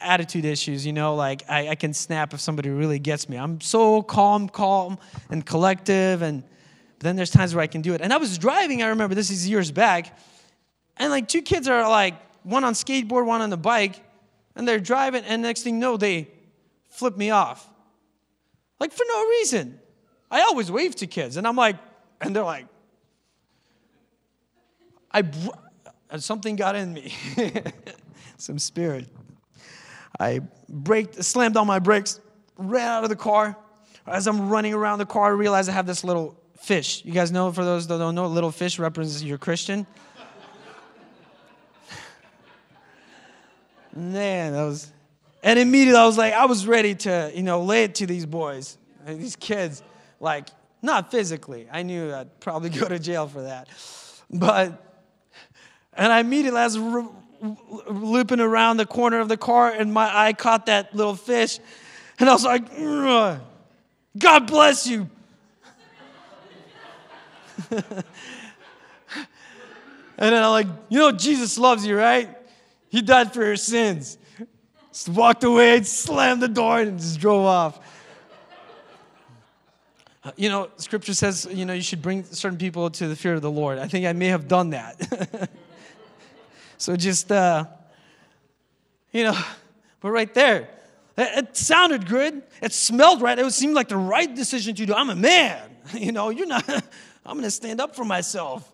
attitude 0.00 0.44
issues, 0.44 0.86
you 0.86 0.92
know, 0.92 1.14
like 1.14 1.44
I, 1.48 1.68
I, 1.68 1.74
can 1.74 1.92
snap 1.92 2.34
if 2.34 2.40
somebody 2.40 2.70
really 2.70 2.98
gets 2.98 3.28
me. 3.28 3.36
I'm 3.36 3.60
so 3.60 4.02
calm, 4.02 4.48
calm, 4.48 4.98
and 5.30 5.44
collective, 5.44 6.22
and 6.22 6.42
then 7.00 7.16
there's 7.16 7.30
times 7.30 7.54
where 7.54 7.62
I 7.62 7.66
can 7.66 7.82
do 7.82 7.94
it. 7.94 8.00
And 8.00 8.12
I 8.12 8.16
was 8.16 8.38
driving, 8.38 8.82
I 8.82 8.88
remember 8.88 9.14
this 9.14 9.30
is 9.30 9.48
years 9.48 9.70
back, 9.70 10.16
and 10.96 11.10
like 11.10 11.28
two 11.28 11.42
kids 11.42 11.68
are 11.68 11.88
like 11.88 12.14
one 12.44 12.64
on 12.64 12.74
skateboard, 12.74 13.26
one 13.26 13.40
on 13.40 13.50
the 13.50 13.56
bike, 13.56 14.02
and 14.56 14.66
they're 14.66 14.80
driving, 14.80 15.24
and 15.24 15.42
next 15.42 15.62
thing 15.62 15.74
you 15.74 15.80
know, 15.80 15.96
they 15.96 16.28
flip 16.90 17.16
me 17.16 17.30
off. 17.30 17.68
Like 18.78 18.92
for 18.92 19.04
no 19.06 19.24
reason. 19.28 19.78
I 20.30 20.40
always 20.42 20.70
wave 20.70 20.96
to 20.96 21.06
kids, 21.06 21.36
and 21.36 21.46
I'm 21.46 21.56
like, 21.56 21.76
and 22.20 22.34
they're 22.34 22.42
like, 22.42 22.66
I, 25.12 25.24
something 26.16 26.56
got 26.56 26.74
in 26.74 26.94
me, 26.94 27.14
some 28.38 28.58
spirit. 28.58 29.08
I 30.18 30.40
braked, 30.68 31.22
slammed 31.24 31.56
on 31.56 31.66
my 31.66 31.78
brakes, 31.78 32.20
ran 32.56 32.88
out 32.88 33.04
of 33.04 33.10
the 33.10 33.16
car. 33.16 33.56
As 34.06 34.26
I'm 34.26 34.48
running 34.48 34.74
around 34.74 34.98
the 34.98 35.06
car, 35.06 35.26
I 35.26 35.34
realize 35.36 35.68
I 35.68 35.72
have 35.72 35.86
this 35.86 36.04
little 36.04 36.36
fish. 36.58 37.04
You 37.04 37.12
guys 37.12 37.30
know, 37.32 37.52
for 37.52 37.64
those 37.64 37.86
that 37.88 37.98
don't 37.98 38.14
know, 38.14 38.26
little 38.26 38.50
fish 38.50 38.78
represents 38.78 39.22
your 39.22 39.38
Christian. 39.38 39.86
Man, 43.94 44.54
that 44.54 44.64
was, 44.64 44.90
and 45.42 45.58
immediately 45.58 46.00
I 46.00 46.06
was 46.06 46.16
like, 46.16 46.32
I 46.32 46.46
was 46.46 46.66
ready 46.66 46.94
to, 46.94 47.30
you 47.34 47.42
know, 47.42 47.62
lay 47.62 47.84
it 47.84 47.96
to 47.96 48.06
these 48.06 48.24
boys, 48.24 48.78
these 49.06 49.36
kids, 49.36 49.82
like, 50.18 50.48
not 50.80 51.10
physically. 51.10 51.68
I 51.70 51.82
knew 51.82 52.12
I'd 52.12 52.40
probably 52.40 52.70
go 52.80 52.88
to 52.88 52.98
jail 52.98 53.28
for 53.28 53.42
that. 53.42 53.68
But, 54.30 54.82
and 55.92 56.10
I 56.10 56.20
immediately, 56.20 56.60
as 56.60 56.78
looping 57.42 58.40
around 58.40 58.76
the 58.76 58.86
corner 58.86 59.20
of 59.20 59.28
the 59.28 59.36
car, 59.36 59.70
and 59.70 59.92
my 59.92 60.10
eye 60.14 60.32
caught 60.32 60.66
that 60.66 60.94
little 60.94 61.16
fish. 61.16 61.58
And 62.18 62.28
I 62.28 62.32
was 62.32 62.44
like, 62.44 62.68
God 64.16 64.46
bless 64.46 64.86
you. 64.86 65.08
and 67.70 67.82
then 70.18 70.42
I'm 70.42 70.50
like, 70.50 70.66
you 70.88 70.98
know, 70.98 71.12
Jesus 71.12 71.58
loves 71.58 71.86
you, 71.86 71.96
right? 71.96 72.28
He 72.88 73.02
died 73.02 73.32
for 73.32 73.44
your 73.44 73.56
sins. 73.56 74.18
Just 74.92 75.08
walked 75.08 75.42
away, 75.42 75.82
slammed 75.82 76.42
the 76.42 76.48
door, 76.48 76.80
and 76.80 76.98
just 76.98 77.18
drove 77.18 77.44
off. 77.44 77.80
Uh, 80.24 80.30
you 80.36 80.48
know, 80.48 80.70
scripture 80.76 81.14
says, 81.14 81.48
you 81.50 81.64
know, 81.64 81.72
you 81.72 81.82
should 81.82 82.02
bring 82.02 82.22
certain 82.24 82.58
people 82.58 82.90
to 82.90 83.08
the 83.08 83.16
fear 83.16 83.34
of 83.34 83.42
the 83.42 83.50
Lord. 83.50 83.78
I 83.78 83.88
think 83.88 84.06
I 84.06 84.12
may 84.12 84.28
have 84.28 84.46
done 84.46 84.70
that. 84.70 85.50
So 86.82 86.96
just, 86.96 87.30
uh, 87.30 87.66
you 89.12 89.22
know, 89.22 89.38
but 90.00 90.10
right 90.10 90.34
there, 90.34 90.68
it, 91.16 91.44
it 91.44 91.56
sounded 91.56 92.08
good. 92.08 92.42
It 92.60 92.72
smelled 92.72 93.22
right. 93.22 93.38
It 93.38 93.52
seemed 93.52 93.74
like 93.74 93.86
the 93.86 93.96
right 93.96 94.34
decision 94.34 94.74
to 94.74 94.86
do. 94.86 94.92
I'm 94.92 95.08
a 95.08 95.14
man. 95.14 95.60
You 95.94 96.10
know, 96.10 96.30
you're 96.30 96.46
not, 96.46 96.68
I'm 97.26 97.34
going 97.34 97.42
to 97.42 97.50
stand 97.52 97.80
up 97.80 97.94
for 97.94 98.04
myself. 98.04 98.72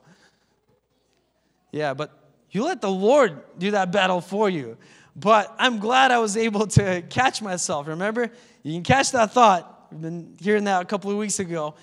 Yeah, 1.70 1.92
but 1.92 2.10
you 2.50 2.64
let 2.64 2.80
the 2.80 2.90
Lord 2.90 3.42
do 3.58 3.72
that 3.72 3.92
battle 3.92 4.22
for 4.22 4.48
you. 4.48 4.78
But 5.14 5.54
I'm 5.58 5.78
glad 5.78 6.10
I 6.10 6.18
was 6.18 6.36
able 6.36 6.66
to 6.66 7.02
catch 7.10 7.42
myself. 7.42 7.88
Remember, 7.88 8.30
you 8.62 8.74
can 8.74 8.84
catch 8.84 9.12
that 9.12 9.32
thought. 9.32 9.88
We've 9.90 10.00
been 10.00 10.36
hearing 10.40 10.64
that 10.64 10.80
a 10.80 10.84
couple 10.84 11.10
of 11.10 11.16
weeks 11.16 11.40
ago. 11.40 11.74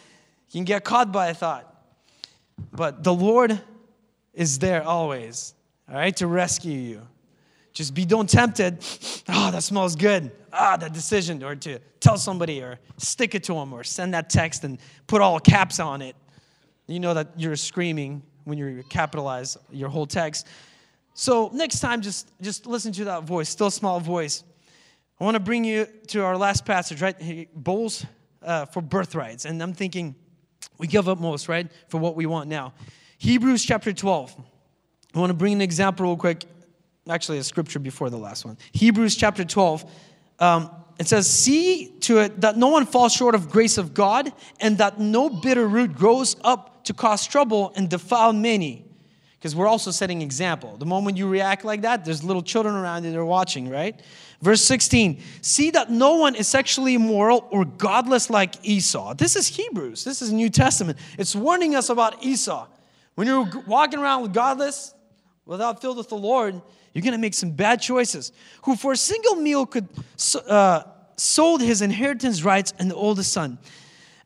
You 0.49 0.59
can 0.59 0.63
get 0.63 0.83
caught 0.83 1.11
by 1.11 1.27
a 1.27 1.33
thought. 1.35 1.71
But 2.71 3.03
the 3.03 3.13
Lord 3.13 3.59
is 4.33 4.59
there 4.59 4.83
always 4.83 5.54
all 5.89 5.95
right, 5.95 6.15
to 6.17 6.27
rescue 6.27 6.71
you. 6.71 7.01
Just 7.73 7.93
be 7.93 8.05
don't 8.05 8.29
tempted. 8.29 8.83
Oh, 9.27 9.49
that 9.49 9.63
smells 9.63 9.95
good. 9.95 10.31
Ah, 10.53 10.77
that 10.77 10.93
decision, 10.93 11.43
or 11.43 11.55
to 11.55 11.79
tell 11.99 12.15
somebody, 12.15 12.61
or 12.61 12.77
stick 12.97 13.33
it 13.33 13.43
to 13.45 13.55
them, 13.55 13.73
or 13.73 13.83
send 13.83 14.13
that 14.13 14.29
text 14.29 14.63
and 14.63 14.77
put 15.07 15.19
all 15.19 15.39
caps 15.39 15.79
on 15.79 16.03
it. 16.03 16.15
You 16.85 16.99
know 16.99 17.15
that 17.15 17.29
you're 17.37 17.55
screaming 17.55 18.21
when 18.43 18.59
you 18.59 18.83
capitalize 18.87 19.57
your 19.71 19.89
whole 19.89 20.05
text. 20.05 20.47
So 21.15 21.49
next 21.53 21.79
time, 21.79 22.01
just 22.01 22.31
just 22.39 22.67
listen 22.67 22.91
to 22.93 23.05
that 23.05 23.23
voice, 23.23 23.49
still 23.49 23.71
small 23.71 23.99
voice. 23.99 24.43
I 25.19 25.23
want 25.23 25.35
to 25.35 25.39
bring 25.39 25.63
you 25.63 25.87
to 26.09 26.23
our 26.23 26.37
last 26.37 26.65
passage, 26.65 27.01
right? 27.01 27.49
Bowls 27.55 28.05
uh, 28.43 28.65
for 28.65 28.81
birthrights, 28.81 29.45
and 29.45 29.61
I'm 29.61 29.73
thinking, 29.73 30.15
We 30.77 30.87
give 30.87 31.09
up 31.09 31.19
most, 31.19 31.49
right, 31.49 31.67
for 31.87 31.99
what 31.99 32.15
we 32.15 32.27
want 32.27 32.47
now. 32.47 32.73
Hebrews 33.17 33.65
chapter 33.65 33.91
12. 33.91 34.35
I 35.15 35.19
want 35.19 35.29
to 35.29 35.35
bring 35.35 35.53
an 35.53 35.61
example 35.61 36.05
real 36.05 36.17
quick. 36.17 36.43
Actually, 37.09 37.37
a 37.37 37.43
scripture 37.43 37.79
before 37.79 38.09
the 38.09 38.17
last 38.17 38.43
one. 38.43 38.57
Hebrews 38.73 39.15
chapter 39.15 39.45
12. 39.45 39.85
Um, 40.39 40.69
it 40.99 41.07
says, 41.07 41.29
See 41.29 41.93
to 42.01 42.19
it 42.19 42.41
that 42.41 42.57
no 42.57 42.67
one 42.67 42.85
falls 42.85 43.13
short 43.13 43.33
of 43.33 43.49
grace 43.49 43.77
of 43.77 43.93
God, 43.93 44.33
and 44.59 44.77
that 44.79 44.99
no 44.99 45.29
bitter 45.29 45.67
root 45.67 45.95
grows 45.95 46.35
up 46.43 46.83
to 46.85 46.93
cause 46.93 47.25
trouble 47.25 47.71
and 47.75 47.89
defile 47.89 48.33
many. 48.33 48.83
Because 49.37 49.55
we're 49.55 49.67
also 49.67 49.91
setting 49.91 50.21
example. 50.21 50.75
The 50.77 50.85
moment 50.85 51.17
you 51.17 51.29
react 51.29 51.63
like 51.63 51.83
that, 51.83 52.03
there's 52.03 52.23
little 52.23 52.41
children 52.41 52.75
around 52.75 53.03
you 53.03 53.11
that 53.11 53.17
are 53.19 53.23
watching, 53.23 53.69
right? 53.69 53.99
Verse 54.41 54.63
16, 54.63 55.21
see 55.41 55.69
that 55.71 55.91
no 55.91 56.15
one 56.15 56.35
is 56.35 56.47
sexually 56.47 56.95
immoral 56.95 57.47
or 57.51 57.63
godless 57.63 58.29
like 58.29 58.55
Esau. 58.63 59.13
This 59.13 59.35
is 59.35 59.47
Hebrews. 59.47 60.03
This 60.03 60.21
is 60.21 60.31
New 60.31 60.49
Testament. 60.49 60.97
It's 61.17 61.35
warning 61.35 61.75
us 61.75 61.89
about 61.89 62.23
Esau. 62.23 62.67
When 63.13 63.27
you're 63.27 63.47
walking 63.67 63.99
around 63.99 64.23
with 64.23 64.33
godless, 64.33 64.94
without 65.45 65.81
filled 65.81 65.97
with 65.97 66.09
the 66.09 66.15
Lord, 66.15 66.61
you're 66.93 67.01
going 67.01 67.13
to 67.13 67.19
make 67.19 67.33
some 67.33 67.51
bad 67.51 67.81
choices. 67.81 68.31
Who 68.63 68.75
for 68.75 68.93
a 68.93 68.97
single 68.97 69.35
meal 69.35 69.65
could 69.65 69.87
uh, 70.47 70.83
sold 71.17 71.61
his 71.61 71.81
inheritance 71.81 72.43
rights 72.43 72.73
and 72.79 72.89
the 72.89 72.95
oldest 72.95 73.31
son. 73.31 73.57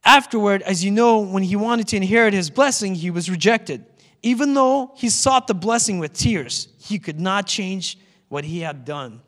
Afterward, 0.06 0.62
as 0.62 0.84
you 0.84 0.92
know, 0.92 1.20
when 1.20 1.44
he 1.44 1.56
wanted 1.56 1.88
to 1.90 1.98
inherit 1.98 2.34
his 2.34 2.50
blessing, 2.50 2.96
he 2.96 3.12
was 3.12 3.30
rejected. 3.30 3.86
Even 4.24 4.54
though 4.54 4.92
he 4.96 5.10
sought 5.10 5.48
the 5.48 5.54
blessing 5.54 6.00
with 6.00 6.14
tears, 6.14 6.68
he 6.80 7.00
could 7.00 7.20
not 7.20 7.48
change 7.48 7.98
what 8.28 8.44
he 8.44 8.62
had 8.62 8.86
done. 8.86 9.22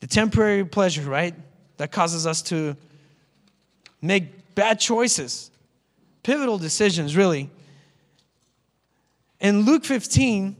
The 0.00 0.06
temporary 0.06 0.64
pleasure, 0.64 1.02
right? 1.02 1.34
That 1.76 1.92
causes 1.92 2.26
us 2.26 2.42
to 2.42 2.76
make 4.00 4.54
bad 4.54 4.80
choices, 4.80 5.50
pivotal 6.22 6.58
decisions, 6.58 7.16
really. 7.16 7.50
In 9.40 9.62
Luke 9.62 9.84
15, 9.84 10.56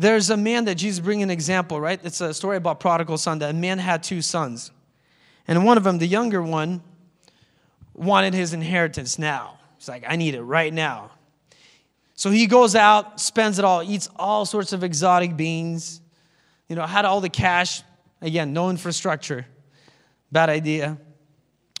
there's 0.00 0.30
a 0.30 0.36
man 0.36 0.64
that 0.64 0.76
Jesus 0.76 0.98
bring 0.98 1.22
an 1.22 1.28
example, 1.28 1.78
right? 1.78 2.00
It's 2.02 2.22
a 2.22 2.32
story 2.32 2.56
about 2.56 2.80
prodigal 2.80 3.18
son 3.18 3.38
that 3.40 3.50
a 3.50 3.52
man 3.52 3.78
had 3.78 4.02
two 4.02 4.22
sons. 4.22 4.70
And 5.46 5.62
one 5.66 5.76
of 5.76 5.84
them, 5.84 5.98
the 5.98 6.06
younger 6.06 6.42
one, 6.42 6.82
wanted 7.92 8.32
his 8.32 8.54
inheritance 8.54 9.18
now. 9.18 9.58
He's 9.76 9.88
like, 9.88 10.04
I 10.08 10.16
need 10.16 10.34
it 10.34 10.42
right 10.42 10.72
now. 10.72 11.10
So 12.14 12.30
he 12.30 12.46
goes 12.46 12.74
out, 12.74 13.20
spends 13.20 13.58
it 13.58 13.64
all, 13.66 13.82
eats 13.82 14.08
all 14.16 14.46
sorts 14.46 14.72
of 14.72 14.82
exotic 14.82 15.36
beans, 15.36 16.00
you 16.66 16.76
know, 16.76 16.86
had 16.86 17.04
all 17.04 17.20
the 17.20 17.28
cash. 17.28 17.82
Again, 18.22 18.54
no 18.54 18.70
infrastructure. 18.70 19.46
Bad 20.32 20.48
idea. 20.48 20.96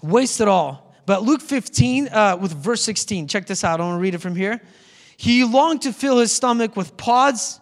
Waste 0.02 0.42
it 0.42 0.48
all. 0.48 0.94
But 1.06 1.22
Luke 1.22 1.40
15, 1.40 2.08
uh, 2.08 2.36
with 2.38 2.52
verse 2.52 2.82
16, 2.82 3.28
check 3.28 3.46
this 3.46 3.64
out. 3.64 3.80
I 3.80 3.84
want 3.84 3.96
to 3.96 4.02
read 4.02 4.14
it 4.14 4.20
from 4.20 4.36
here. 4.36 4.60
He 5.16 5.42
longed 5.44 5.82
to 5.82 5.92
fill 5.94 6.18
his 6.18 6.32
stomach 6.32 6.76
with 6.76 6.98
pods 6.98 7.60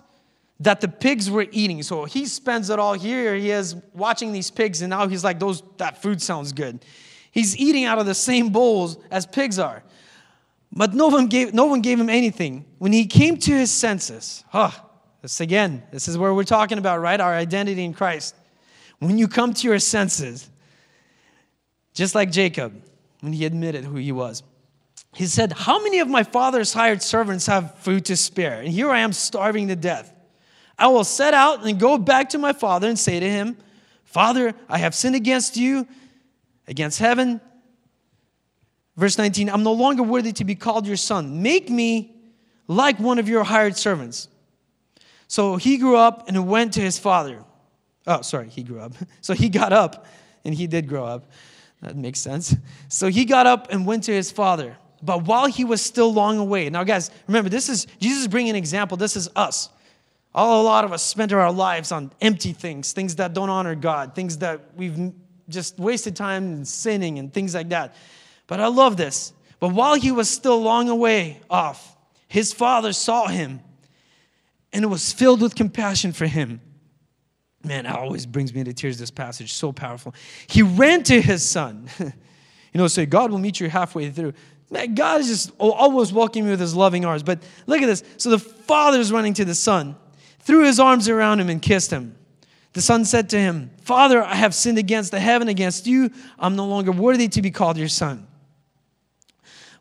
that 0.61 0.81
the 0.81 0.89
pigs 0.89 1.31
were 1.31 1.47
eating. 1.53 1.83
So 1.83 2.05
he 2.05 2.27
spends 2.27 2.71
it 2.71 2.79
all 2.79 2.95
here. 2.95 3.35
He 3.35 3.51
is 3.51 3.77
watching 3.95 4.33
these 4.33 4.51
pigs, 4.51 4.83
and 4.83 4.91
now 4.91 5.07
he's 5.07 5.25
like, 5.25 5.39
"Those 5.39 5.63
that 5.77 6.03
food 6.03 6.21
sounds 6.21 6.53
good." 6.53 6.85
He's 7.31 7.57
eating 7.57 7.85
out 7.85 7.99
of 7.99 8.07
the 8.07 8.15
same 8.15 8.49
bowls 8.51 8.99
as 9.11 9.27
pigs 9.27 9.59
are. 9.59 9.83
But 10.73 10.95
no 10.95 11.09
one 11.09 11.27
gave, 11.27 11.55
no 11.55 11.67
one 11.67 11.81
gave 11.81 11.99
him 11.99 12.09
anything. 12.09 12.65
When 12.79 12.93
he 12.93 13.07
came 13.07 13.37
to 13.39 13.53
his 13.53 13.71
senses, 13.71 14.45
huh, 14.49 14.71
this 15.23 15.41
again, 15.41 15.83
this 15.91 16.09
is 16.09 16.19
where 16.19 16.35
we're 16.35 16.45
talking 16.45 16.79
about, 16.79 17.01
right? 17.01 17.21
Our 17.21 17.35
identity 17.35 17.85
in 17.85 17.95
Christ. 17.95 18.35
When 18.99 19.19
you 19.19 19.29
come 19.29 19.55
to 19.55 19.69
your 19.69 19.79
senses, 19.79 20.51
just 21.95 22.15
like 22.15 22.31
Jacob, 22.31 22.83
when 23.21 23.33
he 23.33 23.45
admitted 23.45 23.85
who 23.85 23.97
he 23.97 24.13
was, 24.13 24.43
he 25.15 25.27
said, 25.27 25.53
How 25.53 25.83
many 25.83 26.01
of 26.01 26.09
my 26.09 26.23
father's 26.23 26.73
hired 26.73 27.03
servants 27.03 27.47
have 27.47 27.79
food 27.79 28.05
to 28.07 28.17
spare? 28.17 28.61
And 28.61 28.69
here 28.69 28.91
I 28.91 29.01
am 29.01 29.13
starving 29.13 29.69
to 29.69 29.77
death. 29.77 30.13
I 30.79 30.87
will 30.89 31.05
set 31.05 31.35
out 31.35 31.67
and 31.67 31.79
go 31.79 31.99
back 31.99 32.31
to 32.31 32.39
my 32.39 32.53
father 32.53 32.89
and 32.89 32.99
say 32.99 33.19
to 33.19 33.29
him, 33.29 33.57
Father, 34.05 34.55
I 34.69 34.79
have 34.79 34.95
sinned 34.95 35.17
against 35.17 35.57
you, 35.57 35.87
against 36.67 36.99
heaven. 36.99 37.41
Verse 38.97 39.19
19, 39.19 39.51
I'm 39.51 39.63
no 39.63 39.73
longer 39.73 40.03
worthy 40.03 40.33
to 40.33 40.45
be 40.45 40.55
called 40.55 40.87
your 40.87 40.97
son. 40.97 41.43
Make 41.43 41.69
me 41.69 42.15
like 42.69 42.99
one 42.99 43.19
of 43.19 43.29
your 43.29 43.45
hired 43.45 43.77
servants. 43.77 44.29
So 45.27 45.57
he 45.57 45.79
grew 45.79 45.97
up 45.97 46.29
and 46.29 46.49
went 46.49 46.75
to 46.75 46.81
his 46.81 46.99
father. 46.99 47.45
Oh, 48.07 48.23
sorry, 48.23 48.49
he 48.49 48.63
grew 48.63 48.81
up. 48.81 48.95
So 49.21 49.35
he 49.35 49.49
got 49.49 49.73
up 49.73 50.07
and 50.45 50.55
he 50.55 50.67
did 50.67 50.89
grow 50.89 51.05
up. 51.05 51.31
That 51.83 51.97
makes 51.97 52.19
sense. 52.21 52.57
So 52.89 53.09
he 53.09 53.25
got 53.25 53.47
up 53.47 53.71
and 53.71 53.87
went 53.87 54.05
to 54.05 54.13
his 54.13 54.31
father. 54.31 54.77
But 55.03 55.25
while 55.25 55.47
he 55.47 55.65
was 55.65 55.81
still 55.81 56.13
long 56.13 56.39
away, 56.39 56.71
now 56.71 56.83
guys, 56.83 57.11
remember, 57.27 57.51
this 57.51 57.69
is 57.69 57.87
Jesus 58.01 58.23
is 58.23 58.29
bringing 58.29 58.51
an 58.51 58.57
example. 58.57 58.97
This 58.97 59.17
is 59.17 59.29
us. 59.37 59.69
All 60.35 60.63
a 60.63 60.65
lot 60.65 60.85
of 60.85 60.93
us 60.93 61.03
spend 61.03 61.33
our 61.33 61.53
lives 61.53 61.91
on 61.91 62.13
empty 62.21 62.53
things, 62.53 62.93
things 62.93 63.17
that 63.17 63.33
don't 63.33 63.51
honor 63.51 63.75
God, 63.75 64.15
things 64.15 64.39
that 64.39 64.61
we've 64.77 65.13
just 65.49 65.79
wasted 65.79 66.15
time 66.15 66.53
in 66.55 66.65
sinning 66.65 67.19
and 67.19 67.33
things 67.33 67.55
like 67.55 67.71
that. 67.71 67.95
But 68.47 68.61
I 68.61 68.69
love 68.69 68.97
this. 68.97 69.33
But 69.61 69.71
while 69.71 69.95
he 69.95 70.13
was 70.13 70.29
still 70.29 70.61
long 70.61 70.89
away 70.89 71.41
off, 71.51 71.97
his 72.29 72.53
father 72.53 72.93
saw 72.93 73.27
him 73.27 73.61
and 74.73 74.85
it 74.85 74.89
was 74.89 75.13
filled 75.13 75.41
with 75.41 75.55
compassion 75.55 76.13
for 76.13 76.27
him. 76.27 76.61
Man, 77.65 77.87
it 77.87 77.93
always 77.93 78.27
brings 78.27 78.55
me 78.55 78.63
to 78.65 78.73
tears, 78.73 78.99
this 78.99 79.11
passage, 79.11 79.53
so 79.53 79.73
powerful. 79.73 80.15
He 80.47 80.63
ran 80.63 81.03
to 81.05 81.21
his 81.21 81.43
son. 81.43 81.89
you 81.99 82.13
know, 82.75 82.87
say, 82.87 83.07
God 83.07 83.31
will 83.31 83.39
meet 83.39 83.59
you 83.59 83.69
halfway 83.69 84.11
through. 84.11 84.35
Man, 84.71 84.95
God 84.95 85.21
is 85.21 85.29
just 85.29 85.53
always 85.59 86.13
welcoming 86.13 86.45
me 86.45 86.51
with 86.51 86.61
his 86.61 86.75
loving 86.75 87.05
arms. 87.05 87.23
But 87.23 87.43
look 87.67 87.83
at 87.83 87.87
this. 87.87 88.05
So 88.19 88.31
the 88.31 88.39
father 88.39 89.01
is 89.01 89.11
running 89.11 89.35
to 89.35 89.45
the 89.45 89.55
son, 89.55 89.97
threw 90.49 90.65
his 90.65 90.81
arms 90.81 91.11
around 91.11 91.41
him, 91.41 91.51
and 91.51 91.61
kissed 91.61 91.91
him. 91.91 92.17
The 92.73 92.81
son 92.81 93.05
said 93.05 93.29
to 93.31 93.39
him, 93.39 93.71
Father, 93.83 94.23
I 94.23 94.35
have 94.35 94.55
sinned 94.55 94.79
against 94.79 95.11
the 95.11 95.21
heaven, 95.21 95.47
against 95.47 95.87
you. 95.87 96.11
I'm 96.39 96.57
no 96.57 96.67
longer 96.67 96.91
worthy 96.91 97.29
to 97.29 97.43
be 97.43 97.51
called 97.51 97.77
your 97.77 97.89
son. 97.89 98.27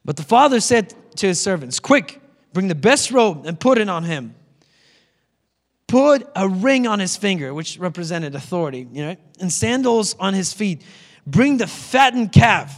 But 0.03 0.17
the 0.17 0.23
father 0.23 0.59
said 0.59 0.93
to 1.15 1.27
his 1.27 1.39
servants, 1.39 1.79
Quick, 1.79 2.19
bring 2.51 2.67
the 2.67 2.75
best 2.75 3.11
robe 3.11 3.45
and 3.45 3.57
put 3.57 3.77
it 3.77 3.87
on 3.87 4.03
him. 4.03 4.35
Put 5.87 6.27
a 6.35 6.49
ring 6.49 6.85
on 6.85 6.99
his 6.99 7.15
finger, 7.15 7.53
which 7.53 7.79
represented 7.79 8.35
authority, 8.35 8.89
you 8.91 9.05
know, 9.05 9.15
and 9.39 9.53
sandals 9.53 10.17
on 10.19 10.33
his 10.33 10.51
feet. 10.51 10.81
Bring 11.25 11.55
the 11.55 11.67
fattened 11.67 12.33
calf. 12.33 12.77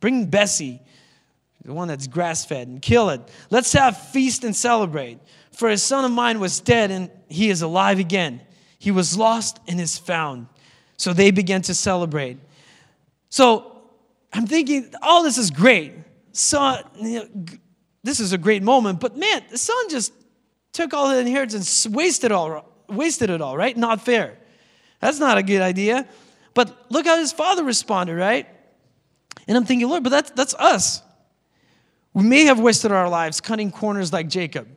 Bring 0.00 0.24
Bessie 0.24 0.80
the 1.66 1.74
one 1.74 1.88
that's 1.88 2.06
grass 2.06 2.44
fed, 2.44 2.68
and 2.68 2.80
kill 2.80 3.10
it. 3.10 3.20
Let's 3.50 3.72
have 3.72 3.94
a 3.94 3.96
feast 3.98 4.44
and 4.44 4.54
celebrate. 4.54 5.18
For 5.50 5.68
a 5.68 5.76
son 5.76 6.04
of 6.04 6.12
mine 6.12 6.38
was 6.38 6.60
dead 6.60 6.92
and 6.92 7.10
he 7.28 7.50
is 7.50 7.62
alive 7.62 7.98
again. 7.98 8.40
He 8.78 8.90
was 8.90 9.16
lost 9.16 9.58
and 9.66 9.80
is 9.80 9.98
found. 9.98 10.46
So 10.96 11.12
they 11.12 11.30
began 11.30 11.62
to 11.62 11.74
celebrate. 11.74 12.38
So 13.28 13.82
I'm 14.32 14.46
thinking, 14.46 14.92
all 15.02 15.20
oh, 15.20 15.24
this 15.24 15.38
is 15.38 15.50
great. 15.50 15.94
So 16.32 16.78
you 17.00 17.20
know, 17.20 17.28
this 18.02 18.20
is 18.20 18.32
a 18.32 18.38
great 18.38 18.62
moment, 18.62 19.00
but 19.00 19.16
man, 19.16 19.42
the 19.50 19.58
son 19.58 19.88
just 19.88 20.12
took 20.72 20.94
all 20.94 21.08
the 21.08 21.18
inheritance, 21.18 21.86
wasted 21.86 22.30
all, 22.30 22.64
wasted 22.88 23.30
it 23.30 23.40
all, 23.40 23.56
right? 23.56 23.76
Not 23.76 24.00
fair. 24.00 24.38
That's 25.00 25.18
not 25.18 25.38
a 25.38 25.42
good 25.42 25.62
idea. 25.62 26.06
But 26.54 26.86
look 26.90 27.06
how 27.06 27.18
his 27.18 27.32
father 27.32 27.64
responded, 27.64 28.14
right? 28.14 28.46
And 29.48 29.56
I'm 29.56 29.64
thinking, 29.64 29.88
Lord, 29.88 30.02
but 30.02 30.10
that's, 30.10 30.30
that's 30.30 30.54
us. 30.54 31.02
We 32.14 32.24
may 32.24 32.44
have 32.44 32.60
wasted 32.60 32.92
our 32.92 33.08
lives 33.08 33.40
cutting 33.40 33.70
corners 33.70 34.12
like 34.12 34.28
Jacob. 34.28 34.68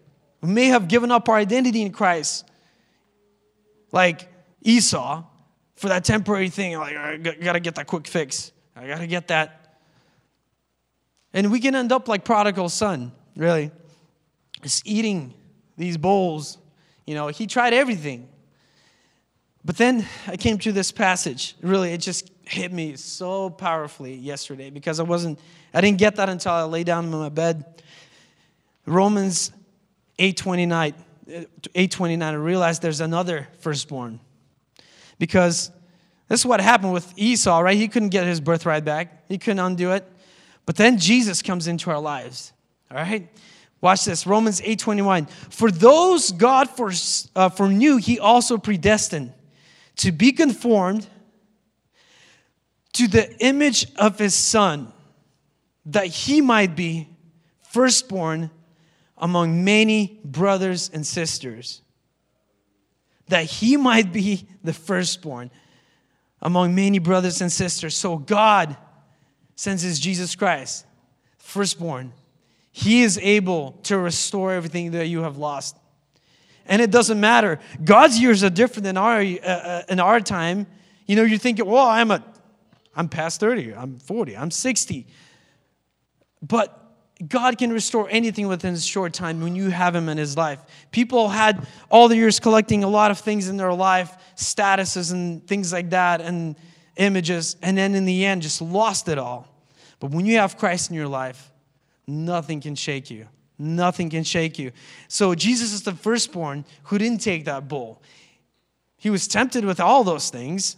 We 0.41 0.49
may 0.49 0.65
have 0.65 0.87
given 0.87 1.11
up 1.11 1.27
our 1.29 1.35
identity 1.35 1.81
in 1.81 1.91
Christ 1.91 2.49
like 3.91 4.27
Esau 4.61 5.23
for 5.75 5.87
that 5.89 6.03
temporary 6.03 6.49
thing. 6.49 6.77
Like, 6.77 6.95
I 6.95 7.17
gotta 7.17 7.59
get 7.59 7.75
that 7.75 7.87
quick 7.87 8.07
fix. 8.07 8.51
I 8.75 8.87
gotta 8.87 9.07
get 9.07 9.27
that. 9.29 9.77
And 11.33 11.51
we 11.51 11.59
can 11.59 11.75
end 11.75 11.91
up 11.91 12.07
like 12.07 12.23
prodigal 12.23 12.69
son, 12.69 13.11
really. 13.35 13.71
Just 14.61 14.85
eating 14.87 15.33
these 15.77 15.97
bowls. 15.97 16.57
You 17.05 17.15
know, 17.15 17.27
he 17.27 17.47
tried 17.47 17.73
everything. 17.73 18.27
But 19.65 19.77
then 19.77 20.07
I 20.25 20.37
came 20.37 20.57
to 20.59 20.71
this 20.71 20.91
passage. 20.91 21.55
Really, 21.61 21.91
it 21.91 21.99
just 21.99 22.31
hit 22.45 22.71
me 22.71 22.95
so 22.95 23.49
powerfully 23.49 24.15
yesterday 24.15 24.69
because 24.69 24.99
I 24.99 25.03
wasn't, 25.03 25.39
I 25.73 25.81
didn't 25.81 25.99
get 25.99 26.15
that 26.15 26.29
until 26.29 26.53
I 26.53 26.63
lay 26.63 26.83
down 26.83 27.05
in 27.05 27.11
my 27.11 27.29
bed. 27.29 27.83
Romans 28.85 29.51
8:29, 30.19 30.93
8:29. 31.73 32.21
I 32.21 32.33
realized 32.33 32.81
there's 32.81 33.01
another 33.01 33.47
firstborn 33.59 34.19
because 35.17 35.71
this 36.27 36.41
is 36.41 36.45
what 36.45 36.61
happened 36.61 36.93
with 36.93 37.11
Esau, 37.15 37.59
right? 37.59 37.77
He 37.77 37.87
couldn't 37.87 38.09
get 38.09 38.27
his 38.27 38.39
birthright 38.39 38.85
back. 38.85 39.23
He 39.27 39.37
couldn't 39.37 39.59
undo 39.59 39.91
it. 39.91 40.05
But 40.65 40.75
then 40.75 40.99
Jesus 40.99 41.41
comes 41.41 41.67
into 41.67 41.89
our 41.89 41.99
lives. 41.99 42.53
All 42.91 42.97
right? 42.97 43.27
Watch 43.81 44.05
this. 44.05 44.27
Romans 44.27 44.61
8:21. 44.61 45.27
For 45.49 45.71
those 45.71 46.31
God 46.31 46.69
for, 46.69 46.91
uh, 47.35 47.49
foreknew, 47.49 47.97
he 47.97 48.19
also 48.19 48.57
predestined 48.57 49.33
to 49.97 50.11
be 50.11 50.31
conformed 50.31 51.07
to 52.93 53.07
the 53.07 53.35
image 53.39 53.87
of 53.95 54.19
his 54.19 54.35
son, 54.35 54.91
that 55.85 56.07
he 56.07 56.41
might 56.41 56.75
be 56.75 57.07
firstborn 57.61 58.51
among 59.19 59.63
many 59.63 60.19
brothers 60.23 60.89
and 60.93 61.05
sisters. 61.05 61.81
That 63.27 63.45
he 63.45 63.77
might 63.77 64.11
be 64.11 64.47
the 64.63 64.73
firstborn 64.73 65.51
among 66.41 66.73
many 66.73 66.99
brothers 66.99 67.41
and 67.41 67.51
sisters. 67.51 67.95
So 67.95 68.17
God 68.17 68.75
sends 69.55 69.81
his 69.83 69.99
Jesus 69.99 70.35
Christ, 70.35 70.85
firstborn. 71.37 72.13
He 72.71 73.03
is 73.03 73.17
able 73.17 73.73
to 73.83 73.97
restore 73.97 74.53
everything 74.53 74.91
that 74.91 75.07
you 75.07 75.23
have 75.23 75.37
lost. 75.37 75.75
And 76.65 76.81
it 76.81 76.91
doesn't 76.91 77.19
matter. 77.19 77.59
God's 77.83 78.19
years 78.19 78.43
are 78.43 78.49
different 78.49 78.85
than 78.85 78.95
our 78.95 79.19
uh, 79.19 79.45
uh, 79.45 79.83
in 79.89 79.99
our 79.99 80.19
time. 80.19 80.67
You 81.07 81.15
know, 81.15 81.23
you're 81.23 81.39
thinking, 81.39 81.65
well, 81.65 81.87
I'm 81.87 82.11
a 82.11 82.23
I'm 82.95 83.09
past 83.09 83.39
30, 83.39 83.73
I'm 83.75 83.97
40, 83.99 84.37
I'm 84.37 84.51
60. 84.51 85.07
But 86.41 86.78
God 87.27 87.57
can 87.57 87.73
restore 87.73 88.07
anything 88.09 88.47
within 88.47 88.73
a 88.73 88.79
short 88.79 89.13
time 89.13 89.41
when 89.41 89.53
you 89.53 89.69
have 89.69 89.93
Him 89.93 90.07
in 90.07 90.17
His 90.17 90.37
life. 90.37 90.59
People 90.91 91.27
had 91.27 91.67
all 91.89 92.07
the 92.07 92.15
years 92.15 92.39
collecting 92.39 92.83
a 92.83 92.87
lot 92.87 93.11
of 93.11 93.19
things 93.19 93.49
in 93.49 93.57
their 93.57 93.73
life, 93.73 94.15
statuses 94.37 95.11
and 95.11 95.45
things 95.45 95.73
like 95.73 95.89
that, 95.89 96.21
and 96.21 96.55
images, 96.95 97.57
and 97.61 97.77
then 97.77 97.93
in 97.93 98.05
the 98.05 98.25
end 98.25 98.41
just 98.41 98.61
lost 98.61 99.09
it 99.09 99.17
all. 99.17 99.47
But 99.99 100.11
when 100.11 100.25
you 100.25 100.37
have 100.37 100.57
Christ 100.57 100.91
in 100.91 100.95
your 100.95 101.09
life, 101.09 101.51
nothing 102.07 102.61
can 102.61 102.75
shake 102.75 103.11
you. 103.11 103.27
Nothing 103.57 104.09
can 104.09 104.23
shake 104.23 104.57
you. 104.57 104.71
So 105.09 105.35
Jesus 105.35 105.73
is 105.73 105.83
the 105.83 105.91
firstborn 105.91 106.63
who 106.83 106.97
didn't 106.97 107.19
take 107.19 107.43
that 107.45 107.67
bull. 107.67 108.01
He 108.95 109.09
was 109.09 109.27
tempted 109.27 109.65
with 109.65 109.81
all 109.81 110.05
those 110.05 110.29
things 110.29 110.77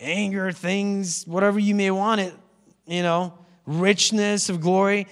anger, 0.00 0.52
things, 0.52 1.26
whatever 1.26 1.58
you 1.58 1.74
may 1.74 1.90
want 1.90 2.20
it, 2.20 2.32
you 2.86 3.02
know, 3.02 3.36
richness 3.66 4.48
of 4.48 4.60
glory 4.60 5.08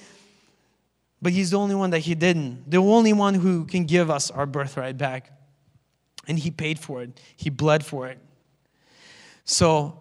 but 1.21 1.33
he's 1.33 1.51
the 1.51 1.59
only 1.59 1.75
one 1.75 1.91
that 1.91 2.01
he 2.01 2.15
didn't. 2.15 2.71
The 2.71 2.79
only 2.79 3.13
one 3.13 3.35
who 3.35 3.65
can 3.65 3.85
give 3.85 4.11
us 4.11 4.31
our 4.31 4.47
birthright 4.47 4.99
back. 4.99 5.33
And 6.29 6.39
he 6.39 6.51
paid 6.51 6.79
for 6.79 7.03
it, 7.03 7.21
he 7.37 7.51
bled 7.51 7.85
for 7.85 8.09
it. 8.09 8.19
So 9.45 10.01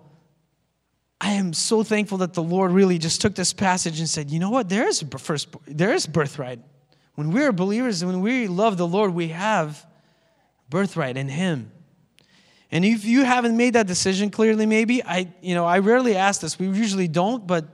I 1.21 1.31
am 1.31 1.53
so 1.53 1.83
thankful 1.83 2.17
that 2.19 2.33
the 2.33 2.43
Lord 2.43 2.71
really 2.71 2.97
just 2.97 3.21
took 3.21 3.35
this 3.35 3.53
passage 3.53 3.99
and 3.99 4.09
said, 4.09 4.29
you 4.29 4.39
know 4.39 4.49
what? 4.49 4.69
There 4.69 4.87
is 4.87 5.03
first 5.17 5.47
there 5.65 5.93
is 5.93 6.07
birthright. 6.07 6.59
When 7.13 7.31
we're 7.31 7.53
believers, 7.53 8.03
when 8.03 8.21
we 8.21 8.47
love 8.47 8.77
the 8.77 8.87
Lord, 8.87 9.13
we 9.13 9.29
have 9.29 9.85
birthright 10.69 11.15
in 11.15 11.29
Him. 11.29 11.71
And 12.71 12.83
if 12.83 13.05
you 13.05 13.23
haven't 13.23 13.55
made 13.55 13.73
that 13.73 13.87
decision 13.87 14.29
clearly, 14.29 14.65
maybe 14.65 15.01
I, 15.03 15.33
you 15.41 15.55
know, 15.55 15.65
I 15.65 15.79
rarely 15.79 16.17
ask 16.17 16.41
this. 16.41 16.59
We 16.59 16.67
usually 16.67 17.07
don't, 17.07 17.47
but 17.47 17.65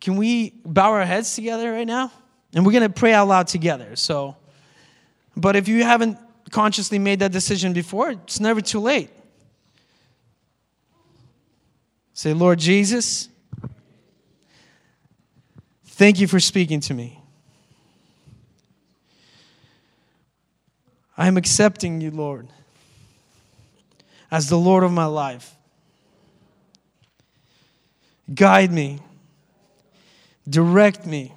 can 0.00 0.16
we 0.16 0.60
bow 0.66 0.92
our 0.92 1.04
heads 1.04 1.34
together 1.34 1.72
right 1.72 1.86
now? 1.86 2.12
And 2.56 2.64
we're 2.64 2.72
going 2.72 2.84
to 2.84 2.88
pray 2.88 3.12
out 3.12 3.28
loud 3.28 3.48
together. 3.48 3.94
So, 3.96 4.34
but 5.36 5.56
if 5.56 5.68
you 5.68 5.84
haven't 5.84 6.16
consciously 6.50 6.98
made 6.98 7.18
that 7.18 7.30
decision 7.30 7.74
before, 7.74 8.12
it's 8.12 8.40
never 8.40 8.62
too 8.62 8.80
late. 8.80 9.10
Say, 12.14 12.32
Lord 12.32 12.58
Jesus, 12.58 13.28
thank 15.84 16.18
you 16.18 16.26
for 16.26 16.40
speaking 16.40 16.80
to 16.80 16.94
me. 16.94 17.20
I 21.18 21.26
am 21.28 21.36
accepting 21.36 22.00
you, 22.00 22.10
Lord, 22.10 22.48
as 24.30 24.48
the 24.48 24.56
Lord 24.56 24.82
of 24.82 24.92
my 24.92 25.04
life. 25.04 25.54
Guide 28.34 28.72
me, 28.72 29.00
direct 30.48 31.04
me 31.04 31.34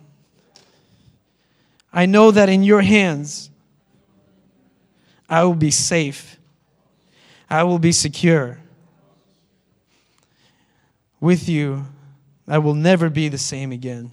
I 1.92 2.06
know 2.06 2.32
that 2.32 2.50
in 2.50 2.64
your 2.64 2.82
hands, 2.82 3.50
I 5.28 5.44
will 5.44 5.56
be 5.56 5.72
safe. 5.72 6.38
I 7.50 7.64
will 7.64 7.80
be 7.80 7.92
secure. 7.92 8.60
With 11.20 11.50
you, 11.50 11.86
I 12.48 12.60
will 12.60 12.76
never 12.76 13.10
be 13.10 13.28
the 13.28 13.38
same 13.38 13.72
again. 13.72 14.12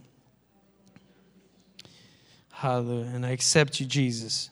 Hallelujah. 2.52 3.10
And 3.14 3.26
I 3.26 3.30
accept 3.30 3.80
you, 3.80 3.86
Jesus. 3.86 4.50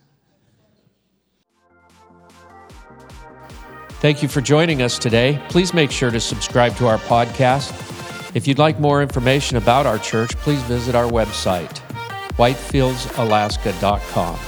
Thank 4.00 4.22
you 4.22 4.28
for 4.28 4.42
joining 4.42 4.82
us 4.82 4.98
today. 4.98 5.42
Please 5.48 5.72
make 5.72 5.90
sure 5.90 6.10
to 6.10 6.20
subscribe 6.20 6.76
to 6.76 6.86
our 6.86 6.98
podcast. 6.98 7.72
If 8.36 8.46
you'd 8.46 8.58
like 8.58 8.78
more 8.78 9.00
information 9.02 9.56
about 9.56 9.86
our 9.86 9.98
church, 9.98 10.36
please 10.36 10.60
visit 10.64 10.94
our 10.94 11.10
website 11.10 11.83
whitefieldsalaska.com. 12.36 14.38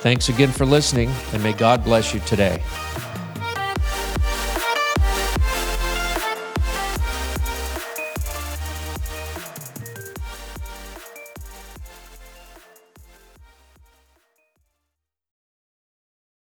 Thanks 0.00 0.30
again 0.30 0.50
for 0.50 0.64
listening, 0.64 1.10
and 1.32 1.42
may 1.42 1.52
God 1.52 1.84
bless 1.84 2.14
you 2.14 2.20
today. 2.20 2.62